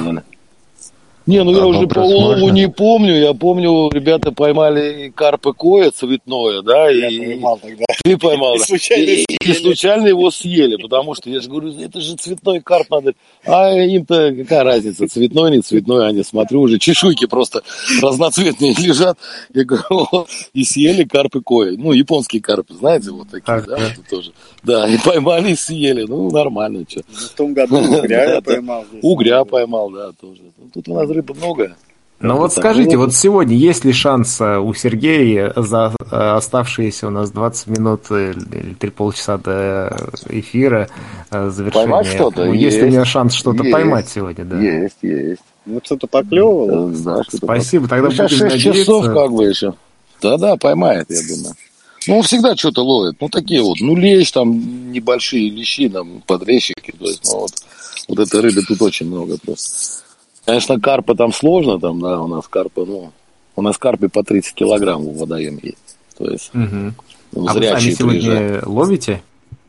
Не, 1.27 1.45
ну 1.45 1.53
я 1.53 1.67
уже 1.67 1.87
по 1.87 2.01
улову 2.01 2.49
не 2.51 2.69
помню. 2.69 3.15
Я 3.15 3.35
помню, 3.35 3.91
ребята 3.91 4.33
поймали 4.33 5.13
карпа 5.15 5.53
кое 5.53 5.91
цветное, 5.91 6.63
да, 6.63 6.91
я 6.91 7.09
и 7.09 7.27
поймал 7.27 7.59
тогда. 7.63 7.85
ты 8.03 8.19
поймал, 8.19 8.57
да. 8.59 8.77
и, 8.97 9.25
и 9.25 9.53
случайно 9.55 10.09
его 10.09 10.31
съели, 10.31 10.77
потому 10.77 11.15
что 11.15 11.31
я 11.31 11.41
же 11.41 11.49
говорю, 11.49 11.73
это 11.81 12.01
же 12.01 12.17
цветной 12.17 12.61
карп 12.61 12.91
надо. 12.91 13.15
А 13.45 13.73
им-то 13.73 14.35
какая 14.35 14.65
разница, 14.65 15.07
цветной, 15.07 15.53
не 15.53 15.61
цветной, 15.61 16.09
они 16.09 16.23
смотрю 16.25 16.63
уже 16.63 16.79
чешуйки 16.79 17.27
просто 17.27 17.63
разноцветные 18.01 18.75
лежат. 18.79 19.19
Я 19.55 19.65
говорю, 19.65 20.27
и 20.53 20.65
съели 20.65 21.05
карпы 21.05 21.41
кое. 21.41 21.77
Ну, 21.77 21.93
японские 21.93 22.43
карпы, 22.43 22.75
знаете, 22.75 23.11
вот 23.11 23.29
такие, 23.29 23.45
так, 23.45 23.67
да, 23.67 23.77
да. 23.77 23.93
Вот 23.97 24.09
тоже. 24.09 24.33
Да, 24.63 24.89
и 24.89 24.99
поймали 24.99 25.53
и 25.53 25.57
съели. 25.57 26.03
Ну, 26.03 26.31
нормально, 26.31 26.85
что. 26.89 27.03
Ну, 27.09 27.15
в 27.15 27.31
том 27.31 27.55
году 27.55 27.77
угря 27.79 28.41
поймал. 28.41 28.85
Угря 29.03 29.45
поймал, 29.45 29.91
да, 29.91 30.13
тоже. 30.13 30.43
Тут 30.73 30.89
у 30.89 30.95
нас 30.95 31.11
рыбы 31.13 31.35
много. 31.35 31.77
Ну 32.23 32.37
вот 32.37 32.53
скажите, 32.53 32.97
вот 32.97 33.13
сегодня 33.13 33.57
есть 33.57 33.85
ли 33.85 33.93
шанс 33.93 34.41
э, 34.41 34.57
у 34.57 34.73
Сергея 34.75 35.53
за 35.57 35.93
э, 35.99 36.17
оставшиеся 36.17 37.09
у 37.09 37.11
нас 37.11 37.33
20 37.33 37.67
минут 37.67 38.03
э, 38.11 38.31
или 38.31 38.75
3 38.75 38.91
полчаса 38.91 39.39
до 39.39 39.97
эфира 40.29 40.89
завершения? 41.31 41.73
Поймать 41.73 42.07
что-то? 42.07 42.45
Есть, 42.45 42.63
есть 42.63 42.83
у 42.83 42.87
меня 42.87 43.05
шанс 43.05 43.35
что-то 43.35 43.65
есть, 43.65 43.73
поймать 43.73 44.09
сегодня, 44.09 44.45
да? 44.45 44.61
Есть, 44.61 44.99
есть. 45.03 45.43
Ну 45.67 45.81
что-то 45.83 46.07
поклевывало? 46.07 46.93
Да, 46.93 47.25
что 47.25 47.39
Спасибо, 47.39 47.89
тогда 47.89 48.07
ну, 48.07 48.15
сейчас 48.15 48.31
6 48.31 48.43
надеяться. 48.43 48.73
часов 48.73 49.05
как 49.07 49.33
бы 49.33 49.45
еще. 49.45 49.75
Да-да, 50.21 50.57
поймает, 50.57 51.11
я 51.11 51.21
думаю. 51.29 51.55
Ну, 52.07 52.17
он 52.19 52.23
всегда 52.23 52.57
что-то 52.57 52.83
ловит. 52.83 53.17
Ну, 53.21 53.29
такие 53.29 53.63
вот, 53.63 53.79
ну, 53.81 53.97
лещ, 53.97 54.31
там, 54.31 54.93
небольшие 54.93 55.51
лещи, 55.51 55.89
там, 55.89 56.23
подрезчики. 56.27 56.93
То 56.99 57.07
есть, 57.07 57.31
ну, 57.33 57.41
вот, 57.41 57.53
вот 58.09 58.19
этой 58.19 58.41
рыбы 58.41 58.63
тут 58.63 58.83
очень 58.83 59.07
много 59.07 59.37
просто. 59.39 60.02
Конечно, 60.45 60.81
карпа 60.81 61.15
там 61.15 61.33
сложно, 61.33 61.79
там, 61.79 62.01
да, 62.01 62.21
у 62.21 62.27
нас 62.27 62.49
карпа, 62.49 62.85
ну, 62.85 63.13
у 63.55 63.63
нас 63.63 63.79
карпы 63.79 64.09
по 64.09 64.25
30 64.25 64.55
килограмм 64.55 65.03
в 65.03 65.19
водоеме 65.19 65.61
есть. 65.63 65.97
То 66.19 66.31
есть, 66.31 66.51
угу. 66.55 66.93
ну, 67.33 67.49
а 67.49 67.55
вы 67.55 67.63
сами 67.63 67.91
сегодня 67.91 68.21
приезжают. 68.21 68.67
ловите? 68.67 69.23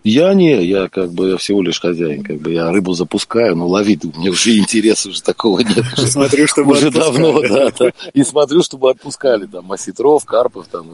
Я 0.04 0.34
не, 0.34 0.66
я 0.66 0.90
как 0.90 1.14
бы 1.14 1.30
я 1.30 1.38
всего 1.38 1.62
лишь 1.62 1.80
хозяин, 1.80 2.24
как 2.24 2.38
бы 2.38 2.52
я 2.52 2.70
рыбу 2.72 2.94
запускаю, 2.94 3.56
но 3.56 3.68
ловить 3.68 4.04
мне 4.04 4.30
уже 4.30 4.58
интереса 4.58 5.10
уже 5.10 5.22
такого 5.22 5.60
нет. 5.60 5.86
Смотрю, 5.96 6.46
чтобы 6.48 6.74
уже 6.74 6.92
давно, 6.92 7.42
да, 7.42 7.72
да. 7.72 7.92
И 8.14 8.24
смотрю, 8.24 8.64
чтобы 8.64 8.90
отпускали 8.92 9.46
там 9.46 9.72
осетров, 9.72 10.26
карпов, 10.26 10.68
там, 10.68 10.88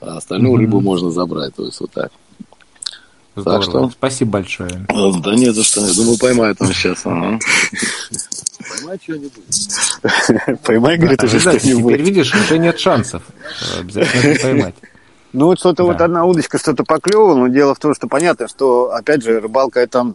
а 0.00 0.18
остальную 0.18 0.56
рыбу 0.56 0.82
можно 0.82 1.10
забрать, 1.10 1.54
то 1.54 1.64
есть 1.64 1.80
вот 1.80 1.90
так. 1.92 2.12
Здорово. 3.34 3.62
Так 3.62 3.70
что... 3.70 3.90
Спасибо 3.90 4.32
большое. 4.32 4.86
Да 4.88 5.34
нет, 5.34 5.54
за 5.54 5.64
что. 5.64 5.80
Я 5.80 5.94
думаю, 5.94 6.18
поймает 6.18 6.56
он 6.60 6.68
сейчас. 6.68 7.00
Ага. 7.04 7.38
Поймай 8.68 8.98
что-нибудь. 9.02 10.60
Поймай, 10.62 10.96
говорит, 10.96 11.24
уже 11.24 11.40
что-нибудь. 11.40 11.94
Теперь 11.94 12.02
видишь, 12.02 12.34
уже 12.34 12.58
нет 12.58 12.78
шансов. 12.78 13.22
Обязательно 13.78 14.38
поймать. 14.40 14.74
Ну, 15.36 15.46
вот 15.46 15.58
что-то 15.58 15.82
да. 15.82 15.84
вот 15.84 16.00
одна 16.00 16.24
удочка 16.26 16.58
что-то 16.58 16.84
поклевала, 16.84 17.34
но 17.34 17.48
дело 17.48 17.74
в 17.74 17.80
том, 17.80 17.92
что 17.92 18.06
понятно, 18.06 18.46
что, 18.46 18.92
опять 18.92 19.24
же, 19.24 19.40
рыбалка 19.40 19.80
это 19.80 20.14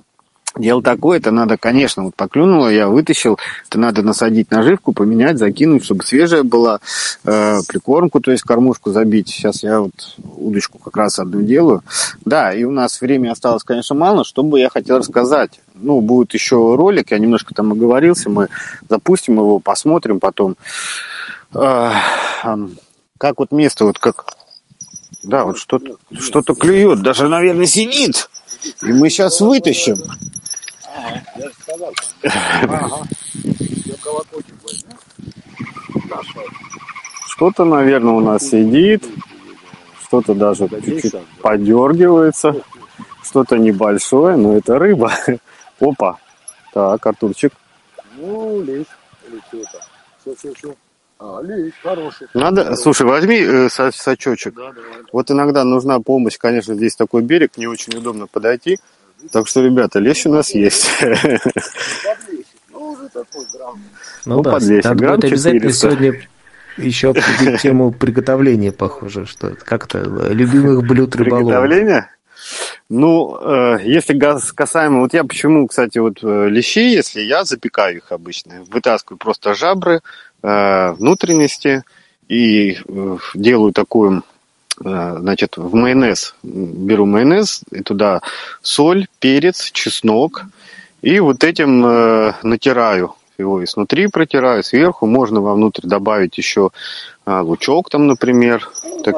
Дело 0.58 0.82
такое, 0.82 1.20
это 1.20 1.30
надо, 1.30 1.58
конечно, 1.58 2.04
вот 2.04 2.16
поклюнуло, 2.16 2.70
я 2.70 2.88
вытащил, 2.88 3.38
это 3.68 3.80
надо 3.80 4.02
насадить 4.02 4.50
наживку, 4.50 4.94
поменять, 4.94 5.38
закинуть, 5.38 5.86
чтобы 5.86 6.04
свежая 6.04 6.42
была, 6.44 6.80
э, 7.24 7.60
прикормку, 7.68 8.20
то 8.20 8.32
есть 8.32 8.44
кормушку 8.44 8.92
забить. 8.92 9.30
Сейчас 9.30 9.62
я 9.62 9.80
вот 9.82 9.94
удочку 10.18 10.80
как 10.80 10.98
раз 10.98 11.20
одну 11.20 11.44
делаю. 11.44 11.84
Да, 12.26 12.52
и 12.52 12.64
у 12.64 12.72
нас 12.72 13.00
времени 13.00 13.30
осталось, 13.30 13.64
конечно, 13.64 13.96
мало, 13.96 14.26
что 14.26 14.42
бы 14.42 14.60
я 14.60 14.70
хотел 14.70 14.98
рассказать. 14.98 15.60
Ну, 15.82 16.02
будет 16.02 16.34
еще 16.34 16.76
ролик, 16.76 17.12
я 17.12 17.20
немножко 17.20 17.54
там 17.54 17.72
оговорился, 17.72 18.30
мы 18.30 18.50
запустим 18.88 19.36
его, 19.36 19.60
посмотрим 19.60 20.20
потом. 20.20 20.56
Э, 21.54 21.92
э, 22.44 22.56
как 23.18 23.40
вот 23.40 23.52
место, 23.52 23.86
вот 23.86 24.00
как... 24.00 24.26
Да, 25.24 25.44
вот 25.44 25.58
что-то 25.58 25.98
что 26.18 26.42
клюет, 26.42 27.02
даже, 27.02 27.28
наверное, 27.28 27.66
сидит. 27.66 28.30
И 28.82 28.92
мы 28.92 29.10
сейчас 29.10 29.42
вытащим. 29.42 29.98
Что-то, 37.28 37.64
наверное, 37.66 38.14
у 38.14 38.20
нас 38.20 38.50
сидит. 38.50 39.06
Что-то 40.04 40.34
даже 40.34 40.68
чуть-чуть 40.68 41.16
подергивается. 41.42 42.56
Что-то 43.24 43.58
небольшое, 43.58 44.36
но 44.36 44.58
это 44.58 44.80
рыба. 44.80 45.14
Опа. 45.80 46.18
Так, 46.74 47.06
Артурчик. 47.06 47.54
Ну, 48.18 48.62
лезь. 48.62 48.86
Или 49.28 49.40
что-то. 49.48 49.86
Все, 50.22 50.36
все, 50.36 50.54
все. 50.54 50.76
А, 51.20 51.42
лещ, 51.42 51.74
хороший. 51.84 52.28
Надо, 52.34 52.76
слушай, 52.78 53.06
возьми 53.06 53.40
э, 53.42 53.70
сачочек. 53.70 54.54
Да, 54.54 54.72
давай. 54.72 55.04
Вот 55.12 55.30
иногда 55.30 55.66
нужна 55.66 56.00
помощь, 56.00 56.38
конечно, 56.38 56.76
здесь 56.76 56.96
такой 56.96 57.24
берег, 57.24 57.58
не 57.58 57.68
очень 57.68 57.98
удобно 57.98 58.26
подойти. 58.26 58.80
Так 59.34 59.48
что, 59.48 59.62
ребята, 59.62 60.00
лещ 60.00 60.26
у 60.28 60.32
нас 60.32 60.52
есть. 60.52 60.88
Ну, 62.72 62.98
ну 64.26 64.42
да, 64.44 64.52
надо 64.52 64.94
будет 64.94 65.24
обязательно 65.26 65.74
сегодня 65.74 66.22
еще 66.78 67.10
обсудить 67.10 67.62
тему 67.62 67.92
приготовления, 67.92 68.72
похоже, 68.72 69.26
что 69.26 69.56
как-то 69.56 70.00
любимых 70.00 70.88
блюд 70.88 71.16
рыболова. 71.16 71.62
Приготовление? 71.62 72.10
Ну, 72.90 73.38
э, 73.40 73.80
если 73.84 74.18
касаемо, 74.56 75.02
вот 75.02 75.14
я 75.14 75.24
почему, 75.24 75.68
кстати, 75.68 75.98
вот 76.00 76.24
э, 76.24 76.50
лещи, 76.50 76.80
если 76.80 77.22
я 77.22 77.44
запекаю 77.44 77.98
их 77.98 78.12
обычно, 78.12 78.64
вытаскиваю 78.70 79.18
просто 79.18 79.54
жабры, 79.54 80.02
э, 80.44 80.92
внутренности 80.94 81.84
и 82.28 82.78
э, 82.88 83.18
делаю 83.34 83.74
такую 83.74 84.24
Э, 84.84 85.18
значит, 85.20 85.58
в 85.58 85.74
майонез. 85.74 86.36
Беру 86.44 87.06
майонез, 87.06 87.62
и 87.72 87.82
туда 87.82 88.22
соль, 88.62 89.08
перец, 89.20 89.72
чеснок, 89.72 90.46
и 91.02 91.20
вот 91.20 91.44
этим 91.44 91.86
э, 91.86 92.34
натираю 92.44 93.16
его 93.38 93.64
изнутри 93.64 94.08
протираю, 94.08 94.64
сверху. 94.64 95.06
Можно 95.06 95.42
вовнутрь 95.42 95.88
добавить 95.88 96.38
еще 96.38 96.72
а, 97.30 97.44
лучок 97.44 97.92
там, 97.92 98.08
например. 98.08 98.68
Ну, 98.84 99.04
так, 99.04 99.16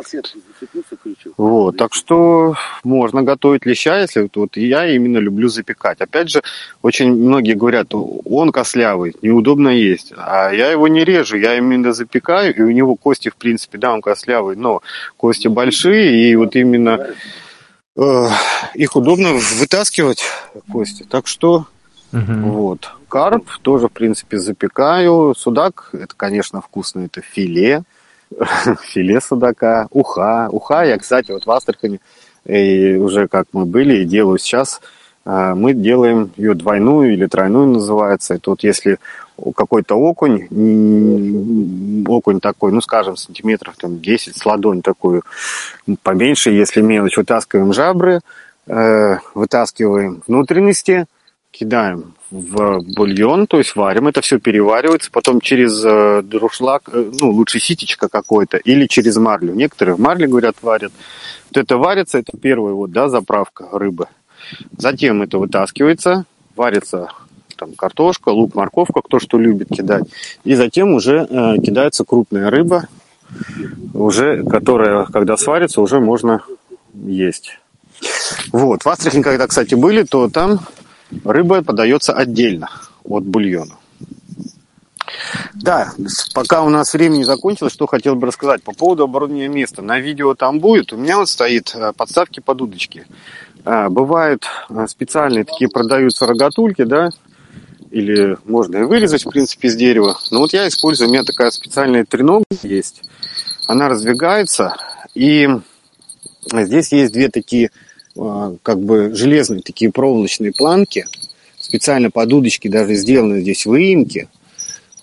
вот, 1.37 1.77
так 1.77 1.93
что 1.93 2.55
можно 2.83 3.23
готовить 3.23 3.65
леща, 3.65 4.01
если 4.01 4.23
вот, 4.23 4.35
вот 4.35 4.57
я 4.57 4.85
именно 4.93 5.17
люблю 5.17 5.47
запекать. 5.47 6.01
Опять 6.01 6.29
же, 6.29 6.41
очень 6.81 7.13
многие 7.13 7.53
говорят, 7.53 7.93
он 7.93 8.51
кослявый, 8.51 9.15
неудобно 9.21 9.69
есть, 9.69 10.11
а 10.17 10.51
я 10.51 10.71
его 10.71 10.89
не 10.89 11.05
режу, 11.05 11.37
я 11.37 11.57
именно 11.57 11.93
запекаю, 11.93 12.53
и 12.53 12.61
у 12.61 12.71
него 12.71 12.95
кости, 12.95 13.29
в 13.29 13.37
принципе, 13.37 13.77
да, 13.77 13.93
он 13.93 14.01
кослявый, 14.01 14.57
но 14.57 14.81
кости 15.15 15.47
большие, 15.47 16.31
и 16.31 16.35
вот 16.35 16.57
именно 16.57 17.07
э, 17.95 18.27
их 18.73 18.95
удобно 18.97 19.35
вытаскивать, 19.59 20.23
кости. 20.69 21.05
Так 21.09 21.27
что 21.27 21.65
Угу. 22.13 22.33
Вот. 22.51 22.91
Карп 23.07 23.49
тоже, 23.61 23.87
в 23.87 23.91
принципе, 23.93 24.37
запекаю. 24.37 25.33
Судак, 25.33 25.91
это, 25.93 26.13
конечно, 26.15 26.59
вкусно, 26.59 27.05
это 27.05 27.21
филе. 27.21 27.83
филе 28.83 29.21
судака. 29.21 29.87
Уха. 29.91 30.47
Уха 30.51 30.83
я, 30.83 30.97
кстати, 30.97 31.31
вот 31.31 31.45
в 31.45 31.51
Астрахани, 31.51 31.99
и 32.45 32.95
уже 32.95 33.27
как 33.27 33.47
мы 33.53 33.65
были, 33.65 34.01
и 34.01 34.05
делаю 34.05 34.37
сейчас, 34.37 34.81
а, 35.25 35.53
мы 35.55 35.73
делаем 35.73 36.31
ее 36.37 36.53
двойную 36.53 37.13
или 37.13 37.27
тройную 37.27 37.67
называется. 37.67 38.35
Это 38.35 38.51
вот 38.51 38.63
если 38.63 38.97
какой-то 39.55 39.95
окунь, 39.95 40.45
окунь 42.07 42.39
такой, 42.39 42.71
ну, 42.71 42.81
скажем, 42.81 43.15
сантиметров 43.17 43.75
там 43.77 43.99
10 43.99 44.37
с 44.37 44.45
ладонь 44.45 44.81
такую, 44.81 45.23
поменьше, 46.03 46.51
если 46.51 46.81
мелочь, 46.81 47.17
вытаскиваем 47.17 47.73
жабры, 47.73 48.21
э, 48.67 49.17
вытаскиваем 49.33 50.23
внутренности– 50.27 51.05
кидаем 51.51 52.13
в 52.31 52.79
бульон, 52.95 53.45
то 53.45 53.57
есть 53.57 53.75
варим, 53.75 54.07
это 54.07 54.21
все 54.21 54.39
переваривается, 54.39 55.11
потом 55.11 55.41
через 55.41 55.83
э, 55.83 56.21
друшлаг, 56.23 56.83
э, 56.91 57.11
ну, 57.19 57.31
лучше 57.31 57.59
ситечко 57.59 58.07
какое-то, 58.07 58.57
или 58.57 58.87
через 58.87 59.17
марлю. 59.17 59.53
Некоторые 59.53 59.95
в 59.95 59.99
марле, 59.99 60.27
говорят, 60.27 60.55
варят. 60.61 60.93
Вот 61.49 61.61
это 61.61 61.77
варится, 61.77 62.19
это 62.19 62.37
первая 62.37 62.73
вот, 62.73 62.91
да, 62.91 63.09
заправка 63.09 63.67
рыбы. 63.73 64.07
Затем 64.77 65.21
это 65.21 65.37
вытаскивается, 65.37 66.25
варится 66.55 67.09
там 67.57 67.73
картошка, 67.73 68.29
лук, 68.29 68.55
морковка, 68.55 69.01
кто 69.01 69.19
что 69.19 69.37
любит 69.37 69.67
кидать. 69.67 70.05
И 70.45 70.55
затем 70.55 70.93
уже 70.93 71.27
э, 71.29 71.57
кидается 71.57 72.05
крупная 72.05 72.49
рыба, 72.49 72.87
уже, 73.93 74.43
которая, 74.43 75.05
когда 75.05 75.35
сварится, 75.37 75.81
уже 75.81 75.99
можно 75.99 76.43
есть. 76.93 77.59
Вот. 78.51 78.83
В 78.83 78.89
Астрахани, 78.89 79.21
когда, 79.21 79.47
кстати, 79.47 79.75
были, 79.75 80.03
то 80.03 80.29
там 80.29 80.61
рыба 81.23 81.63
подается 81.63 82.13
отдельно 82.13 82.69
от 83.03 83.23
бульона. 83.23 83.75
Да, 85.53 85.91
пока 86.33 86.63
у 86.63 86.69
нас 86.69 86.93
времени 86.93 87.23
закончилось, 87.23 87.73
что 87.73 87.87
хотел 87.87 88.15
бы 88.15 88.27
рассказать 88.27 88.63
по 88.63 88.73
поводу 88.73 89.03
оборудования 89.03 89.47
места. 89.47 89.81
На 89.81 89.99
видео 89.99 90.33
там 90.33 90.59
будет. 90.59 90.93
У 90.93 90.97
меня 90.97 91.17
вот 91.17 91.29
стоит 91.29 91.73
э, 91.75 91.93
подставки 91.95 92.39
под 92.39 92.61
удочки. 92.61 93.05
А, 93.63 93.89
бывают 93.89 94.45
э, 94.69 94.87
специальные 94.87 95.43
такие 95.43 95.69
продаются 95.69 96.25
рогатульки, 96.25 96.83
да, 96.83 97.09
или 97.91 98.37
можно 98.45 98.77
и 98.77 98.83
вырезать, 98.83 99.25
в 99.25 99.29
принципе, 99.29 99.67
из 99.67 99.75
дерева. 99.75 100.17
Но 100.31 100.39
вот 100.39 100.53
я 100.53 100.67
использую, 100.67 101.09
у 101.09 101.11
меня 101.11 101.23
такая 101.23 101.51
специальная 101.51 102.05
тренога 102.05 102.45
есть. 102.63 103.03
Она 103.67 103.89
раздвигается, 103.89 104.75
и 105.13 105.47
здесь 106.51 106.91
есть 106.91 107.13
две 107.13 107.29
такие, 107.29 107.67
э, 107.67 107.69
как 108.15 108.79
бы, 108.81 109.13
железные 109.13 109.61
такие 109.61 109.91
проволочные 109.91 110.51
планки, 110.51 111.05
специально 111.59 112.09
под 112.09 112.33
удочки 112.33 112.67
даже 112.67 112.95
сделаны 112.95 113.41
здесь 113.41 113.65
выемки– 113.65 114.27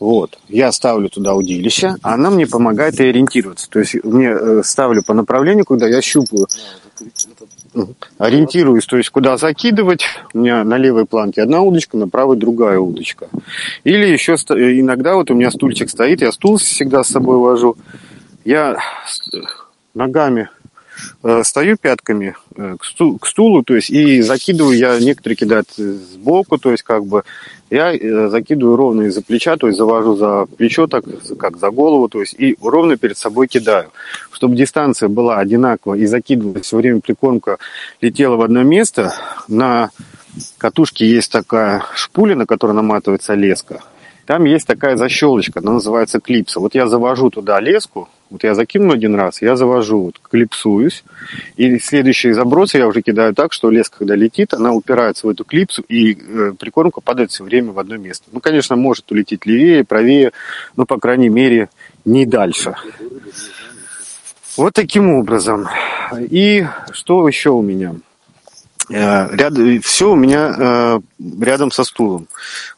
вот. 0.01 0.39
Я 0.49 0.71
ставлю 0.71 1.09
туда 1.09 1.35
удилище, 1.35 1.97
а 2.03 2.15
она 2.15 2.31
мне 2.31 2.47
помогает 2.47 3.01
и 3.01 3.05
ориентироваться. 3.05 3.69
То 3.69 3.81
есть 3.81 3.95
мне 4.05 4.29
э, 4.29 4.63
ставлю 4.65 5.03
по 5.03 5.13
направлению, 5.13 5.65
куда 5.65 5.89
я 5.89 6.01
щупаю. 6.01 6.47
Ориентируюсь, 8.17 8.87
то 8.87 8.97
есть 8.97 9.11
куда 9.11 9.37
закидывать. 9.37 10.05
У 10.33 10.39
меня 10.39 10.63
на 10.65 10.79
левой 10.79 11.05
планке 11.05 11.43
одна 11.43 11.63
удочка, 11.63 11.97
на 11.97 12.09
правой 12.09 12.37
другая 12.37 12.79
удочка. 12.79 13.29
Или 13.85 14.07
еще 14.07 14.35
иногда 14.35 15.15
вот 15.15 15.31
у 15.31 15.35
меня 15.35 15.51
стульчик 15.51 15.91
стоит, 15.91 16.21
я 16.21 16.31
стул 16.33 16.59
всегда 16.59 17.03
с 17.03 17.09
собой 17.09 17.39
вожу. 17.39 17.77
Я 18.45 18.79
ногами 19.95 20.43
э, 20.43 20.58
стою 21.43 21.77
пятками 21.77 22.35
э, 22.57 22.77
к 22.79 23.27
стулу, 23.27 23.63
то 23.63 23.75
есть 23.75 23.91
и 23.91 24.23
закидываю 24.23 24.77
я, 24.77 24.99
некоторые 24.99 25.37
кидают 25.37 25.69
сбоку, 25.77 26.59
то 26.59 26.71
есть 26.71 26.83
как 26.83 27.05
бы 27.05 27.25
я 27.71 27.93
э, 27.95 28.29
закидываю 28.29 28.77
ровно 28.77 29.03
из-за 29.03 29.23
плеча, 29.23 29.57
то 29.57 29.67
есть 29.67 29.79
завожу 29.79 30.17
за 30.17 30.47
плечо, 30.47 30.87
так 30.87 31.05
как 31.39 31.59
за 31.59 31.71
голову, 31.71 32.09
то 32.09 32.21
есть 32.21 32.35
и 32.39 32.57
ровно 32.63 32.97
перед 32.97 33.19
собой 33.19 33.47
кидаю. 33.47 33.91
Чтобы 34.31 34.57
дистанция 34.57 35.09
была 35.09 35.39
одинакова 35.39 35.95
и 35.95 36.07
закидывалась 36.07 36.67
все 36.67 36.77
время 36.77 37.01
прикормка 37.01 37.59
летела 38.01 38.37
в 38.37 38.43
одно 38.43 38.63
место, 38.63 39.13
на 39.49 39.91
катушке 40.57 41.07
есть 41.07 41.31
такая 41.33 41.85
шпуля, 41.95 42.37
на 42.37 42.47
которой 42.47 42.73
наматывается 42.73 43.35
леска. 43.35 43.83
Там 44.29 44.45
есть 44.45 44.67
такая 44.67 44.97
защелочка, 44.97 45.61
она 45.61 45.73
называется 45.73 46.21
клипса. 46.21 46.61
Вот 46.61 46.75
я 46.75 46.87
завожу 46.87 47.31
туда 47.31 47.61
леску, 47.61 48.11
вот 48.29 48.45
я 48.45 48.55
закинул 48.55 48.93
один 48.93 49.15
раз, 49.15 49.41
я 49.41 49.57
завожу, 49.57 50.03
вот, 50.03 50.19
клипсуюсь, 50.21 51.03
и 51.57 51.79
следующие 51.79 52.35
забросы 52.35 52.77
я 52.77 52.87
уже 52.87 53.01
кидаю 53.01 53.35
так, 53.35 53.55
что 53.55 53.71
леска, 53.71 54.01
когда 54.01 54.17
летит, 54.17 54.53
она 54.53 54.75
упирается 54.75 55.27
в 55.27 55.31
эту 55.31 55.47
клипсу, 55.47 55.83
и 55.89 56.13
э, 56.13 56.53
прикормка 56.59 57.01
падает 57.01 57.31
все 57.31 57.43
время 57.43 57.73
в 57.73 57.79
одно 57.79 57.97
место. 57.97 58.27
Ну, 58.31 58.41
конечно, 58.41 58.77
может 58.77 59.11
улететь 59.11 59.47
левее, 59.47 59.83
правее, 59.83 60.33
но, 60.77 60.85
по 60.85 61.01
крайней 61.01 61.31
мере, 61.31 61.71
не 62.05 62.27
дальше. 62.27 62.75
Вот 64.59 64.75
таким 64.75 65.11
образом. 65.15 65.69
И 66.19 66.67
что 66.93 67.27
еще 67.27 67.49
у 67.49 67.63
меня? 67.63 67.95
Э, 68.91 69.29
ряд, 69.35 69.55
все 69.85 70.11
у 70.11 70.17
меня 70.17 70.55
э, 70.57 71.01
рядом 71.41 71.71
со 71.71 71.85
стулом. 71.85 72.29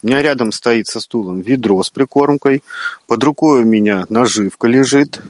У 0.03 0.07
меня 0.07 0.23
рядом 0.23 0.53
стоит 0.53 0.87
со 0.87 1.01
стулом 1.01 1.41
ведро 1.41 1.83
с 1.83 1.91
прикормкой. 1.91 2.63
Под 3.07 3.23
рукой 3.23 3.63
у 3.63 3.65
меня 3.65 4.07
наживка 4.09 4.67
лежит. 4.67 5.21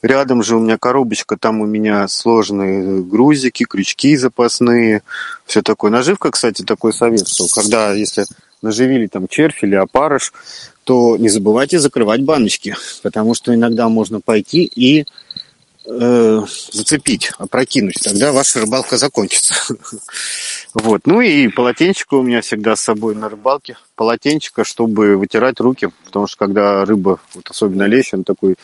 Рядом 0.00 0.44
же 0.44 0.56
у 0.56 0.60
меня 0.60 0.78
коробочка, 0.78 1.36
там 1.36 1.60
у 1.60 1.66
меня 1.66 2.06
сложные 2.06 3.02
грузики, 3.02 3.64
крючки 3.64 4.16
запасные, 4.16 5.02
все 5.44 5.60
такое. 5.60 5.90
Наживка, 5.90 6.30
кстати, 6.30 6.62
такой 6.62 6.92
совет, 6.92 7.26
что 7.26 7.48
когда, 7.52 7.92
если 7.92 8.24
наживили 8.62 9.08
там 9.08 9.26
червь 9.26 9.64
или 9.64 9.74
опарыш, 9.74 10.32
то 10.84 11.16
не 11.16 11.28
забывайте 11.28 11.80
закрывать 11.80 12.22
баночки, 12.22 12.76
потому 13.02 13.34
что 13.34 13.52
иногда 13.52 13.88
можно 13.88 14.20
пойти 14.20 14.70
и 14.72 15.04
э, 15.88 16.42
зацепить, 16.72 17.32
опрокинуть, 17.38 17.96
тогда 18.02 18.32
ваша 18.32 18.60
рыбалка 18.60 18.96
закончится. 18.96 19.54
Вот. 20.74 21.06
Ну 21.06 21.22
и 21.22 21.48
полотенчика 21.48 22.14
у 22.14 22.22
меня 22.22 22.42
всегда 22.42 22.76
с 22.76 22.80
собой 22.80 23.14
на 23.14 23.30
рыбалке. 23.30 23.78
Полотенчика, 23.96 24.64
чтобы 24.64 25.16
вытирать 25.16 25.60
руки, 25.60 25.88
потому 26.04 26.26
что 26.26 26.36
когда 26.36 26.84
рыба, 26.84 27.18
вот 27.34 27.48
особенно 27.48 27.84
лещ, 27.84 28.12
он 28.12 28.22
такой 28.22 28.56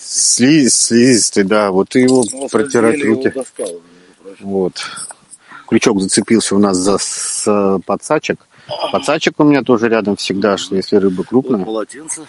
слиз, 0.00 0.76
слизистый, 0.76 1.42
да, 1.42 1.72
вот 1.72 1.96
и 1.96 2.02
его 2.02 2.24
ну, 2.32 2.48
протирать 2.48 3.02
руки. 3.02 3.32
Достал, 3.34 3.82
вот. 4.40 4.74
Крючок 5.66 6.00
зацепился 6.00 6.54
у 6.54 6.58
нас 6.58 6.76
за 6.76 6.96
с, 6.98 7.80
подсачек. 7.84 8.38
Подсачек 8.92 9.34
у 9.38 9.44
меня 9.44 9.62
тоже 9.62 9.88
рядом 9.88 10.16
всегда, 10.16 10.56
что 10.56 10.76
если 10.76 10.96
рыба 10.96 11.24
крупная. 11.24 11.58
Вот 11.58 11.66
полотенце. 11.66 12.22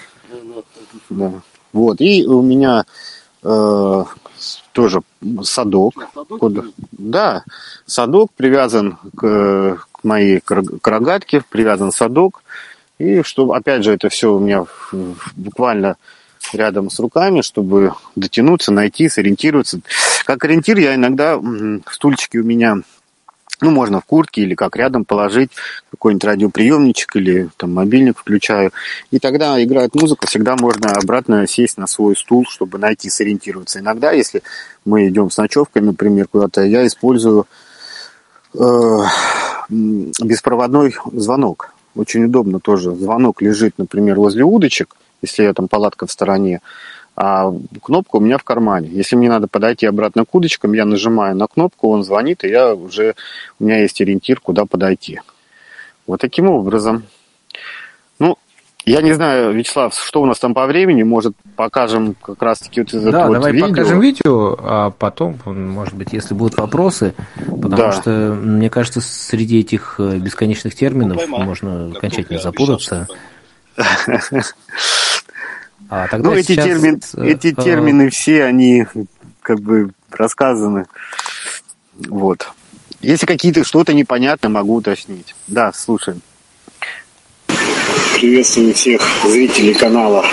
Да. 1.10 1.34
Вот. 1.72 2.02
И 2.02 2.26
у 2.26 2.42
меня 2.42 2.86
э, 3.44 4.04
тоже 4.72 5.02
садок. 5.44 5.94
Куда, 6.40 6.64
да, 6.92 7.44
садок 7.86 8.32
привязан 8.36 8.98
к, 9.16 9.78
к 9.92 10.04
моей 10.04 10.40
к 10.40 10.88
рогатке, 10.88 11.44
привязан 11.50 11.92
садок. 11.92 12.44
И 12.98 13.24
что, 13.24 13.52
опять 13.54 13.84
же, 13.84 13.94
это 13.94 14.10
все 14.10 14.34
у 14.34 14.40
меня 14.40 14.66
буквально 15.36 15.96
рядом 16.54 16.90
с 16.90 17.00
руками, 17.00 17.42
чтобы 17.42 17.94
дотянуться, 18.16 18.72
найти, 18.72 19.10
сориентироваться. 19.10 19.80
Как 20.26 20.44
ориентир 20.44 20.78
я 20.78 20.96
иногда 20.96 21.40
стульчики 21.90 22.38
у 22.38 22.44
меня 22.44 22.78
ну, 23.62 23.72
можно 23.72 24.00
в 24.00 24.06
куртке 24.06 24.42
или 24.42 24.56
как 24.56 24.76
рядом 24.76 25.06
положить 25.06 25.52
какой-нибудь 25.92 26.24
радиоприемничек 26.24 27.16
или 27.16 27.50
там 27.58 27.74
мобильник 27.74 28.18
включаю. 28.18 28.72
И 29.12 29.20
тогда 29.20 29.62
играет 29.64 29.96
музыка, 29.96 30.28
всегда 30.28 30.56
можно 30.56 30.92
обратно 30.92 31.46
сесть 31.48 31.78
на 31.78 31.88
свой 31.88 32.16
стул, 32.16 32.46
чтобы 32.48 32.78
найти, 32.78 33.10
сориентироваться. 33.10 33.80
Иногда, 33.80 34.12
если 34.12 34.44
мы 34.86 35.10
идем 35.10 35.30
с 35.30 35.38
ночевкой, 35.38 35.82
например, 35.82 36.28
куда-то, 36.28 36.62
я 36.62 36.86
использую 36.88 37.48
э, 38.54 39.00
беспроводной 39.70 40.96
звонок. 41.14 41.74
Очень 41.96 42.26
удобно 42.26 42.60
тоже. 42.60 42.96
Звонок 42.96 43.42
лежит, 43.42 43.74
например, 43.78 44.18
возле 44.18 44.44
удочек, 44.44 44.96
если 45.22 45.44
я 45.44 45.54
там 45.54 45.68
палатка 45.68 46.08
в 46.08 46.12
стороне 46.12 46.62
а 47.22 47.54
кнопка 47.84 48.16
у 48.16 48.20
меня 48.22 48.38
в 48.38 48.46
кармане. 48.46 48.88
Если 48.88 49.18
мне 49.18 49.28
надо 49.28 49.50
подойти 49.50 49.86
обратно 49.86 50.24
к 50.24 50.34
удочкам, 50.34 50.72
я 50.72 50.86
нажимаю 50.86 51.36
на 51.36 51.48
кнопку, 51.48 51.90
он 51.90 52.06
звонит, 52.06 52.46
и 52.46 52.48
я 52.48 52.74
уже, 52.74 53.14
у 53.60 53.66
меня 53.66 53.82
есть 53.82 54.00
ориентир, 54.00 54.40
куда 54.40 54.64
подойти. 54.66 55.20
Вот 56.08 56.22
таким 56.22 56.50
образом. 56.50 57.04
Ну, 58.20 58.38
я 58.86 59.02
не 59.02 59.12
знаю, 59.12 59.52
Вячеслав, 59.52 59.94
что 59.94 60.22
у 60.22 60.26
нас 60.26 60.40
там 60.40 60.54
по 60.54 60.66
времени, 60.66 61.04
может, 61.04 61.36
покажем 61.58 62.16
как 62.22 62.42
раз-таки 62.42 62.80
вот 62.80 62.94
это 62.94 63.12
да, 63.12 63.28
вот 63.28 63.34
давай 63.34 63.52
видео. 63.52 63.68
покажем 63.68 64.00
видео, 64.00 64.58
а 64.58 64.90
потом, 64.92 65.38
может 65.44 65.96
быть, 65.96 66.14
если 66.14 66.34
будут 66.34 66.58
вопросы, 66.58 67.16
потому 67.36 67.76
да. 67.76 67.92
что, 67.92 68.12
мне 68.42 68.70
кажется, 68.70 69.02
среди 69.02 69.60
этих 69.60 69.96
э, 70.00 70.20
бесконечных 70.20 70.74
терминов 70.74 71.22
ну, 71.28 71.40
можно 71.40 71.92
окончательно 71.94 72.40
запутаться. 72.40 73.10
А, 75.90 76.08
тогда 76.08 76.30
ну, 76.30 76.36
эти, 76.36 76.54
сейчас... 76.54 76.66
термин, 76.66 77.02
э, 77.18 77.32
эти 77.32 77.48
э, 77.48 77.64
термины 77.64 78.10
все, 78.12 78.44
они 78.44 78.86
как 79.42 79.60
бы 79.60 79.90
рассказаны. 80.12 80.86
Вот. 82.08 82.48
Если 83.02 83.26
какие-то 83.26 83.64
что-то 83.64 83.94
непонятно, 83.94 84.50
могу 84.50 84.76
уточнить. 84.76 85.34
Да, 85.48 85.74
слушаем. 85.74 86.22
Приветствую 88.16 88.74
всех 88.76 89.02
зрителей 89.26 89.74
канала 89.74 90.24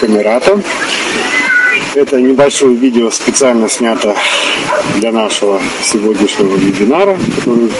Камерата. 0.00 0.60
Это 1.94 2.20
небольшое 2.20 2.76
видео 2.76 3.10
специально 3.10 3.70
снято 3.70 4.14
для 4.96 5.12
нашего 5.12 5.62
сегодняшнего 5.82 6.56
вебинара, 6.56 7.16
который 7.36 7.72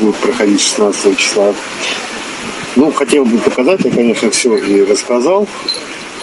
будет 0.00 0.16
проходить 0.16 0.60
16 0.60 1.18
числа. 1.18 1.52
Ну, 2.76 2.92
хотел 2.92 3.24
бы 3.24 3.38
показать, 3.38 3.80
я, 3.84 3.90
конечно, 3.90 4.30
все 4.30 4.56
и 4.56 4.84
рассказал 4.84 5.48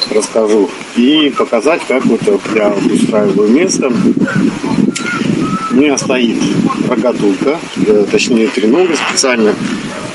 расскажу. 0.09 0.69
И 0.95 1.33
показать, 1.37 1.81
как 1.87 2.05
вот 2.05 2.21
я 2.55 2.69
устраиваю 2.69 3.49
место. 3.49 3.91
У 5.71 5.75
меня 5.75 5.97
стоит 5.97 6.37
рогатулька, 6.89 7.59
э, 7.87 8.05
точнее 8.11 8.47
тренога 8.47 8.95
специально 8.95 9.55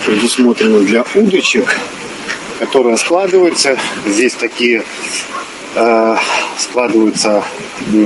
предусмотрена 0.04 0.80
для 0.80 1.04
удочек, 1.14 1.78
которая 2.58 2.96
складывается. 2.96 3.78
Здесь 4.06 4.34
такие 4.34 4.82
э, 5.74 6.16
складываются 6.58 7.42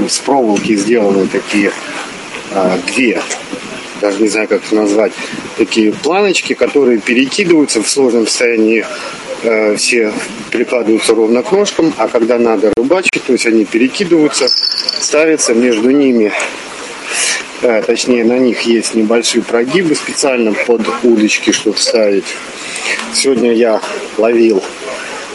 с 0.08 0.18
проволоки 0.18 0.76
сделаны 0.76 1.26
такие 1.26 1.72
э, 2.52 2.78
две 2.94 3.20
даже 4.00 4.22
не 4.22 4.28
знаю, 4.28 4.48
как 4.48 4.64
это 4.64 4.74
назвать, 4.74 5.12
такие 5.56 5.92
планочки, 5.92 6.54
которые 6.54 6.98
перекидываются 6.98 7.82
в 7.82 7.88
сложном 7.88 8.26
состоянии 8.26 8.84
э, 9.42 9.76
все 9.76 10.12
прикладываются 10.50 11.14
ровно 11.14 11.42
к 11.42 11.52
ножкам, 11.52 11.92
а 11.96 12.08
когда 12.08 12.38
надо 12.38 12.72
рыбачить, 12.76 13.22
то 13.26 13.32
есть 13.32 13.46
они 13.46 13.64
перекидываются, 13.64 14.48
ставятся 14.48 15.54
между 15.54 15.90
ними 15.90 16.32
а, 17.62 17.82
точнее 17.82 18.24
на 18.24 18.38
них 18.38 18.62
есть 18.62 18.94
небольшие 18.94 19.42
прогибы 19.42 19.94
специально 19.94 20.52
под 20.52 20.80
удочки, 21.02 21.52
чтобы 21.52 21.76
ставить. 21.76 22.24
Сегодня 23.12 23.52
я 23.52 23.82
ловил 24.16 24.62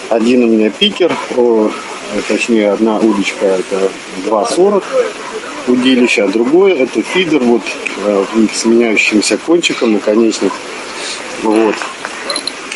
один 0.09 0.43
у 0.43 0.47
меня 0.47 0.69
пикер, 0.69 1.11
о, 1.35 1.71
точнее 2.27 2.71
одна 2.71 2.99
удочка 2.99 3.45
это 3.45 3.91
2,40 4.25 4.83
удилища, 5.67 6.25
а 6.25 6.27
другое 6.27 6.75
это 6.75 7.01
фидер 7.01 7.39
вот 7.39 7.63
э, 8.05 8.25
с 8.53 8.65
меняющимся 8.65 9.37
кончиком 9.37 9.93
наконечник. 9.93 10.51
Вот. 11.43 11.75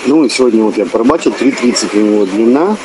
Ну 0.05 0.23
и 0.23 0.29
сегодня 0.29 0.63
вот 0.63 0.77
я 0.77 0.85
порыбачил 0.85 1.31
3,30 1.31 1.89
у 1.93 2.05
него 2.05 2.25
длина. 2.25 2.77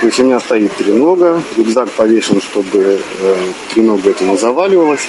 То 0.00 0.06
есть 0.06 0.18
у 0.20 0.24
меня 0.24 0.40
стоит 0.40 0.74
тренога, 0.76 1.40
рюкзак 1.56 1.88
повешен, 1.90 2.40
чтобы 2.40 3.00
э, 3.20 3.36
тренога 3.72 4.10
это 4.10 4.24
не 4.24 4.36
заваливалась. 4.36 5.06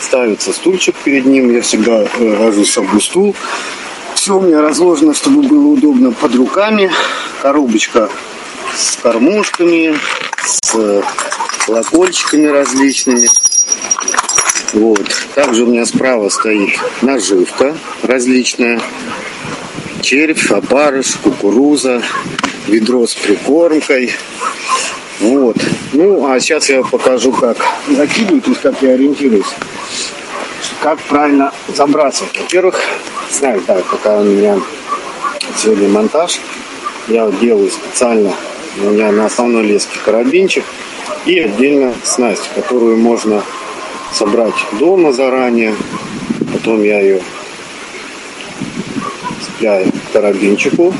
Ставится 0.00 0.52
стульчик 0.52 0.94
перед 0.96 1.24
ним, 1.24 1.50
я 1.50 1.62
всегда 1.62 2.02
э, 2.02 2.36
вожу 2.36 2.64
с 2.64 2.80
стул. 3.00 3.34
Все 4.14 4.36
у 4.36 4.40
меня 4.40 4.60
разложено, 4.60 5.14
чтобы 5.14 5.42
было 5.42 5.68
удобно 5.68 6.12
под 6.12 6.34
руками. 6.34 6.90
Коробочка 7.42 8.10
с 8.76 8.96
кормушками, 8.96 9.98
с 10.44 10.74
э, 10.74 11.02
колокольчиками 11.66 12.46
различными. 12.46 13.28
Вот. 14.74 15.08
Также 15.34 15.64
у 15.64 15.66
меня 15.66 15.86
справа 15.86 16.28
стоит 16.28 16.78
наживка 17.00 17.76
различная. 18.02 18.80
Червь, 20.08 20.50
опарыш, 20.50 21.16
кукуруза, 21.22 22.02
ведро 22.66 23.06
с 23.06 23.14
прикормкой. 23.14 24.10
Вот. 25.20 25.58
Ну, 25.92 26.26
а 26.26 26.40
сейчас 26.40 26.70
я 26.70 26.82
покажу, 26.82 27.30
как 27.30 27.58
закидываю, 27.90 28.40
то 28.40 28.48
есть 28.48 28.62
как 28.62 28.80
я 28.80 28.92
ориентируюсь. 28.92 29.52
Как 30.80 30.98
правильно 31.00 31.52
забрасывать. 31.76 32.38
Во-первых, 32.38 32.80
знаю, 33.30 33.62
да, 33.66 33.82
пока 33.90 34.16
у 34.16 34.24
меня 34.24 34.58
сегодня 35.58 35.90
монтаж, 35.90 36.40
я 37.08 37.30
делаю 37.32 37.70
специально, 37.70 38.32
у 38.82 38.88
меня 38.88 39.12
на 39.12 39.26
основной 39.26 39.64
леске 39.64 39.98
карабинчик 40.02 40.64
и 41.26 41.38
отдельно 41.38 41.92
снасть, 42.02 42.48
которую 42.54 42.96
можно 42.96 43.42
собрать 44.14 44.54
дома 44.78 45.12
заранее. 45.12 45.74
Потом 46.50 46.82
я 46.82 46.98
ее 46.98 47.20
цепляю 49.44 49.86
к 49.92 50.12
карабинчику. 50.12 50.94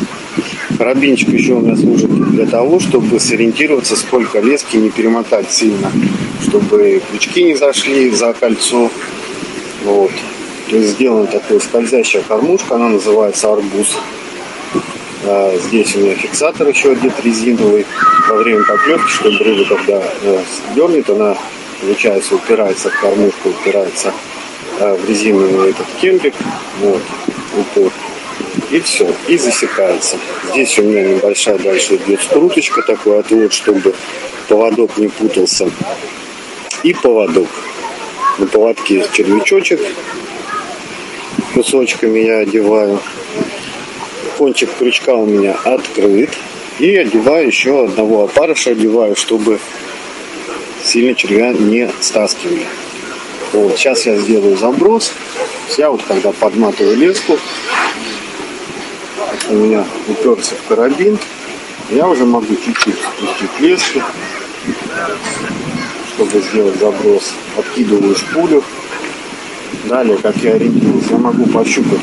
Карабинчик 0.77 1.29
еще 1.31 1.55
у 1.55 1.61
меня 1.61 1.77
служит 1.77 2.11
для 2.31 2.47
того, 2.47 2.81
чтобы 2.81 3.19
сориентироваться, 3.21 3.97
сколько 3.97 4.41
лески 4.41 4.77
не 4.77 4.91
перемотать 4.91 5.51
сильно, 5.51 5.91
чтобы 6.43 7.03
крючки 7.11 7.43
не 7.43 7.55
зашли 7.55 8.11
за 8.11 8.33
кольцо. 8.33 8.91
Вот. 9.85 10.11
То 10.71 10.77
есть 10.77 10.91
сделана 10.91 11.27
такая 11.27 11.61
скользящая 11.61 12.23
кормушка, 12.23 12.77
она 12.77 12.89
называется 12.89 13.53
арбуз. 13.53 13.97
А 15.25 15.57
здесь 15.59 15.97
у 15.97 16.01
меня 16.01 16.15
фиксатор 16.15 16.69
еще 16.69 16.93
одет 16.93 17.13
резиновый 17.25 17.87
во 18.29 18.37
время 18.37 18.63
поклевки, 18.65 19.11
чтобы 19.11 19.39
рыба, 19.39 19.65
когда 19.65 20.03
э, 20.23 20.43
дернет, 20.75 21.11
она 21.11 21.37
получается, 21.81 22.35
упирается 22.35 22.91
в 22.91 23.01
кормушку, 23.01 23.49
упирается 23.49 24.13
э, 24.79 24.95
в 24.95 25.09
резиновый 25.09 25.71
этот 25.71 25.87
кемпик, 26.01 26.35
вот, 26.81 27.03
упор. 27.57 27.93
И 28.71 28.81
все, 28.81 29.11
и 29.29 29.39
засекается. 29.39 30.19
Здесь 30.51 30.79
у 30.79 30.83
меня 30.83 31.03
небольшая 31.03 31.59
дальше 31.59 31.97
идет 31.97 32.21
скруточка, 32.23 32.83
такой 32.83 33.21
отвод, 33.21 33.53
чтобы 33.53 33.95
поводок 34.49 34.97
не 34.99 35.09
путался. 35.09 35.71
И 36.83 36.93
поводок. 36.93 37.49
На 38.39 38.47
поводке 38.47 39.05
червячочек 39.13 39.81
кусочками 41.55 42.21
я 42.21 42.39
одеваю. 42.39 43.01
Кончик 44.37 44.71
крючка 44.79 45.15
у 45.15 45.27
меня 45.27 45.57
открыт. 45.65 46.31
И 46.79 46.95
одеваю 46.97 47.49
еще 47.49 47.85
одного 47.85 48.25
опарыша, 48.25 48.71
одеваю, 48.71 49.17
чтобы 49.17 49.59
сильно 50.85 51.15
червя 51.15 51.53
не 51.53 51.91
стаскивали. 52.01 52.65
Вот, 53.53 53.77
сейчас 53.77 54.07
я 54.07 54.17
сделаю 54.17 54.57
заброс. 54.57 55.13
Я 55.77 55.91
вот 55.91 56.03
когда 56.07 56.31
подматываю 56.33 56.97
леску, 56.97 57.39
у 59.49 59.55
меня 59.55 59.85
уперся 60.07 60.55
в 60.57 60.69
карабин, 60.69 61.19
я 61.91 62.07
уже 62.07 62.25
могу 62.25 62.55
чуть-чуть 62.55 62.97
спустить 62.99 63.61
леску, 63.61 64.01
чтобы 66.15 66.41
сделать 66.41 66.79
заброс. 66.79 67.33
Откидываю 67.57 68.15
шпулю. 68.15 68.63
Далее, 69.85 70.19
как 70.19 70.37
я 70.39 70.55
ориентируюсь, 70.55 71.07
я 71.11 71.19
могу 71.19 71.47
пощупать 71.47 72.01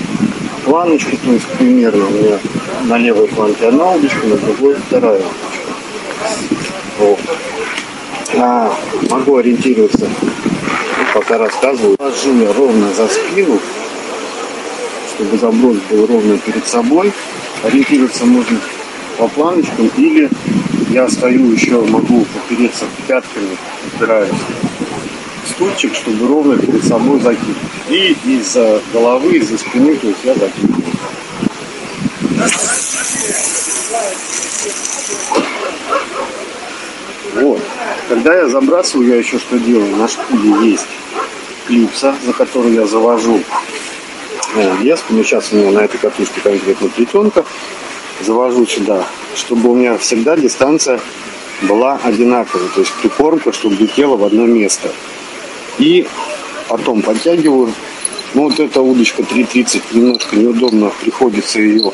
планочку, 0.63 1.15
то 1.17 1.31
есть 1.31 1.45
примерно 1.59 2.07
у 2.07 2.09
меня 2.09 2.39
на 2.85 2.97
левой 2.97 3.27
планке 3.27 3.67
одна 3.67 3.91
удочка, 3.91 4.25
на 4.25 4.37
другой 4.37 4.75
вторая. 4.75 5.21
Вот 6.97 7.19
а, 8.37 8.73
могу 9.09 9.37
ориентироваться, 9.37 10.07
пока 11.13 11.37
рассказываю. 11.37 11.95
Ложу 11.99 12.35
я 12.39 12.53
ровно 12.53 12.91
за 12.93 13.07
спину, 13.07 13.59
чтобы 15.15 15.37
заброс 15.37 15.77
был 15.89 16.05
ровно 16.05 16.37
перед 16.37 16.67
собой. 16.67 17.11
Ориентироваться 17.63 18.25
можно 18.25 18.59
по 19.17 19.27
планочкам 19.29 19.89
или 19.97 20.29
я 20.89 21.09
стою 21.09 21.51
еще, 21.51 21.81
могу 21.81 22.25
попереться 22.25 22.85
пятками, 23.07 23.57
упираюсь 23.87 24.29
стульчик, 25.49 25.95
чтобы 25.95 26.27
ровно 26.27 26.57
перед 26.57 26.83
собой 26.83 27.19
закинуть. 27.21 27.57
И 27.89 28.15
из-за 28.25 28.81
головы, 28.93 29.37
из-за 29.37 29.57
спины, 29.57 29.95
то 29.95 30.07
есть 30.07 30.19
я 30.23 30.33
закидываю. 30.33 30.83
Вот. 37.35 37.61
Когда 38.09 38.35
я 38.35 38.49
забрасываю, 38.49 39.09
я 39.09 39.15
еще 39.15 39.39
что 39.39 39.59
делаю? 39.59 39.95
На 39.95 40.07
шпуле 40.07 40.71
есть 40.71 40.87
клипса, 41.67 42.15
за 42.25 42.33
которую 42.33 42.73
я 42.73 42.85
завожу 42.85 43.39
леску. 44.81 45.13
Ну, 45.13 45.23
сейчас 45.23 45.51
у 45.51 45.55
меня 45.55 45.71
на 45.71 45.79
этой 45.85 45.97
катушке 45.97 46.41
конкретно 46.41 46.89
плетенка. 46.89 47.45
Завожу 48.21 48.65
сюда, 48.65 49.05
чтобы 49.35 49.71
у 49.71 49.75
меня 49.75 49.97
всегда 49.97 50.37
дистанция 50.37 50.99
была 51.63 51.99
одинаковая. 52.03 52.69
То 52.69 52.81
есть 52.81 52.93
прикормка, 53.01 53.51
чтобы 53.51 53.75
летела 53.75 54.15
в 54.15 54.23
одно 54.23 54.45
место. 54.45 54.91
И 55.77 56.07
потом 56.67 57.01
подтягиваю. 57.01 57.73
Ну, 58.33 58.43
вот 58.43 58.59
эта 58.59 58.81
удочка 58.81 59.21
3.30 59.21 59.81
немножко 59.93 60.35
неудобно 60.35 60.91
приходится 61.01 61.59
ее 61.59 61.91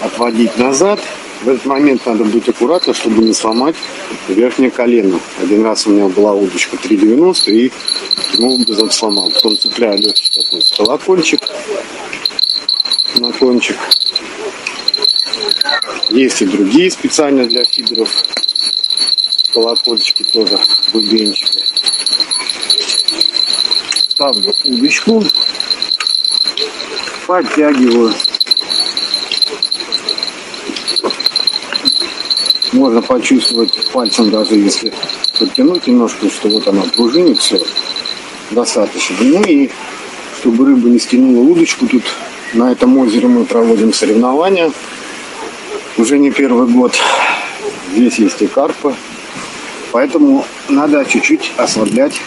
отводить 0.00 0.58
назад. 0.58 1.00
В 1.44 1.48
этот 1.50 1.66
момент 1.66 2.06
надо 2.06 2.24
быть 2.24 2.48
аккуратно, 2.48 2.94
чтобы 2.94 3.22
не 3.22 3.34
сломать 3.34 3.76
верхнее 4.28 4.70
колено. 4.70 5.20
Один 5.42 5.62
раз 5.62 5.86
у 5.86 5.90
меня 5.90 6.08
была 6.08 6.32
удочка 6.32 6.76
3,90 6.76 7.50
и 7.50 7.72
таким 8.16 8.44
образом 8.46 8.90
сломал. 8.90 9.30
Потом 9.30 9.58
цепляю 9.58 9.98
легкий 9.98 10.40
такой 10.40 10.62
колокольчик 10.74 11.40
на 13.16 13.30
кончик. 13.32 13.76
Есть 16.08 16.40
и 16.40 16.46
другие 16.46 16.90
специально 16.90 17.44
для 17.44 17.62
фидеров 17.64 18.24
колокольчики 19.52 20.22
тоже, 20.22 20.58
бубенчики. 20.94 21.58
Ставлю 24.08 24.54
удочку, 24.64 25.22
подтягиваю 27.26 28.14
можно 32.74 33.00
почувствовать 33.00 33.90
пальцем, 33.92 34.30
даже 34.30 34.56
если 34.56 34.92
подтянуть 35.38 35.86
немножко, 35.86 36.28
что 36.28 36.48
вот 36.48 36.66
она 36.68 36.82
пружинит, 36.94 37.38
все 37.38 37.60
достаточно. 38.50 39.16
Ну 39.20 39.42
и 39.44 39.70
чтобы 40.40 40.66
рыба 40.66 40.88
не 40.88 40.98
стянула 40.98 41.42
удочку, 41.42 41.86
тут 41.86 42.02
на 42.52 42.72
этом 42.72 42.98
озере 42.98 43.28
мы 43.28 43.44
проводим 43.44 43.92
соревнования. 43.92 44.70
Уже 45.96 46.18
не 46.18 46.30
первый 46.30 46.66
год. 46.66 46.92
Здесь 47.92 48.18
есть 48.18 48.42
и 48.42 48.46
карпы. 48.46 48.94
Поэтому 49.92 50.44
надо 50.68 51.04
чуть-чуть 51.04 51.52
ослаблять 51.56 52.20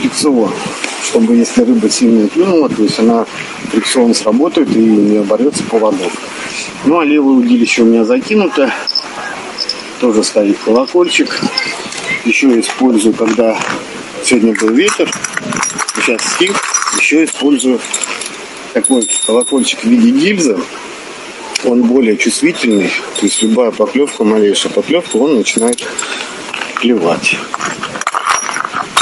фрикцион, 0.00 0.52
чтобы 1.04 1.36
если 1.36 1.62
рыба 1.62 1.88
сильно 1.88 2.28
клюнула, 2.28 2.68
то 2.68 2.82
есть 2.82 2.98
она 2.98 3.26
фрикцион 3.70 4.12
сработает 4.12 4.74
и 4.74 4.80
не 4.80 5.18
оборвется 5.18 5.62
поводок. 5.62 6.12
Ну 6.84 6.98
а 6.98 7.04
левое 7.04 7.36
удилище 7.36 7.82
у 7.82 7.86
меня 7.86 8.04
закинуто 8.04 8.72
тоже 10.00 10.22
стоит 10.22 10.58
колокольчик. 10.58 11.40
Еще 12.24 12.58
использую, 12.60 13.14
когда 13.14 13.58
сегодня 14.22 14.54
был 14.54 14.70
ветер, 14.70 15.10
сейчас 15.96 16.22
стих, 16.34 16.60
еще 16.98 17.24
использую 17.24 17.80
такой 18.72 19.08
колокольчик 19.26 19.80
в 19.80 19.84
виде 19.84 20.10
гильза. 20.10 20.58
он 21.64 21.82
более 21.82 22.16
чувствительный. 22.16 22.90
То 23.18 23.26
есть 23.26 23.42
любая 23.42 23.70
поклевка, 23.70 24.24
малейшая 24.24 24.72
поклевка, 24.72 25.16
он 25.16 25.36
начинает 25.36 25.86
клевать. 26.74 27.36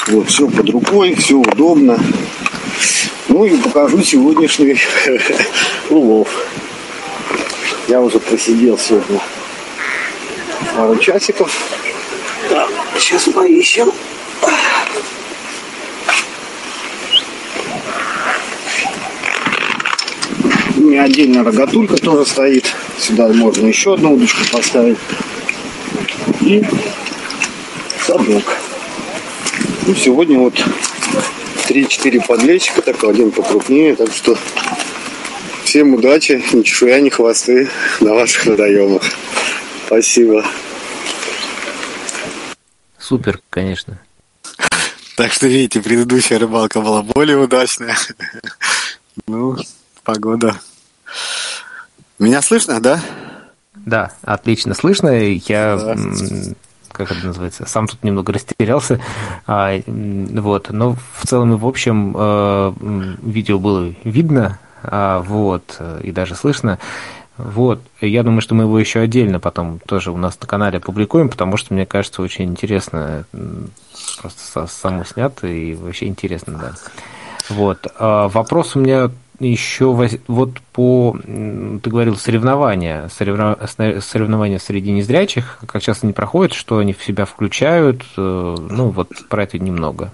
Вот, 0.08 0.28
все 0.28 0.48
под 0.48 0.68
рукой, 0.70 1.14
все 1.14 1.36
удобно. 1.36 1.98
Ну 3.28 3.44
и 3.44 3.56
покажу 3.56 4.02
сегодняшний 4.02 4.76
улов. 5.90 6.28
Я 7.88 8.00
уже 8.00 8.18
просидел 8.18 8.78
сегодня 8.78 9.20
пару 10.76 10.96
часиков. 10.96 11.50
Так, 12.48 12.70
сейчас 12.98 13.24
поищем. 13.24 13.92
У 20.76 20.80
меня 20.80 21.04
отдельно 21.04 21.44
рогатулька 21.44 21.96
тоже 21.96 22.26
стоит. 22.26 22.72
Сюда 22.98 23.28
можно 23.28 23.66
еще 23.66 23.94
одну 23.94 24.14
удочку 24.14 24.40
поставить. 24.50 24.98
И 26.40 26.62
садок. 28.04 28.56
Ну, 29.86 29.94
сегодня 29.94 30.38
вот 30.38 30.54
3-4 31.68 32.26
подлещика, 32.26 32.82
так 32.82 33.02
один 33.04 33.30
покрупнее, 33.30 33.94
так 33.94 34.12
что 34.12 34.36
всем 35.64 35.94
удачи, 35.94 36.42
ни 36.52 36.62
чешуя, 36.62 37.00
ни 37.00 37.08
хвосты 37.08 37.68
на 38.00 38.14
ваших 38.14 38.46
водоемах. 38.46 39.02
Спасибо. 39.92 40.42
Супер, 42.98 43.42
конечно. 43.50 44.00
Так 45.18 45.34
что, 45.34 45.46
видите, 45.48 45.82
предыдущая 45.82 46.38
рыбалка 46.38 46.80
была 46.80 47.02
более 47.02 47.36
удачная. 47.36 47.94
Ну, 49.26 49.58
погода. 50.02 50.58
Меня 52.18 52.40
слышно, 52.40 52.80
да? 52.80 53.02
Да, 53.74 54.12
отлично 54.22 54.72
слышно. 54.72 55.08
Я, 55.08 55.76
да. 55.76 55.96
как 56.90 57.12
это 57.12 57.26
называется, 57.26 57.66
сам 57.66 57.86
тут 57.86 58.02
немного 58.02 58.32
растерялся. 58.32 58.98
А, 59.46 59.78
вот, 59.86 60.70
но 60.70 60.96
в 61.18 61.26
целом 61.26 61.52
и 61.52 61.58
в 61.58 61.66
общем 61.66 62.14
э, 62.16 62.72
видео 63.20 63.58
было 63.58 63.94
видно, 64.04 64.58
а, 64.82 65.20
вот, 65.20 65.78
и 66.02 66.10
даже 66.12 66.34
слышно. 66.34 66.78
Вот, 67.38 67.80
я 68.00 68.22
думаю, 68.22 68.42
что 68.42 68.54
мы 68.54 68.64
его 68.64 68.78
еще 68.78 69.00
отдельно 69.00 69.40
потом 69.40 69.80
тоже 69.80 70.12
у 70.12 70.16
нас 70.16 70.38
на 70.40 70.46
канале 70.46 70.78
опубликуем, 70.78 71.28
потому 71.28 71.56
что, 71.56 71.72
мне 71.72 71.86
кажется, 71.86 72.20
очень 72.20 72.44
интересно, 72.44 73.24
просто 74.20 74.66
само 74.66 75.04
снято 75.04 75.46
и 75.46 75.74
вообще 75.74 76.06
интересно, 76.06 76.58
да. 76.58 76.72
Вот, 77.48 77.86
а 77.98 78.28
вопрос 78.28 78.76
у 78.76 78.80
меня 78.80 79.10
еще 79.40 79.92
вот 80.28 80.60
по, 80.72 81.16
ты 81.24 81.90
говорил, 81.90 82.16
соревнования, 82.16 83.08
соревнования 83.08 84.58
среди 84.58 84.92
незрячих, 84.92 85.58
как 85.66 85.82
часто 85.82 86.06
они 86.06 86.12
проходят, 86.12 86.52
что 86.52 86.78
они 86.78 86.92
в 86.92 87.02
себя 87.02 87.24
включают, 87.24 88.04
э, 88.16 88.56
ну 88.70 88.90
вот 88.90 89.08
про 89.28 89.44
это 89.44 89.58
немного. 89.58 90.12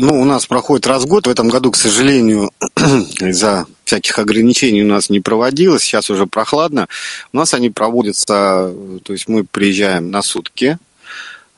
Ну, 0.00 0.20
у 0.20 0.24
нас 0.24 0.46
проходит 0.46 0.86
раз 0.86 1.02
в 1.02 1.06
год. 1.08 1.26
В 1.26 1.30
этом 1.30 1.48
году, 1.48 1.72
к 1.72 1.76
сожалению, 1.76 2.52
из-за 3.20 3.66
всяких 3.82 4.16
ограничений 4.20 4.84
у 4.84 4.86
нас 4.86 5.10
не 5.10 5.18
проводилось. 5.18 5.82
Сейчас 5.82 6.08
уже 6.08 6.26
прохладно. 6.26 6.86
У 7.32 7.36
нас 7.36 7.52
они 7.52 7.68
проводятся, 7.68 8.72
то 9.02 9.12
есть 9.12 9.26
мы 9.26 9.42
приезжаем 9.42 10.12
на 10.12 10.22
сутки, 10.22 10.78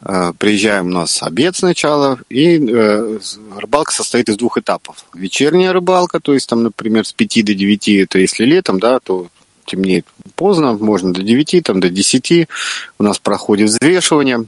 э, 0.03 0.32
приезжаем 0.38 0.86
у 0.86 0.91
нас 0.91 1.22
обед 1.22 1.55
сначала, 1.55 2.18
и 2.30 2.57
э, 2.57 3.18
рыбалка 3.59 3.93
состоит 3.93 4.30
из 4.30 4.38
двух 4.38 4.57
этапов. 4.57 5.05
Вечерняя 5.12 5.74
рыбалка, 5.74 6.18
то 6.18 6.32
есть 6.32 6.49
там, 6.49 6.62
например, 6.62 7.05
с 7.05 7.12
5 7.12 7.45
до 7.45 7.53
9, 7.53 7.88
это 7.88 8.18
если 8.20 8.47
летом, 8.47 8.80
да, 8.80 9.01
то 9.01 9.28
темнеет 9.66 10.07
поздно, 10.34 10.72
можно 10.72 11.12
до 11.12 11.22
9, 11.22 11.62
там, 11.62 11.78
до 11.80 11.91
10. 11.91 12.49
У 12.99 13.03
нас 13.03 13.18
проходит 13.18 13.68
взвешивание. 13.68 14.47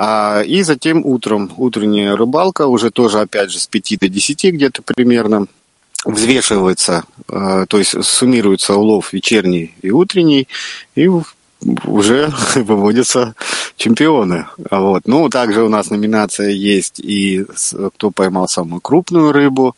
А, 0.00 0.42
и 0.42 0.62
затем 0.62 1.04
утром, 1.04 1.50
утренняя 1.56 2.14
рыбалка, 2.14 2.68
уже 2.68 2.92
тоже 2.92 3.18
опять 3.18 3.50
же 3.50 3.58
с 3.58 3.66
5 3.66 3.98
до 3.98 4.08
10 4.08 4.54
где-то 4.54 4.82
примерно, 4.82 5.48
взвешивается, 6.04 7.02
а, 7.28 7.66
то 7.66 7.78
есть 7.78 8.04
суммируется 8.04 8.74
улов 8.74 9.12
вечерний 9.12 9.74
и 9.82 9.90
утренний, 9.90 10.46
и 10.94 11.08
уже 11.84 12.32
выводятся 12.54 13.34
чемпионы. 13.76 14.46
Вот. 14.70 15.02
Ну, 15.06 15.28
также 15.28 15.62
у 15.62 15.68
нас 15.68 15.90
номинация 15.90 16.50
есть 16.50 17.00
и 17.00 17.44
кто 17.94 18.10
поймал 18.10 18.48
самую 18.48 18.80
крупную 18.80 19.32
рыбу. 19.32 19.76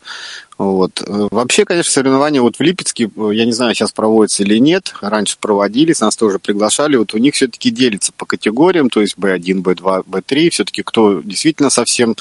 Вот. 0.57 1.03
Вообще, 1.07 1.65
конечно, 1.65 1.91
соревнования 1.91 2.39
вот 2.39 2.57
в 2.57 2.61
Липецке, 2.61 3.09
я 3.15 3.45
не 3.45 3.51
знаю, 3.51 3.73
сейчас 3.73 3.91
проводятся 3.91 4.43
или 4.43 4.59
нет, 4.59 4.93
раньше 5.01 5.37
проводились, 5.39 6.01
нас 6.01 6.15
тоже 6.15 6.37
приглашали, 6.37 6.97
вот 6.97 7.15
у 7.15 7.17
них 7.17 7.33
все-таки 7.33 7.71
делится 7.71 8.11
по 8.15 8.27
категориям, 8.27 8.91
то 8.91 9.01
есть 9.01 9.17
B1, 9.17 9.63
B2, 9.63 10.05
B3, 10.05 10.49
все-таки 10.51 10.83
кто 10.83 11.21
действительно 11.21 11.71
совсем 11.71 12.15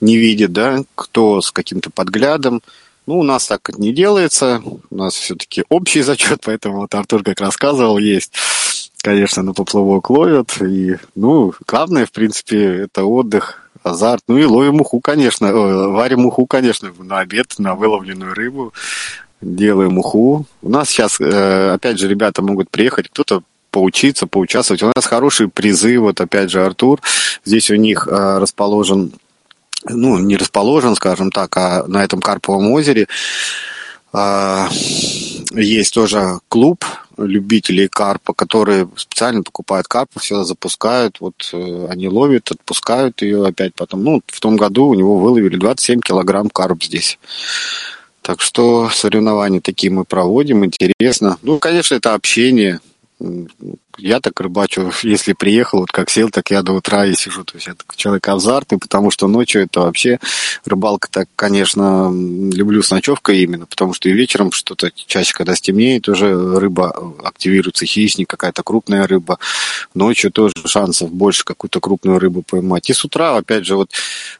не 0.00 0.16
видит, 0.16 0.52
да, 0.52 0.82
кто 0.96 1.40
с 1.40 1.52
каким-то 1.52 1.90
подглядом, 1.90 2.62
ну, 3.06 3.18
у 3.18 3.22
нас 3.22 3.46
так 3.46 3.70
не 3.78 3.92
делается, 3.92 4.62
у 4.64 4.96
нас 4.96 5.14
все-таки 5.14 5.64
общий 5.68 6.02
зачет, 6.02 6.40
поэтому 6.44 6.80
вот 6.80 6.94
Артур 6.94 7.22
как 7.22 7.40
рассказывал, 7.40 7.98
есть, 7.98 8.32
конечно, 9.04 9.42
на 9.42 9.52
поплавок 9.52 10.08
ловят, 10.08 10.62
и, 10.62 10.96
ну, 11.14 11.52
главное, 11.66 12.06
в 12.06 12.10
принципе, 12.10 12.84
это 12.84 13.04
отдых, 13.04 13.70
азарт. 13.82 14.22
Ну 14.28 14.38
и 14.38 14.44
ловим 14.44 14.76
муху, 14.76 14.98
конечно, 15.00 15.52
варим 15.52 16.20
муху, 16.20 16.46
конечно, 16.46 16.90
на 16.98 17.18
обед, 17.18 17.54
на 17.58 17.74
выловленную 17.74 18.32
рыбу. 18.32 18.72
Делаем 19.42 19.92
муху. 19.92 20.46
У 20.62 20.68
нас 20.70 20.88
сейчас, 20.88 21.20
э, 21.20 21.72
опять 21.74 21.98
же, 21.98 22.08
ребята 22.08 22.40
могут 22.40 22.70
приехать, 22.70 23.10
кто-то 23.10 23.42
поучиться, 23.70 24.26
поучаствовать. 24.26 24.82
У 24.82 24.90
нас 24.94 25.04
хорошие 25.04 25.50
призы, 25.50 25.98
вот 25.98 26.22
опять 26.22 26.50
же 26.50 26.64
Артур, 26.64 27.00
здесь 27.44 27.70
у 27.70 27.74
них 27.74 28.08
э, 28.10 28.38
расположен, 28.38 29.12
ну, 29.86 30.18
не 30.18 30.38
расположен, 30.38 30.94
скажем 30.94 31.30
так, 31.30 31.54
а 31.58 31.84
на 31.86 32.02
этом 32.02 32.22
Карповом 32.22 32.72
озере 32.72 33.06
а, 34.14 34.68
есть 35.52 35.92
тоже 35.92 36.38
клуб 36.48 36.84
любителей 37.18 37.88
карпа, 37.88 38.32
которые 38.32 38.88
специально 38.96 39.42
покупают 39.42 39.86
карпу, 39.88 40.20
все 40.20 40.44
запускают, 40.44 41.20
вот 41.20 41.50
э, 41.52 41.86
они 41.90 42.08
ловят, 42.08 42.50
отпускают 42.50 43.22
ее 43.22 43.46
опять 43.46 43.74
потом. 43.74 44.04
Ну, 44.04 44.22
в 44.26 44.40
том 44.40 44.56
году 44.56 44.86
у 44.86 44.94
него 44.94 45.18
выловили 45.18 45.56
27 45.56 46.00
килограмм 46.00 46.50
карп 46.50 46.82
здесь. 46.82 47.18
Так 48.22 48.40
что 48.40 48.88
соревнования 48.90 49.60
такие 49.60 49.92
мы 49.92 50.04
проводим, 50.04 50.64
интересно. 50.64 51.36
Ну, 51.42 51.58
конечно, 51.58 51.94
это 51.94 52.14
общение, 52.14 52.80
я 53.98 54.20
так 54.20 54.38
рыбачу, 54.40 54.90
если 55.02 55.32
приехал, 55.32 55.80
вот 55.80 55.92
как 55.92 56.10
сел, 56.10 56.30
так 56.30 56.50
я 56.50 56.62
до 56.62 56.72
утра 56.72 57.06
и 57.06 57.14
сижу. 57.14 57.44
То 57.44 57.56
есть 57.56 57.66
я 57.66 57.74
такой 57.74 57.96
человек 57.96 58.28
азартный, 58.28 58.78
потому 58.78 59.10
что 59.10 59.28
ночью 59.28 59.62
это 59.62 59.80
вообще 59.80 60.18
рыбалка 60.64 61.08
так, 61.10 61.28
конечно, 61.36 62.10
люблю 62.12 62.82
с 62.82 62.90
ночевкой 62.90 63.40
именно, 63.40 63.66
потому 63.66 63.94
что 63.94 64.08
и 64.08 64.12
вечером 64.12 64.52
что-то 64.52 64.90
чаще, 64.94 65.32
когда 65.34 65.54
стемнеет, 65.54 66.08
уже 66.08 66.58
рыба 66.58 67.14
активируется, 67.22 67.86
хищник, 67.86 68.28
какая-то 68.28 68.62
крупная 68.62 69.06
рыба. 69.06 69.38
Ночью 69.94 70.30
тоже 70.30 70.54
шансов 70.66 71.12
больше 71.12 71.44
какую-то 71.44 71.80
крупную 71.80 72.18
рыбу 72.18 72.42
поймать. 72.42 72.90
И 72.90 72.92
с 72.92 73.04
утра, 73.04 73.36
опять 73.36 73.64
же, 73.64 73.76
вот 73.76 73.90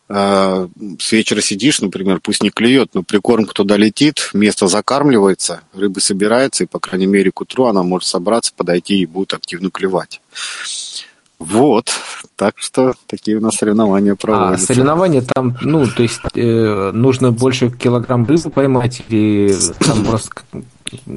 э, 0.08 0.68
с 0.98 1.12
вечера 1.12 1.40
сидишь, 1.40 1.80
например, 1.80 2.20
пусть 2.20 2.42
не 2.42 2.50
клюет, 2.50 2.90
но 2.94 3.02
прикорм 3.02 3.46
туда 3.46 3.76
летит, 3.76 4.30
место 4.32 4.66
закармливается, 4.66 5.62
рыба 5.72 6.00
собирается, 6.00 6.64
и, 6.64 6.66
по 6.66 6.78
крайней 6.78 7.06
мере, 7.06 7.30
к 7.30 7.40
утру 7.40 7.66
она 7.66 7.82
может 7.82 8.08
собраться, 8.08 8.52
подойти 8.54 8.98
и 9.00 9.06
будет 9.06 9.32
активно 9.44 9.70
клевать. 9.70 10.20
Вот, 11.38 11.92
так 12.36 12.54
что 12.56 12.94
такие 13.06 13.36
у 13.36 13.40
нас 13.40 13.56
соревнования 13.56 14.12
а, 14.12 14.16
проводятся. 14.16 14.64
А 14.64 14.66
соревнования 14.66 15.20
там, 15.20 15.58
ну, 15.60 15.86
то 15.86 16.02
есть 16.02 16.20
э, 16.34 16.90
нужно 16.94 17.32
больше 17.32 17.70
килограмм 17.70 18.24
рыбы 18.24 18.50
поймать 18.50 19.02
или 19.08 19.54
там 19.80 20.04
просто 20.04 20.30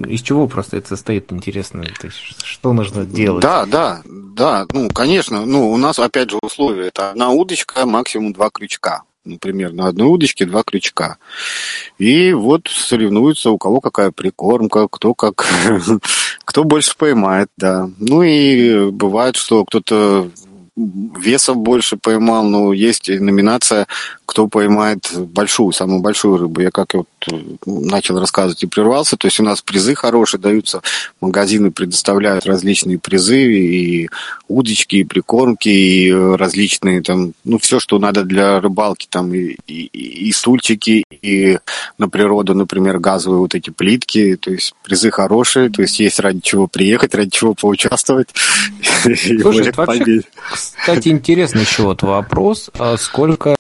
из 0.08 0.22
чего 0.22 0.48
просто 0.48 0.78
это 0.78 0.90
состоит, 0.90 1.32
интересно, 1.32 1.84
то 1.84 2.08
есть, 2.08 2.18
что 2.44 2.74
нужно 2.74 3.06
делать? 3.06 3.44
Да, 3.44 3.66
да, 3.66 4.02
да, 4.06 4.66
ну, 4.74 4.90
конечно, 4.90 5.46
ну, 5.46 5.72
у 5.72 5.78
нас, 5.78 6.00
опять 6.00 6.32
же, 6.32 6.40
условия, 6.42 6.88
это 6.88 7.12
одна 7.12 7.30
удочка, 7.30 7.86
максимум 7.86 8.34
два 8.34 8.50
крючка 8.50 9.04
например, 9.28 9.74
на 9.74 9.88
одной 9.88 10.08
удочке 10.08 10.46
два 10.46 10.64
крючка. 10.64 11.18
И 11.98 12.34
вот 12.34 12.68
соревнуются, 12.68 13.52
у 13.52 13.58
кого 13.58 13.82
какая 13.82 14.12
прикормка, 14.12 14.88
кто 14.88 15.14
как, 15.14 15.46
кто 16.46 16.64
больше 16.64 16.96
поймает, 16.98 17.50
да. 17.58 17.90
Ну 18.00 18.24
и 18.24 18.90
бывает, 18.92 19.36
что 19.36 19.66
кто-то 19.66 20.30
весов 20.78 21.58
больше 21.58 21.98
поймал, 21.98 22.44
но 22.44 22.72
есть 22.72 23.10
номинация, 23.10 23.88
кто 24.26 24.48
поймает 24.48 25.12
большую, 25.16 25.72
самую 25.72 26.02
большую 26.02 26.38
рыбу. 26.38 26.62
Я 26.62 26.72
как 26.72 26.94
вот 26.94 27.08
начал 27.66 28.20
рассказывать 28.20 28.64
и 28.64 28.68
прервался. 28.68 29.18
То 29.18 29.28
есть 29.28 29.40
у 29.40 29.44
нас 29.44 29.62
призы 29.62 29.96
хорошие 29.96 30.40
даются, 30.40 30.82
магазины 31.22 31.72
предоставляют 31.72 32.46
различные 32.46 33.00
призы, 33.00 33.44
и 33.44 34.10
удочки, 34.48 34.98
и 34.98 35.04
прикормки, 35.04 35.70
и 35.70 36.12
различные 36.12 37.02
там, 37.02 37.34
ну, 37.44 37.58
все, 37.60 37.80
что 37.80 38.00
надо 38.00 38.24
для 38.24 38.60
рыбалки, 38.60 39.08
там, 39.10 39.34
и, 39.34 39.58
и, 39.68 39.86
и 40.28 40.32
стульчики, 40.32 41.04
и 41.22 41.60
на 41.98 42.10
природу, 42.10 42.54
например, 42.56 43.00
газовые 43.00 43.40
вот 43.40 43.56
эти 43.56 43.70
плитки, 43.70 44.36
то 44.36 44.52
есть 44.52 44.74
призы 44.84 45.12
хорошие, 45.12 45.70
то 45.70 45.82
есть 45.82 46.00
есть 46.00 46.20
ради 46.20 46.40
чего 46.42 46.68
приехать, 46.68 47.16
ради 47.16 47.30
чего 47.30 47.54
поучаствовать. 47.54 48.30
Слушай, 49.02 49.72
вообще, 49.74 50.22
кстати, 50.52 51.10
интересный 51.10 51.62
еще 51.62 51.84
вот 51.84 52.02
вопрос, 52.04 52.70
а 52.78 52.98
сколько 52.98 53.56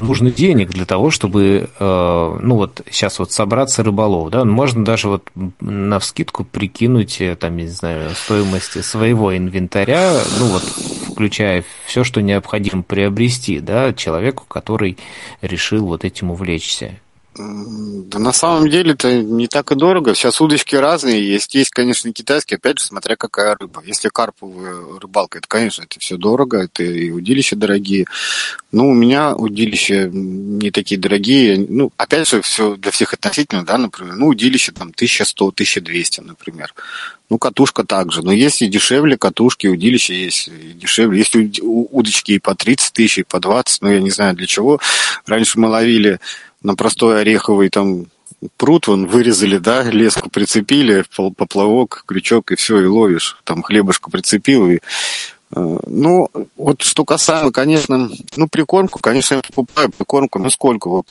нужно 0.00 0.30
денег 0.30 0.70
для 0.70 0.84
того, 0.84 1.10
чтобы, 1.10 1.68
э, 1.78 2.38
ну 2.40 2.54
вот 2.56 2.82
сейчас 2.90 3.18
вот 3.18 3.32
собраться 3.32 3.82
рыболов, 3.82 4.30
да, 4.30 4.44
можно 4.44 4.84
даже 4.84 5.08
вот 5.08 5.28
на 5.60 5.98
вскидку 5.98 6.44
прикинуть, 6.44 7.20
э, 7.20 7.36
там, 7.36 7.56
не 7.56 7.68
знаю, 7.68 8.10
стоимость 8.14 8.82
своего 8.84 9.36
инвентаря, 9.36 10.12
ну 10.38 10.46
вот 10.46 10.62
включая 10.62 11.64
все, 11.86 12.04
что 12.04 12.20
необходимо 12.20 12.82
приобрести, 12.82 13.60
да, 13.60 13.92
человеку, 13.92 14.44
который 14.46 14.98
решил 15.40 15.86
вот 15.86 16.04
этим 16.04 16.30
увлечься. 16.30 17.00
Да 17.38 18.18
на 18.18 18.32
самом 18.32 18.70
деле 18.70 18.92
это 18.92 19.20
не 19.20 19.46
так 19.46 19.70
и 19.72 19.74
дорого. 19.74 20.14
Сейчас 20.14 20.40
удочки 20.40 20.74
разные 20.74 21.26
есть. 21.26 21.54
Есть, 21.54 21.70
конечно, 21.70 22.10
китайские, 22.12 22.56
опять 22.56 22.78
же, 22.78 22.86
смотря 22.86 23.16
какая 23.16 23.56
рыба. 23.56 23.82
Если 23.84 24.08
карповая 24.08 24.98
рыбалка, 25.00 25.38
это, 25.38 25.46
конечно, 25.46 25.82
это 25.82 26.00
все 26.00 26.16
дорого, 26.16 26.62
это 26.64 26.82
и 26.82 27.10
удилища 27.10 27.56
дорогие. 27.56 28.06
Ну, 28.72 28.88
у 28.88 28.94
меня 28.94 29.34
удилища 29.34 30.08
не 30.08 30.70
такие 30.70 30.98
дорогие. 30.98 31.58
Ну, 31.68 31.90
опять 31.96 32.28
же, 32.28 32.40
все 32.40 32.76
для 32.76 32.90
всех 32.90 33.12
относительно, 33.12 33.64
да, 33.64 33.76
например. 33.76 34.14
Ну, 34.14 34.28
удилище 34.28 34.72
там 34.72 34.90
1100-1200, 34.90 36.22
например. 36.22 36.72
Ну, 37.28 37.38
катушка 37.38 37.84
также. 37.84 38.22
Но 38.22 38.32
есть 38.32 38.62
и 38.62 38.68
дешевле 38.68 39.18
катушки, 39.18 39.66
удилища 39.66 40.14
есть 40.14 40.48
и 40.48 40.72
дешевле. 40.72 41.18
Есть 41.18 41.60
удочки 41.60 42.32
и 42.32 42.38
по 42.38 42.54
30 42.54 42.92
тысяч, 42.92 43.18
и 43.18 43.22
по 43.24 43.40
20, 43.40 43.82
ну, 43.82 43.90
я 43.90 44.00
не 44.00 44.10
знаю 44.10 44.34
для 44.34 44.46
чего. 44.46 44.80
Раньше 45.26 45.58
мы 45.58 45.68
ловили 45.68 46.18
на 46.62 46.74
простой 46.74 47.20
ореховый 47.20 47.68
там 47.68 48.06
пруд, 48.56 48.86
вон 48.86 49.06
вырезали, 49.06 49.58
да, 49.58 49.82
леску 49.82 50.30
прицепили, 50.30 51.04
поплавок, 51.36 52.04
крючок, 52.06 52.52
и 52.52 52.56
все, 52.56 52.80
и 52.80 52.86
ловишь. 52.86 53.38
Там 53.44 53.62
хлебушку 53.62 54.10
прицепил, 54.10 54.68
и 54.68 54.76
э, 54.76 54.78
ну, 55.86 56.28
вот 56.56 56.82
что 56.82 57.04
касаемо, 57.04 57.52
конечно, 57.52 58.10
ну, 58.36 58.48
прикормку, 58.48 58.98
конечно, 59.00 59.36
я 59.36 59.42
покупаю 59.42 59.90
прикормку, 59.90 60.38
ну, 60.38 60.50
сколько 60.50 60.88
вот. 60.88 61.06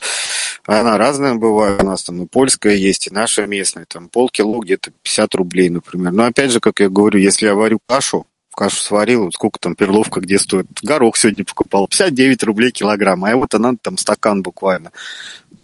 Она 0.65 0.97
разная 0.97 1.35
бывает, 1.35 1.83
у 1.83 1.85
нас 1.85 2.03
там 2.03 2.23
и 2.23 2.27
польская 2.27 2.75
есть, 2.75 3.07
и 3.07 3.13
наша 3.13 3.45
местная, 3.45 3.85
там 3.85 4.09
полкило 4.09 4.59
где-то 4.59 4.91
50 5.03 5.35
рублей, 5.35 5.69
например. 5.69 6.11
Но 6.11 6.25
опять 6.25 6.51
же, 6.51 6.59
как 6.59 6.79
я 6.79 6.89
говорю, 6.89 7.19
если 7.19 7.45
я 7.45 7.55
варю 7.55 7.79
кашу, 7.87 8.25
кашу 8.55 8.77
сварил, 8.77 9.31
сколько 9.31 9.59
там 9.59 9.75
перловка 9.75 10.21
где 10.21 10.39
стоит. 10.39 10.67
Горох 10.81 11.17
сегодня 11.17 11.45
покупал, 11.45 11.87
59 11.87 12.43
рублей 12.43 12.71
килограмм, 12.71 13.25
а 13.25 13.35
вот 13.35 13.53
она 13.53 13.73
там 13.81 13.97
стакан 13.97 14.41
буквально 14.41 14.91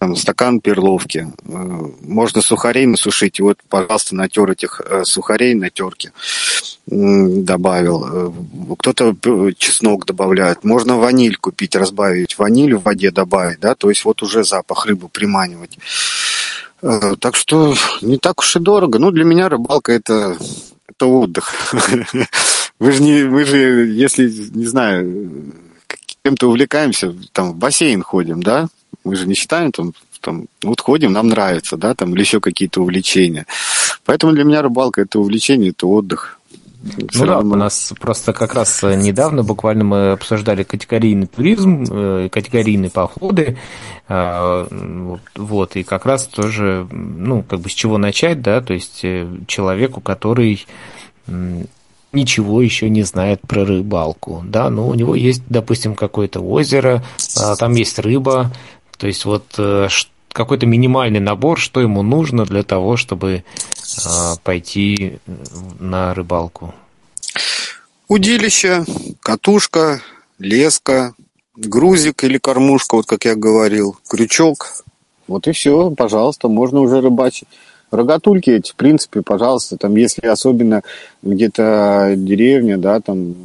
там, 0.01 0.15
стакан 0.15 0.59
перловки. 0.59 1.27
Э, 1.47 1.87
можно 2.01 2.41
сухарей 2.41 2.87
насушить. 2.87 3.39
Вот, 3.39 3.59
пожалуйста, 3.69 4.15
натер 4.15 4.49
этих 4.49 4.81
э, 4.83 5.03
сухарей 5.03 5.53
на 5.53 5.69
терке 5.69 6.11
добавил. 6.87 8.05
Э, 8.05 8.31
кто-то 8.79 9.15
чеснок 9.55 10.07
добавляет. 10.07 10.63
Можно 10.63 10.97
ваниль 10.97 11.37
купить, 11.37 11.75
разбавить. 11.75 12.39
Ваниль 12.39 12.77
в 12.77 12.83
воде 12.83 13.11
добавить, 13.11 13.59
да, 13.59 13.75
то 13.75 13.89
есть 13.89 14.03
вот 14.03 14.23
уже 14.23 14.43
запах 14.43 14.87
рыбы 14.87 15.07
приманивать. 15.07 15.77
Так 16.81 17.35
что 17.35 17.75
не 18.01 18.17
так 18.17 18.39
уж 18.39 18.55
и 18.55 18.59
дорого. 18.59 18.97
Ну, 18.97 19.11
для 19.11 19.23
меня 19.23 19.49
рыбалка 19.49 19.91
это, 19.91 20.35
это 20.89 21.05
отдых. 21.05 21.53
Вы 22.81 22.93
же, 22.93 23.03
не, 23.03 23.21
вы 23.25 23.45
же, 23.45 23.85
если, 23.91 24.27
не 24.55 24.65
знаю, 24.65 25.53
кем-то 26.23 26.47
увлекаемся, 26.47 27.15
там 27.31 27.51
в 27.51 27.55
бассейн 27.55 28.01
ходим, 28.01 28.41
да, 28.41 28.69
мы 29.03 29.15
же 29.15 29.27
не 29.27 29.35
считаем 29.35 29.71
там, 29.71 29.93
там 30.19 30.47
вот 30.63 30.81
ходим, 30.81 31.13
нам 31.13 31.27
нравится, 31.27 31.77
да, 31.77 31.93
там, 31.93 32.15
или 32.15 32.21
еще 32.21 32.39
какие-то 32.39 32.81
увлечения. 32.81 33.45
Поэтому 34.03 34.33
для 34.33 34.45
меня 34.45 34.63
рыбалка 34.63 35.01
это 35.01 35.19
увлечение, 35.19 35.69
это 35.69 35.85
отдых. 35.85 36.39
Все 37.11 37.19
ну 37.19 37.25
равно. 37.25 37.51
да, 37.51 37.55
у 37.55 37.59
нас 37.59 37.93
просто 37.99 38.33
как 38.33 38.55
раз 38.55 38.81
недавно 38.81 39.43
буквально 39.43 39.83
мы 39.83 40.11
обсуждали 40.13 40.63
категорийный 40.63 41.27
туризм, 41.27 41.83
э, 41.87 42.29
категорийные 42.31 42.89
походы, 42.89 43.59
а, 44.07 44.67
вот, 45.35 45.75
и 45.75 45.83
как 45.83 46.07
раз 46.07 46.25
тоже, 46.25 46.87
ну, 46.89 47.43
как 47.43 47.59
бы 47.59 47.69
с 47.69 47.73
чего 47.73 47.99
начать, 47.99 48.41
да, 48.41 48.59
то 48.61 48.73
есть 48.73 49.01
э, 49.03 49.27
человеку, 49.45 50.01
который 50.01 50.65
ничего 52.13 52.61
еще 52.61 52.89
не 52.89 53.03
знает 53.03 53.41
про 53.41 53.65
рыбалку, 53.65 54.43
да, 54.45 54.69
но 54.69 54.87
у 54.87 54.93
него 54.93 55.15
есть, 55.15 55.43
допустим, 55.49 55.95
какое-то 55.95 56.41
озеро, 56.41 57.03
а, 57.37 57.55
там 57.55 57.73
есть 57.75 57.99
рыба, 57.99 58.51
то 58.97 59.07
есть 59.07 59.25
вот 59.25 59.45
э, 59.57 59.87
какой-то 60.31 60.65
минимальный 60.65 61.19
набор, 61.19 61.59
что 61.59 61.81
ему 61.81 62.03
нужно 62.03 62.45
для 62.45 62.63
того, 62.63 62.97
чтобы 62.97 63.43
а, 64.05 64.35
пойти 64.43 65.19
на 65.79 66.13
рыбалку. 66.13 66.73
Удилище, 68.07 68.85
катушка, 69.21 70.01
леска, 70.37 71.13
грузик 71.55 72.23
или 72.23 72.37
кормушка, 72.37 72.95
вот 72.95 73.05
как 73.05 73.25
я 73.25 73.35
говорил, 73.35 73.97
крючок. 74.07 74.83
Вот 75.27 75.47
и 75.47 75.53
все, 75.53 75.91
пожалуйста, 75.91 76.49
можно 76.49 76.81
уже 76.81 76.99
рыбачить. 76.99 77.47
Рогатульки 77.91 78.49
эти, 78.49 78.71
в 78.71 78.75
принципе, 78.75 79.21
пожалуйста, 79.21 79.77
там, 79.77 79.95
если 79.95 80.25
особенно 80.25 80.81
где-то 81.21 82.13
деревня, 82.17 82.77
да, 82.77 83.01
там 83.01 83.35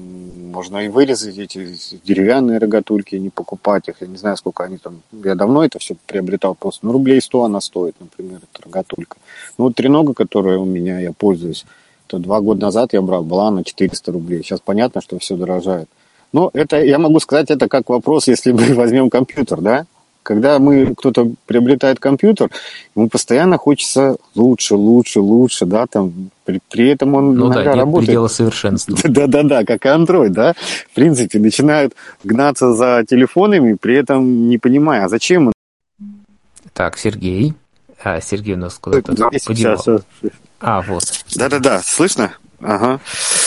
можно 0.57 0.79
и 0.79 0.89
вырезать 0.89 1.37
эти 1.37 1.77
деревянные 2.03 2.59
рогатульки, 2.59 3.15
не 3.17 3.29
покупать 3.29 3.89
их. 3.89 3.97
Я 4.01 4.07
не 4.07 4.17
знаю, 4.17 4.39
сколько 4.39 4.65
они 4.65 4.79
там... 4.79 5.03
Я 5.13 5.35
давно 5.35 5.63
это 5.63 5.79
все 5.79 5.97
приобретал 6.07 6.55
просто. 6.55 6.87
Ну, 6.87 6.93
рублей 6.93 7.21
100 7.21 7.45
она 7.45 7.61
стоит, 7.61 7.95
например, 8.01 8.39
эта 8.51 8.65
рогатулька. 8.65 9.19
Ну, 9.59 9.65
вот 9.65 9.75
тренога, 9.75 10.15
которая 10.15 10.59
у 10.59 10.65
меня, 10.65 10.99
я 11.01 11.13
пользуюсь, 11.13 11.67
то 12.07 12.19
два 12.19 12.41
года 12.41 12.63
назад 12.63 12.95
я 12.95 13.03
брал, 13.03 13.23
была 13.23 13.51
на 13.51 13.65
400 13.65 14.13
рублей. 14.13 14.43
Сейчас 14.43 14.61
понятно, 14.61 15.03
что 15.03 15.19
все 15.19 15.37
дорожает. 15.37 15.91
Но 16.33 16.51
это, 16.55 16.83
я 16.83 16.99
могу 16.99 17.21
сказать, 17.21 17.51
это 17.51 17.69
как 17.69 17.89
вопрос, 17.91 18.29
если 18.29 18.53
мы 18.53 18.75
возьмем 18.75 19.11
компьютер, 19.11 19.61
да? 19.61 19.87
Когда 20.27 20.59
мы, 20.59 20.93
кто-то 20.97 21.31
приобретает 21.47 22.01
компьютер, 22.01 22.51
ему 22.97 23.09
постоянно 23.09 23.59
хочется 23.59 24.17
лучше, 24.35 24.75
лучше, 24.75 25.21
лучше, 25.21 25.67
да, 25.67 25.87
там, 25.87 26.31
при, 26.45 26.59
при 26.69 26.89
этом 26.89 27.15
он 27.15 27.37
ну, 27.37 27.47
иногда 27.47 27.63
да, 27.63 27.75
работает. 27.77 28.07
предела 28.07 28.27
совершенства. 28.27 28.99
Да-да-да, 29.05 29.63
как 29.63 29.87
и 29.87 29.89
Android, 29.89 30.31
да, 30.31 30.55
в 30.91 30.95
принципе, 30.97 31.39
начинают 31.39 31.95
гнаться 32.25 32.73
за 32.73 33.05
телефонами, 33.09 33.75
при 33.81 33.95
этом 33.95 34.49
не 34.49 34.59
понимая, 34.59 35.05
а 35.05 35.09
зачем 35.09 35.47
он. 35.47 35.53
Так, 36.73 36.99
Сергей. 36.99 37.55
А, 38.03 38.21
Сергей 38.21 38.55
у 38.55 38.59
нас 38.59 38.79
куда-то 38.81 39.15
подевал. 39.47 40.01
А, 40.59 40.83
вот. 40.83 41.05
Да-да-да, 41.37 41.83
слышно? 41.85 42.33
Ага. 42.63 43.01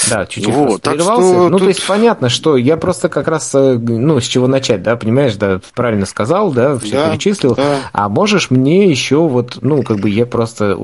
Да, 0.09 0.25
чуть-чуть 0.25 0.53
вот, 0.53 0.81
прервался. 0.81 1.27
Что 1.27 1.49
ну, 1.49 1.57
тут... 1.57 1.59
то 1.61 1.67
есть 1.67 1.87
понятно, 1.87 2.29
что 2.29 2.57
я 2.57 2.77
просто 2.77 3.09
как 3.09 3.27
раз, 3.27 3.53
э, 3.55 3.77
ну, 3.79 4.19
с 4.19 4.25
чего 4.25 4.47
начать, 4.47 4.83
да, 4.83 4.95
понимаешь, 4.95 5.35
да, 5.35 5.59
правильно 5.73 6.05
сказал, 6.05 6.51
да, 6.51 6.77
все 6.77 6.93
да, 6.93 7.09
перечислил. 7.09 7.55
Да. 7.55 7.77
А 7.91 8.07
можешь 8.07 8.51
мне 8.51 8.89
еще 8.89 9.17
вот, 9.17 9.59
ну, 9.61 9.81
как 9.81 9.99
бы 9.99 10.09
я 10.09 10.25
просто, 10.25 10.77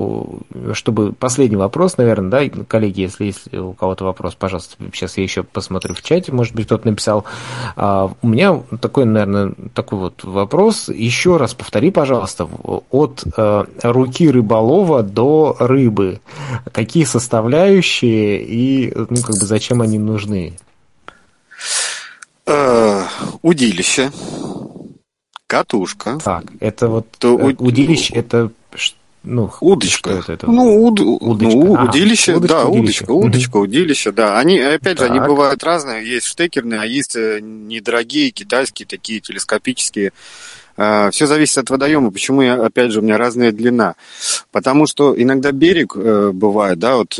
чтобы 0.72 1.12
последний 1.12 1.56
вопрос, 1.56 1.98
наверное, 1.98 2.30
да, 2.30 2.64
коллеги, 2.66 3.02
если, 3.02 3.26
если 3.26 3.58
у 3.58 3.72
кого-то 3.72 4.04
вопрос, 4.04 4.34
пожалуйста, 4.34 4.76
сейчас 4.92 5.16
я 5.16 5.22
еще 5.22 5.44
посмотрю 5.44 5.94
в 5.94 6.02
чате, 6.02 6.32
может 6.32 6.54
быть, 6.54 6.66
кто-то 6.66 6.88
написал. 6.88 7.24
А, 7.76 8.10
у 8.22 8.28
меня 8.28 8.60
такой, 8.80 9.04
наверное, 9.04 9.52
такой 9.72 9.98
вот 9.98 10.24
вопрос. 10.24 10.88
Еще 10.88 11.36
раз 11.36 11.54
повтори, 11.54 11.90
пожалуйста, 11.90 12.48
от 12.90 13.22
э, 13.36 13.64
руки 13.82 14.28
рыболова 14.28 15.02
до 15.02 15.56
рыбы. 15.60 16.20
Какие 16.72 17.04
составляющие 17.04 18.15
и 18.16 18.92
ну, 18.94 19.22
как 19.22 19.38
бы 19.38 19.46
зачем 19.46 19.82
они 19.82 19.98
нужны? 19.98 20.56
Э, 22.46 23.04
удилище, 23.42 24.12
катушка. 25.48 26.18
Так, 26.22 26.44
это 26.60 26.88
вот 26.88 27.10
То, 27.18 27.38
э, 27.40 27.54
удилище, 27.58 28.14
это 28.14 28.52
ну, 29.24 29.50
удочка. 29.60 30.10
это, 30.10 30.34
это? 30.34 30.46
Ну, 30.46 30.84
уд, 30.86 31.00
удочка. 31.00 31.56
ну 31.56 31.74
ага. 31.74 31.90
удилище, 31.90 32.36
удочка, 32.36 32.54
да, 32.54 32.64
удилище. 32.66 33.04
удочка, 33.04 33.10
удочка, 33.10 33.56
удилище, 33.56 34.12
да. 34.12 34.38
Они, 34.38 34.60
опять 34.60 34.98
так. 34.98 35.08
же, 35.08 35.12
они 35.12 35.18
бывают 35.18 35.64
разные. 35.64 36.08
Есть 36.08 36.26
штекерные, 36.26 36.80
а 36.80 36.84
есть 36.86 37.16
э, 37.16 37.40
недорогие 37.42 38.30
китайские 38.30 38.86
такие 38.86 39.20
телескопические. 39.20 40.12
Все 40.76 41.26
зависит 41.26 41.56
от 41.56 41.70
водоема. 41.70 42.10
Почему, 42.10 42.42
я, 42.42 42.62
опять 42.62 42.92
же, 42.92 43.00
у 43.00 43.02
меня 43.02 43.16
разная 43.16 43.50
длина. 43.50 43.94
Потому 44.52 44.86
что 44.86 45.20
иногда 45.20 45.50
берег 45.50 45.96
бывает, 45.96 46.78
да, 46.78 46.96
вот 46.96 47.18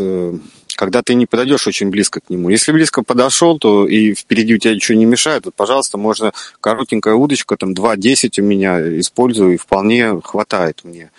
когда 0.76 1.02
ты 1.02 1.14
не 1.14 1.26
подойдешь 1.26 1.66
очень 1.66 1.90
близко 1.90 2.20
к 2.20 2.30
нему. 2.30 2.48
Если 2.48 2.72
близко 2.72 3.02
подошел, 3.02 3.58
то 3.58 3.86
и 3.86 4.14
впереди 4.14 4.54
у 4.54 4.58
тебя 4.58 4.74
ничего 4.74 4.96
не 4.96 5.04
мешает, 5.04 5.44
то, 5.44 5.50
пожалуйста, 5.50 5.98
можно 5.98 6.32
коротенькая 6.60 7.14
удочка, 7.14 7.56
там 7.56 7.72
2.10 7.72 8.40
у 8.40 8.44
меня 8.44 8.80
использую, 9.00 9.54
и 9.54 9.56
вполне 9.56 10.20
хватает 10.22 10.80
мне. 10.84 11.10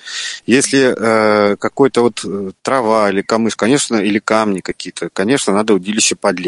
Если 0.45 0.95
э, 0.95 1.55
какой-то 1.57 2.01
вот 2.01 2.21
э, 2.23 2.51
трава 2.61 3.09
или 3.09 3.21
камыш, 3.21 3.55
конечно, 3.55 3.97
или 3.97 4.19
камни 4.19 4.61
какие-то, 4.61 5.09
конечно, 5.11 5.53
надо 5.53 5.73
удилище 5.73 6.15
подлиннее. 6.15 6.47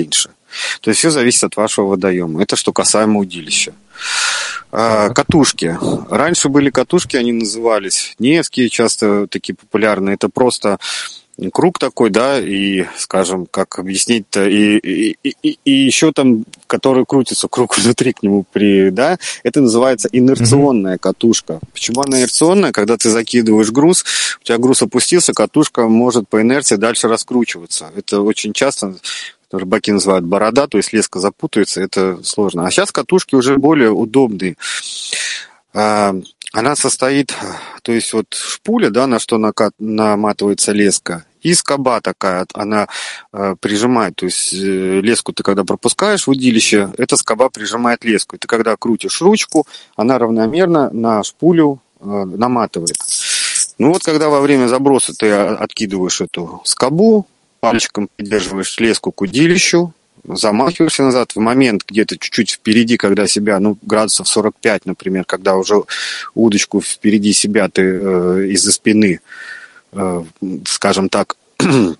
То 0.81 0.89
есть 0.89 0.99
все 0.99 1.09
зависит 1.09 1.43
от 1.43 1.55
вашего 1.55 1.87
водоема. 1.87 2.41
Это 2.41 2.55
что 2.55 2.71
касаемо 2.73 3.19
удилища. 3.19 3.73
А, 4.71 5.09
катушки. 5.09 5.77
Раньше 6.09 6.49
были 6.49 6.69
катушки, 6.69 7.17
они 7.17 7.33
назывались 7.33 8.15
Невские, 8.19 8.69
часто 8.69 9.27
такие 9.27 9.55
популярные. 9.55 10.15
Это 10.15 10.29
просто 10.29 10.77
круг 11.51 11.79
такой, 11.79 12.09
да, 12.09 12.39
и, 12.39 12.85
скажем, 12.97 13.45
как 13.45 13.79
объяснить-то, 13.79 14.47
и, 14.47 14.77
и, 14.77 15.17
и, 15.23 15.59
и 15.63 15.71
еще 15.71 16.11
там, 16.11 16.45
который 16.67 17.05
крутится, 17.05 17.47
круг 17.47 17.77
внутри 17.77 18.13
к 18.13 18.23
нему 18.23 18.45
при, 18.51 18.89
да, 18.89 19.17
это 19.43 19.61
называется 19.61 20.09
инерционная 20.11 20.95
mm-hmm. 20.95 20.99
катушка. 20.99 21.59
Почему 21.73 22.01
она 22.01 22.19
инерционная? 22.19 22.71
Когда 22.71 22.97
ты 22.97 23.09
закидываешь 23.09 23.71
груз, 23.71 24.03
у 24.41 24.43
тебя 24.43 24.57
груз 24.57 24.81
опустился, 24.81 25.33
катушка 25.33 25.87
может 25.87 26.27
по 26.27 26.41
инерции 26.41 26.75
дальше 26.75 27.07
раскручиваться. 27.07 27.91
Это 27.95 28.21
очень 28.21 28.53
часто 28.53 28.95
рыбаки 29.51 29.91
называют 29.91 30.25
борода, 30.25 30.67
то 30.67 30.77
есть 30.77 30.93
леска 30.93 31.19
запутается, 31.19 31.81
это 31.81 32.23
сложно. 32.23 32.67
А 32.67 32.71
сейчас 32.71 32.91
катушки 32.91 33.35
уже 33.35 33.57
более 33.57 33.91
удобные. 33.91 34.55
А, 35.73 36.15
она 36.51 36.75
состоит, 36.75 37.33
то 37.83 37.91
есть 37.91 38.13
вот 38.13 38.33
шпуля, 38.33 38.89
да, 38.89 39.07
на 39.07 39.19
что 39.19 39.39
наматывается 39.79 40.71
леска, 40.71 41.25
и 41.41 41.53
скоба 41.53 42.01
такая, 42.01 42.45
она 42.53 42.87
э, 43.31 43.55
прижимает, 43.59 44.15
то 44.15 44.25
есть 44.25 44.53
э, 44.53 45.01
леску 45.01 45.33
ты 45.33 45.43
когда 45.43 45.63
пропускаешь 45.63 46.27
в 46.27 46.31
удилище, 46.31 46.91
эта 46.97 47.15
скоба 47.15 47.49
прижимает 47.49 48.03
леску. 48.03 48.35
И 48.35 48.39
ты 48.39 48.47
когда 48.47 48.75
крутишь 48.75 49.21
ручку, 49.21 49.65
она 49.95 50.17
равномерно 50.17 50.89
на 50.91 51.23
шпулю 51.23 51.79
э, 51.99 52.05
наматывает. 52.05 52.97
Ну 53.77 53.93
вот 53.93 54.03
когда 54.03 54.29
во 54.29 54.41
время 54.41 54.67
заброса 54.67 55.13
ты 55.13 55.31
откидываешь 55.31 56.21
эту 56.21 56.61
скобу, 56.65 57.25
пальчиком 57.59 58.09
придерживаешь 58.15 58.77
леску 58.79 59.11
к 59.11 59.21
удилищу, 59.21 59.93
замахиваешься 60.25 61.03
назад 61.03 61.31
в 61.35 61.39
момент 61.39 61.83
где-то 61.87 62.17
чуть-чуть 62.17 62.51
впереди, 62.51 62.97
когда 62.97 63.27
себя, 63.27 63.59
ну, 63.59 63.77
градусов 63.81 64.27
45, 64.27 64.85
например, 64.85 65.25
когда 65.25 65.55
уже 65.55 65.83
удочку 66.35 66.81
впереди 66.81 67.33
себя 67.33 67.69
ты 67.69 67.81
э, 67.81 68.47
из-за 68.49 68.71
спины, 68.71 69.21
скажем 70.65 71.09
так, 71.09 71.35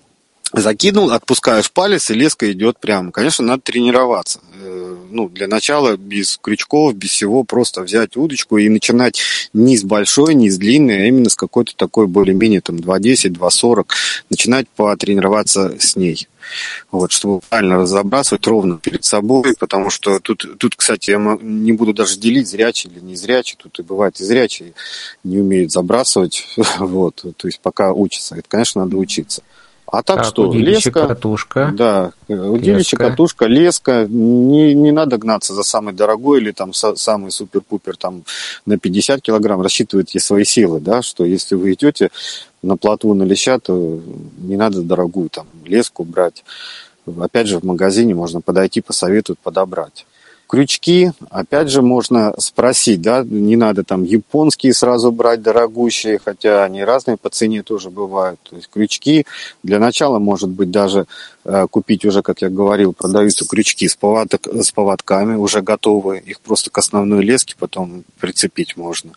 закинул, 0.52 1.10
отпускаешь 1.10 1.70
палец, 1.70 2.10
и 2.10 2.14
леска 2.14 2.50
идет 2.52 2.78
прямо. 2.78 3.12
Конечно, 3.12 3.44
надо 3.44 3.62
тренироваться. 3.62 4.40
Э, 4.54 4.96
ну, 5.10 5.28
для 5.28 5.46
начала 5.46 5.96
без 5.96 6.38
крючков, 6.40 6.94
без 6.94 7.10
всего, 7.10 7.44
просто 7.44 7.82
взять 7.82 8.16
удочку 8.16 8.58
и 8.58 8.68
начинать 8.68 9.20
не 9.52 9.76
с 9.76 9.84
большой, 9.84 10.34
не 10.34 10.50
с 10.50 10.58
длинной, 10.58 11.02
а 11.02 11.06
именно 11.06 11.30
с 11.30 11.34
какой-то 11.34 11.74
такой 11.76 12.06
более-менее 12.06 12.60
там 12.60 12.76
2.10, 12.76 13.36
2.40, 13.38 13.86
начинать 14.28 14.68
потренироваться 14.68 15.74
с 15.78 15.96
ней. 15.96 16.28
Вот, 16.90 17.12
чтобы 17.12 17.40
правильно 17.48 17.76
разобрасывать 17.76 18.46
ровно 18.46 18.78
перед 18.78 19.04
собой, 19.04 19.54
потому 19.58 19.90
что 19.90 20.18
тут, 20.20 20.58
тут, 20.58 20.74
кстати, 20.74 21.10
я 21.10 21.38
не 21.40 21.72
буду 21.72 21.92
даже 21.92 22.18
делить, 22.18 22.48
зрячий 22.48 22.90
или 22.90 23.00
не 23.00 23.14
зрячий, 23.14 23.56
тут 23.60 23.78
и 23.78 23.82
бывает 23.82 24.20
и 24.20 24.24
зрячий 24.24 24.74
не 25.22 25.38
умеет 25.38 25.70
забрасывать, 25.70 26.46
вот, 26.78 27.24
то 27.36 27.46
есть 27.46 27.60
пока 27.60 27.92
учится, 27.92 28.36
это, 28.36 28.48
конечно, 28.48 28.84
надо 28.84 28.96
учиться. 28.96 29.42
А 29.92 30.02
так, 30.02 30.18
так 30.18 30.24
что, 30.26 30.52
леска, 30.52 31.08
катушка. 31.08 31.72
Да, 31.74 32.12
удилище, 32.28 32.96
леска. 32.96 32.96
катушка, 32.96 33.46
леска. 33.46 34.06
Не, 34.08 34.72
не 34.74 34.92
надо 34.92 35.18
гнаться 35.18 35.52
за 35.52 35.64
самый 35.64 35.94
дорогой 35.94 36.40
или 36.40 36.52
там 36.52 36.72
самый 36.72 37.32
супер-пупер 37.32 37.96
там 37.96 38.22
на 38.66 38.78
50 38.78 39.20
килограмм. 39.20 39.62
Рассчитывайте 39.62 40.20
свои 40.20 40.44
силы, 40.44 40.80
да, 40.80 41.02
что 41.02 41.24
если 41.24 41.56
вы 41.56 41.72
идете 41.72 42.10
на 42.62 42.76
плотву 42.76 43.14
на 43.14 43.24
леща, 43.24 43.58
то 43.58 44.00
не 44.38 44.56
надо 44.56 44.82
дорогую 44.82 45.28
там 45.28 45.46
леску 45.64 46.04
брать. 46.04 46.44
Опять 47.18 47.48
же, 47.48 47.58
в 47.58 47.64
магазине 47.64 48.14
можно 48.14 48.40
подойти, 48.40 48.80
посоветуют 48.80 49.40
подобрать. 49.40 50.06
Крючки, 50.50 51.12
опять 51.30 51.68
же, 51.68 51.80
можно 51.80 52.34
спросить, 52.38 53.00
да, 53.00 53.22
не 53.22 53.54
надо 53.54 53.84
там 53.84 54.02
японские 54.02 54.74
сразу 54.74 55.12
брать 55.12 55.42
дорогущие, 55.42 56.18
хотя 56.18 56.64
они 56.64 56.82
разные 56.82 57.16
по 57.16 57.30
цене 57.30 57.62
тоже 57.62 57.88
бывают. 57.88 58.40
То 58.50 58.56
есть 58.56 58.68
крючки 58.68 59.26
для 59.62 59.78
начала, 59.78 60.18
может 60.18 60.48
быть, 60.48 60.72
даже 60.72 61.06
э, 61.44 61.68
купить 61.70 62.04
уже, 62.04 62.22
как 62.22 62.42
я 62.42 62.48
говорил, 62.48 62.92
продаются 62.92 63.46
крючки 63.46 63.86
с, 63.86 63.94
поводок, 63.94 64.48
с 64.48 64.72
поводками, 64.72 65.36
уже 65.36 65.62
готовые, 65.62 66.20
их 66.20 66.40
просто 66.40 66.68
к 66.68 66.78
основной 66.78 67.22
леске 67.22 67.54
потом 67.56 68.02
прицепить 68.18 68.76
можно. 68.76 69.12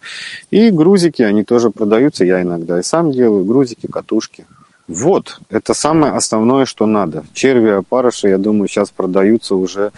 И 0.51 0.69
грузики, 0.69 1.23
они 1.23 1.43
тоже 1.43 1.71
продаются, 1.71 2.23
я 2.25 2.43
иногда 2.43 2.79
и 2.79 2.83
сам 2.83 3.11
делаю, 3.11 3.43
грузики, 3.43 3.87
катушки. 3.87 4.45
Вот, 4.87 5.39
это 5.49 5.73
самое 5.73 6.13
основное, 6.13 6.65
что 6.65 6.85
надо. 6.85 7.25
Черви, 7.33 7.69
опарыши, 7.69 8.27
я 8.27 8.37
думаю, 8.37 8.67
сейчас 8.67 8.91
продаются 8.91 9.55
уже 9.55 9.91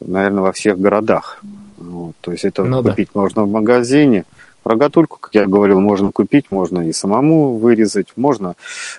наверное, 0.00 0.42
во 0.42 0.52
всех 0.52 0.78
городах. 0.78 1.40
Вот, 1.76 2.14
то 2.20 2.32
есть 2.32 2.44
это 2.44 2.64
ну, 2.64 2.82
купить 2.82 3.10
да. 3.14 3.20
можно 3.20 3.44
в 3.44 3.50
магазине. 3.50 4.24
Рогатульку, 4.64 5.18
как 5.18 5.34
я 5.34 5.46
говорил, 5.46 5.80
можно 5.80 6.12
купить, 6.12 6.46
можно 6.50 6.86
и 6.86 6.92
самому 6.92 7.56
вырезать, 7.56 8.08
можно. 8.16 8.54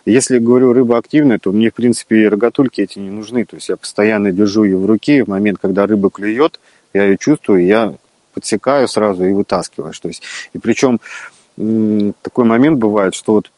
Если 0.05 0.39
говорю 0.39 0.73
рыба 0.73 0.97
активная, 0.97 1.37
то 1.37 1.51
мне, 1.51 1.69
в 1.69 1.73
принципе, 1.73 2.23
и 2.23 2.27
рогатульки 2.27 2.81
эти 2.81 2.97
не 2.97 3.11
нужны. 3.11 3.45
То 3.45 3.57
есть 3.57 3.69
я 3.69 3.77
постоянно 3.77 4.31
держу 4.31 4.63
ее 4.63 4.77
в 4.77 4.85
руке, 4.85 5.23
в 5.23 5.27
момент, 5.27 5.59
когда 5.61 5.85
рыба 5.85 6.09
клюет, 6.09 6.59
я 6.93 7.03
ее 7.03 7.17
чувствую, 7.17 7.65
я 7.65 7.93
подсекаю 8.33 8.87
сразу 8.87 9.25
и 9.25 9.33
вытаскиваешь. 9.33 9.99
То 9.99 10.07
есть, 10.07 10.23
и 10.53 10.57
причем 10.57 10.99
такой 12.21 12.45
момент 12.45 12.79
бывает, 12.79 13.13
что 13.13 13.33
вот 13.33 13.51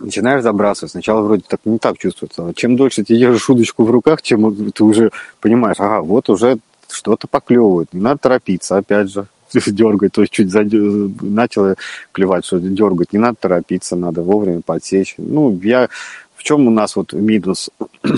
начинаешь 0.00 0.42
забрасывать. 0.42 0.92
Сначала 0.92 1.22
вроде 1.22 1.44
так 1.46 1.60
не 1.64 1.78
так 1.78 1.98
чувствуется. 1.98 2.48
А 2.48 2.54
чем 2.54 2.76
дольше 2.76 3.04
ты 3.04 3.16
держишь 3.16 3.48
удочку 3.48 3.84
в 3.84 3.90
руках, 3.90 4.22
чем 4.22 4.72
ты 4.72 4.84
уже 4.84 5.12
понимаешь, 5.40 5.76
ага, 5.78 6.00
вот 6.00 6.28
уже 6.28 6.58
что-то 6.92 7.26
поклевывает, 7.26 7.92
не 7.92 8.00
надо 8.00 8.18
торопиться, 8.18 8.76
опять 8.76 9.10
же, 9.10 9.26
дергать, 9.66 10.12
то 10.12 10.22
есть 10.22 10.32
чуть 10.32 10.50
зад... 10.50 10.68
начало 10.70 11.76
клевать, 12.12 12.44
что 12.44 12.58
дергать, 12.58 13.12
не 13.12 13.18
надо 13.18 13.36
торопиться, 13.40 13.96
надо 13.96 14.22
вовремя 14.22 14.60
подсечь. 14.62 15.14
Ну, 15.18 15.58
я, 15.62 15.88
в 16.36 16.42
чем 16.42 16.66
у 16.66 16.70
нас 16.70 16.96
вот 16.96 17.12
минус? 17.12 17.70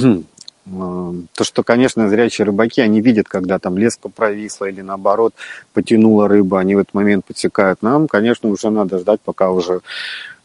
То, 0.65 1.45
что, 1.45 1.63
конечно, 1.63 2.09
зрячие 2.09 2.47
рыбаки, 2.47 2.81
они 2.81 3.03
видят, 3.03 3.29
когда 3.29 3.59
там 3.59 3.77
леска 3.77 4.09
провисла 4.09 4.65
или 4.65 4.81
наоборот 4.81 5.35
потянула 5.75 6.27
рыба, 6.27 6.61
они 6.61 6.75
в 6.75 6.79
этот 6.79 6.95
момент 6.95 7.27
подсекают. 7.27 7.83
Нам, 7.83 8.09
конечно, 8.09 8.49
уже 8.49 8.71
надо 8.71 8.99
ждать, 8.99 9.21
пока 9.21 9.51
уже 9.51 9.81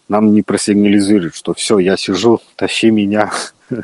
нам 0.10 0.34
не 0.34 0.42
просигнализируют, 0.42 1.36
что 1.36 1.54
все, 1.54 1.80
я 1.80 1.96
сижу, 1.96 2.42
тащи 2.56 2.92
меня. 2.92 3.32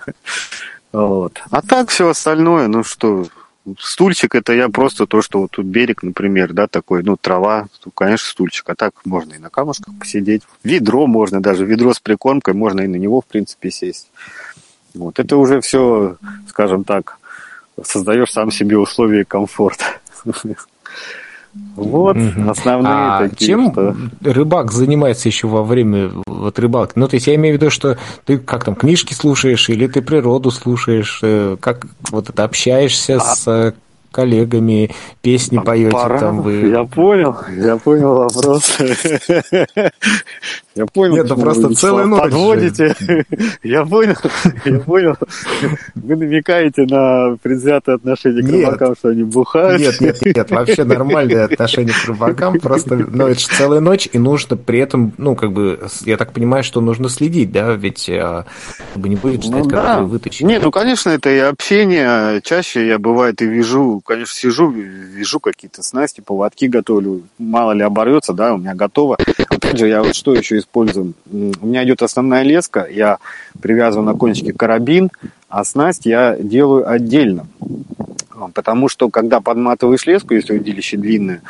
Вот. 0.92 1.42
А 1.50 1.62
так 1.62 1.90
все 1.90 2.08
остальное, 2.08 2.70
ну 2.70 2.82
что, 2.86 3.26
Стульчик 3.80 4.36
это 4.36 4.54
я 4.54 4.70
просто 4.70 5.08
то, 5.08 5.22
что 5.22 5.42
вот 5.42 5.52
тут 5.52 5.66
берег, 5.66 6.04
например, 6.04 6.54
да, 6.54 6.68
такой, 6.68 7.02
ну, 7.02 7.18
трава, 7.18 7.68
ну, 7.84 7.92
конечно, 7.92 8.30
стульчик. 8.30 8.70
А 8.70 8.76
так 8.76 8.94
можно 9.06 9.34
и 9.34 9.40
на 9.40 9.50
камушках 9.50 9.94
посидеть. 10.00 10.44
Ведро 10.64 11.08
можно 11.08 11.42
даже, 11.42 11.66
ведро 11.66 11.94
с 11.94 12.00
прикормкой, 12.00 12.54
можно 12.54 12.82
и 12.82 12.88
на 12.88 12.96
него, 12.96 13.22
в 13.22 13.26
принципе, 13.26 13.72
сесть. 13.72 14.10
Вот, 14.94 15.20
это 15.20 15.38
уже 15.38 15.62
все, 15.62 16.18
скажем 16.48 16.84
так, 16.84 17.18
создаешь 17.84 18.32
сам 18.32 18.52
себе 18.52 18.78
условия 18.78 19.26
комфорта. 19.26 19.86
Вот 21.76 22.18
основные 22.48 22.94
а 22.94 23.30
такие. 23.30 23.48
Чем 23.48 23.72
что... 23.72 23.96
рыбак 24.22 24.72
занимается 24.72 25.28
еще 25.28 25.48
во 25.48 25.64
время 25.64 26.12
вот 26.26 26.58
рыбалки? 26.58 26.94
Ну, 26.96 27.08
то 27.08 27.16
есть 27.16 27.28
я 27.28 27.36
имею 27.36 27.58
в 27.58 27.62
виду, 27.62 27.70
что 27.70 27.98
ты 28.26 28.38
как 28.38 28.64
там 28.64 28.76
книжки 28.76 29.14
слушаешь 29.14 29.70
или 29.70 29.88
ты 29.88 30.02
природу 30.02 30.52
слушаешь, 30.52 31.20
э, 31.22 31.58
как 31.60 31.86
вот 32.12 32.30
это 32.30 32.44
общаешься 32.46 33.18
а... 33.18 33.20
с 33.20 33.76
коллегами, 34.12 34.92
песни 35.22 35.58
поете 35.58 35.92
Пора. 35.92 36.20
там 36.20 36.42
вы. 36.42 36.70
Я 36.70 36.86
понял, 36.86 37.36
я 37.58 37.76
понял 37.76 38.16
вопрос. 38.16 38.78
Я 40.76 40.86
понял, 40.86 41.16
Нет, 41.16 41.26
это 41.26 41.36
просто 41.36 41.74
целая 41.74 42.06
ночь. 42.06 42.22
Подводите. 42.24 42.96
Я 43.64 43.86
понял, 43.86 44.16
я 44.66 44.80
понял. 44.80 45.16
Вы 45.96 46.16
намекаете 46.16 46.84
на 46.84 47.38
предвзятые 47.42 47.96
отношения 47.96 48.42
к 48.42 48.50
рыбакам, 48.50 48.96
что 48.96 49.10
они 49.10 49.24
бухают. 49.24 49.82
Нет, 49.82 50.02
нет, 50.02 50.22
нет, 50.22 50.52
вообще 50.52 50.84
нормальные 50.84 51.46
отношения 51.46 51.94
к 51.94 52.06
рыбакам. 52.08 52.60
Просто, 52.60 52.96
ну, 52.96 53.28
это 53.28 53.40
же 53.40 53.48
целая 53.48 53.80
ночь, 53.80 54.08
и 54.12 54.20
нужно 54.20 54.58
при 54.58 54.80
этом, 54.80 55.14
ну, 55.18 55.36
как 55.36 55.54
бы, 55.54 55.88
я 56.02 56.18
так 56.18 56.34
понимаю, 56.34 56.64
что 56.64 56.82
нужно 56.82 57.10
следить, 57.10 57.52
да, 57.52 57.74
ведь 57.74 58.10
а, 58.10 58.46
бы 58.96 59.10
не 59.10 59.16
будет 59.16 59.44
ждать, 59.44 59.64
ну, 59.64 59.70
когда 59.70 59.84
да. 59.84 60.00
вы 60.02 60.08
вытащите. 60.08 60.46
Нет, 60.46 60.62
ну, 60.64 60.72
конечно, 60.72 61.10
это 61.10 61.30
и 61.30 61.38
общение. 61.38 62.42
Чаще 62.42 62.86
я, 62.86 63.00
бывает, 63.00 63.42
и 63.42 63.46
вижу 63.46 64.02
конечно, 64.06 64.36
сижу, 64.36 64.70
вижу 64.70 65.40
какие-то 65.40 65.84
снасти, 65.84 66.22
поводки 66.22 66.66
готовлю. 66.66 67.24
Мало 67.38 67.72
ли 67.72 67.82
оборвется, 67.82 68.34
да, 68.34 68.54
у 68.54 68.58
меня 68.58 68.76
готово. 68.76 69.18
Опять 69.56 69.78
же, 69.78 69.88
я 69.88 70.02
вот 70.02 70.16
что 70.16 70.34
еще 70.34 70.58
использую? 70.58 71.14
У 71.32 71.66
меня 71.66 71.84
идет 71.84 72.02
основная 72.02 72.44
леска, 72.44 72.88
я 72.90 73.18
привязываю 73.62 74.06
на 74.06 74.18
кончике 74.18 74.54
карабин, 74.54 75.10
а 75.50 75.64
снасть 75.64 76.06
я 76.06 76.36
делаю 76.38 76.90
отдельно. 76.90 77.48
Потому 78.54 78.90
что, 78.90 79.10
когда 79.10 79.40
подматываешь 79.40 80.06
леску, 80.06 80.34
если 80.34 80.58
удилище 80.58 80.98
длинное, 80.98 81.42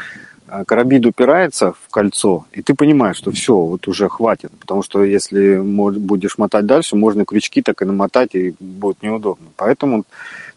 а, 0.47 0.63
карабин 0.63 1.05
упирается 1.05 1.73
в 1.73 1.89
кольцо, 1.89 2.45
и 2.53 2.61
ты 2.61 2.75
понимаешь, 2.75 3.17
что 3.17 3.31
все, 3.31 3.55
вот 3.55 3.87
уже 3.87 4.07
хватит. 4.09 4.51
Потому 4.59 4.83
что 4.83 5.03
если 5.03 5.59
будешь 5.59 6.37
мотать 6.37 6.65
дальше, 6.65 6.95
можно 6.95 7.25
крючки 7.25 7.61
так 7.61 7.81
и 7.81 7.85
намотать, 7.85 8.35
и 8.35 8.55
будет 8.59 9.01
неудобно. 9.01 9.47
Поэтому 9.57 10.03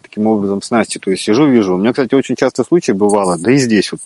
таким 0.09 0.27
образом 0.27 0.63
снасти. 0.63 0.99
То 0.99 1.11
есть 1.11 1.23
сижу, 1.23 1.47
вижу. 1.47 1.75
У 1.75 1.79
меня, 1.79 1.93
кстати, 1.93 2.15
очень 2.15 2.35
часто 2.35 2.65
случаи 2.65 2.93
бывало, 2.93 3.37
да 3.39 3.53
и 3.53 3.59
здесь 3.59 3.93
вот. 3.93 4.01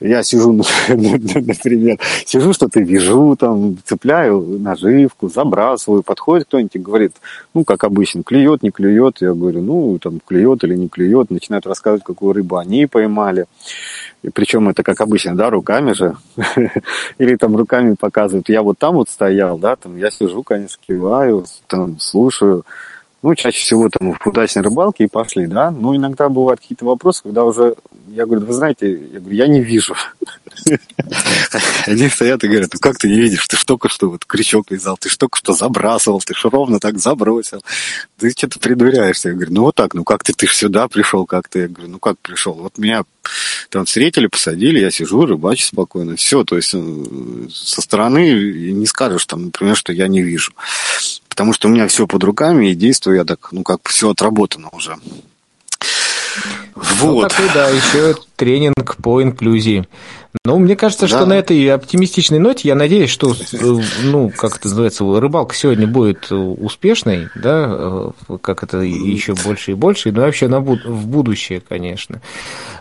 Я 0.00 0.22
сижу, 0.24 0.52
например, 0.88 1.98
сижу, 2.26 2.52
что-то 2.52 2.80
вяжу, 2.80 3.36
там, 3.36 3.78
цепляю 3.84 4.40
наживку, 4.58 5.28
забрасываю, 5.28 6.02
подходит 6.02 6.48
кто-нибудь 6.48 6.74
и 6.74 6.78
говорит, 6.80 7.12
ну, 7.54 7.64
как 7.64 7.84
обычно, 7.84 8.24
клюет, 8.24 8.62
не 8.62 8.70
клюет. 8.70 9.18
Я 9.20 9.32
говорю, 9.34 9.62
ну, 9.62 9.98
там, 10.00 10.20
клюет 10.26 10.64
или 10.64 10.74
не 10.74 10.88
клюет. 10.88 11.30
Начинают 11.30 11.66
рассказывать, 11.66 12.02
какую 12.02 12.32
рыбу 12.32 12.56
они 12.56 12.86
поймали. 12.86 13.46
И 14.22 14.30
причем 14.30 14.68
это, 14.68 14.82
как 14.82 15.00
обычно, 15.00 15.36
да, 15.36 15.48
руками 15.48 15.92
же. 15.92 16.16
или 17.18 17.36
там 17.36 17.56
руками 17.56 17.94
показывают. 17.98 18.48
Я 18.48 18.62
вот 18.62 18.78
там 18.78 18.96
вот 18.96 19.08
стоял, 19.08 19.58
да, 19.58 19.76
там, 19.76 19.96
я 19.96 20.10
сижу, 20.10 20.42
конечно, 20.42 20.76
киваю, 20.86 21.46
там, 21.68 22.00
слушаю 22.00 22.64
ну, 23.24 23.34
чаще 23.34 23.58
всего 23.58 23.88
там 23.88 24.12
в 24.12 24.26
удачной 24.26 24.62
рыбалке 24.62 25.04
и 25.04 25.08
пошли, 25.08 25.46
да. 25.46 25.70
Но 25.70 25.96
иногда 25.96 26.28
бывают 26.28 26.60
какие-то 26.60 26.84
вопросы, 26.84 27.22
когда 27.22 27.44
уже, 27.44 27.74
я 28.08 28.26
говорю, 28.26 28.44
вы 28.44 28.52
знаете, 28.52 28.92
я 28.92 29.18
говорю, 29.18 29.34
я 29.34 29.46
не 29.46 29.62
вижу. 29.62 29.96
Они 31.86 32.08
стоят 32.10 32.44
и 32.44 32.48
говорят, 32.48 32.70
ну 32.74 32.80
как 32.80 32.98
ты 32.98 33.08
не 33.08 33.18
видишь, 33.18 33.46
ты 33.46 33.56
ж 33.56 33.64
только 33.64 33.88
что 33.88 34.10
вот 34.10 34.26
крючок 34.26 34.70
вязал, 34.70 34.98
ты 34.98 35.08
ж 35.08 35.16
только 35.16 35.38
что 35.38 35.54
забрасывал, 35.54 36.20
ты 36.20 36.34
ж 36.34 36.44
ровно 36.44 36.80
так 36.80 36.98
забросил. 36.98 37.62
Ты 38.18 38.30
что-то 38.30 38.58
придуряешься. 38.58 39.30
Я 39.30 39.34
говорю, 39.36 39.54
ну 39.54 39.62
вот 39.62 39.74
так, 39.74 39.94
ну 39.94 40.04
как 40.04 40.22
ты, 40.22 40.34
ты 40.34 40.46
ж 40.46 40.54
сюда 40.54 40.86
пришел, 40.88 41.24
как 41.24 41.48
ты? 41.48 41.60
Я 41.60 41.68
говорю, 41.68 41.92
ну 41.92 41.98
как 41.98 42.18
пришел? 42.18 42.52
Вот 42.52 42.76
меня 42.76 43.04
там 43.70 43.86
встретили, 43.86 44.26
посадили, 44.26 44.80
я 44.80 44.90
сижу, 44.90 45.24
рыбачу 45.24 45.64
спокойно. 45.64 46.16
Все, 46.16 46.44
то 46.44 46.56
есть 46.56 46.74
э, 46.74 47.48
со 47.50 47.80
стороны 47.80 48.34
не 48.70 48.86
скажешь, 48.86 49.24
там, 49.24 49.46
например, 49.46 49.76
что 49.76 49.94
я 49.94 50.08
не 50.08 50.20
вижу 50.20 50.52
потому 51.34 51.52
что 51.52 51.66
у 51.66 51.70
меня 51.72 51.88
все 51.88 52.06
под 52.06 52.22
руками, 52.22 52.70
и 52.70 52.76
действую 52.76 53.16
я 53.16 53.24
так, 53.24 53.48
ну, 53.50 53.64
как 53.64 53.88
все 53.88 54.10
отработано 54.10 54.68
уже. 54.70 54.96
Вот. 56.74 57.22
Ну, 57.22 57.28
такой, 57.28 57.46
да, 57.54 57.68
еще 57.68 58.14
тренинг 58.36 58.96
по 58.96 59.22
инклюзии. 59.22 59.86
Ну, 60.44 60.58
мне 60.58 60.74
кажется, 60.74 61.06
что 61.06 61.20
да. 61.20 61.26
на 61.26 61.32
этой 61.34 61.70
оптимистичной 61.72 62.40
ноте, 62.40 62.68
я 62.68 62.74
надеюсь, 62.74 63.08
что, 63.08 63.32
э, 63.32 63.80
ну, 64.02 64.32
как 64.36 64.56
это 64.56 64.68
называется, 64.68 65.04
рыбалка 65.20 65.54
сегодня 65.54 65.86
будет 65.86 66.30
успешной, 66.30 67.28
да, 67.36 67.66
э, 67.68 68.10
как 68.42 68.64
это 68.64 68.78
еще 68.78 69.34
больше 69.34 69.70
и 69.70 69.74
больше, 69.74 70.10
ну, 70.10 70.22
вообще 70.22 70.48
на, 70.48 70.58
в 70.60 71.06
будущее, 71.06 71.62
конечно. 71.66 72.20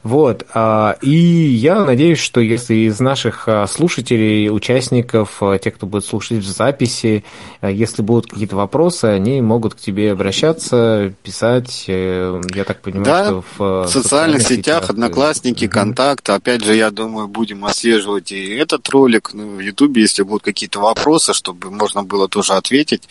Вот, 0.02 0.46
а, 0.54 0.98
и 1.02 1.12
я 1.12 1.86
надеюсь, 1.86 2.20
что 2.20 2.42
если 2.42 2.74
из 2.74 3.00
наших 3.00 3.48
а, 3.48 3.66
слушателей, 3.68 4.50
участников, 4.50 5.38
а, 5.42 5.58
тех, 5.58 5.76
кто 5.76 5.86
будет 5.86 6.06
слушать 6.06 6.40
в 6.40 6.48
записи, 6.48 7.24
если 7.62 8.02
будут 8.02 8.28
какие-то 8.28 8.58
вопросы, 8.58 9.06
они 9.06 9.42
могут 9.42 9.76
к 9.76 9.80
тебе 9.80 10.12
обращаться, 10.12 11.14
писать, 11.24 11.86
э, 11.88 12.42
я 12.54 12.64
так 12.66 12.82
понимаю, 12.82 13.06
да, 13.06 13.26
что 13.26 13.44
в 13.58 13.83
социальных 13.88 14.42
сетях, 14.42 14.90
Одноклассники, 14.90 15.68
Контакт, 15.68 16.30
опять 16.30 16.64
же, 16.64 16.76
я 16.76 16.92
думаю, 16.92 17.28
будем 17.28 17.66
отслеживать 17.66 18.32
и 18.32 18.56
этот 18.56 18.88
ролик 18.90 19.32
ну, 19.34 19.58
в 19.58 19.60
Ютубе, 19.60 20.02
если 20.02 20.24
будут 20.24 20.44
какие-то 20.44 20.80
вопросы, 20.80 21.34
чтобы 21.34 21.72
можно 21.72 22.04
было 22.04 22.28
тоже 22.28 22.54
ответить. 22.54 23.04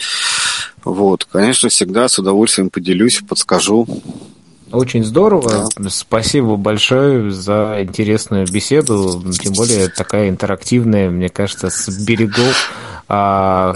Вот, 0.84 1.24
конечно, 1.24 1.68
всегда 1.68 2.08
с 2.08 2.18
удовольствием 2.18 2.70
поделюсь, 2.70 3.22
подскажу. 3.26 3.86
Очень 4.72 5.04
здорово. 5.04 5.68
Да. 5.76 5.90
Спасибо 5.90 6.56
большое 6.56 7.30
за 7.30 7.78
интересную 7.80 8.46
беседу. 8.50 9.22
Тем 9.40 9.52
более 9.52 9.88
такая 9.88 10.30
интерактивная, 10.30 11.10
мне 11.10 11.28
кажется, 11.28 11.68
с 11.68 11.88
берегов 12.04 12.70
а, 13.08 13.74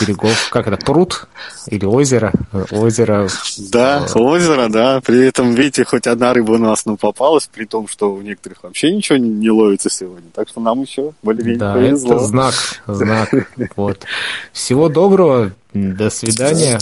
берегов, 0.00 0.48
как 0.50 0.66
это, 0.66 0.76
пруд 0.76 1.26
или 1.66 1.84
озеро? 1.84 2.32
Озеро. 2.70 3.28
Да, 3.72 4.06
э, 4.06 4.18
озеро, 4.18 4.68
да. 4.68 5.00
При 5.00 5.26
этом, 5.26 5.54
видите, 5.54 5.84
хоть 5.84 6.06
одна 6.06 6.32
рыба 6.32 6.52
у 6.52 6.58
нас 6.58 6.86
ну, 6.86 6.96
попалась, 6.96 7.48
при 7.52 7.64
том, 7.64 7.88
что 7.88 8.12
у 8.12 8.20
некоторых 8.20 8.62
вообще 8.62 8.94
ничего 8.94 9.18
не, 9.18 9.28
не 9.28 9.50
ловится 9.50 9.90
сегодня. 9.90 10.30
Так 10.34 10.48
что 10.48 10.60
нам 10.60 10.82
еще 10.82 11.12
более-менее 11.22 11.58
да, 11.58 11.72
повезло. 11.74 12.14
это 12.16 12.24
знак, 12.24 12.54
знак. 12.86 13.30
Вот. 13.76 14.04
Всего 14.52 14.88
доброго, 14.88 15.52
до 15.72 16.10
свидания. 16.10 16.78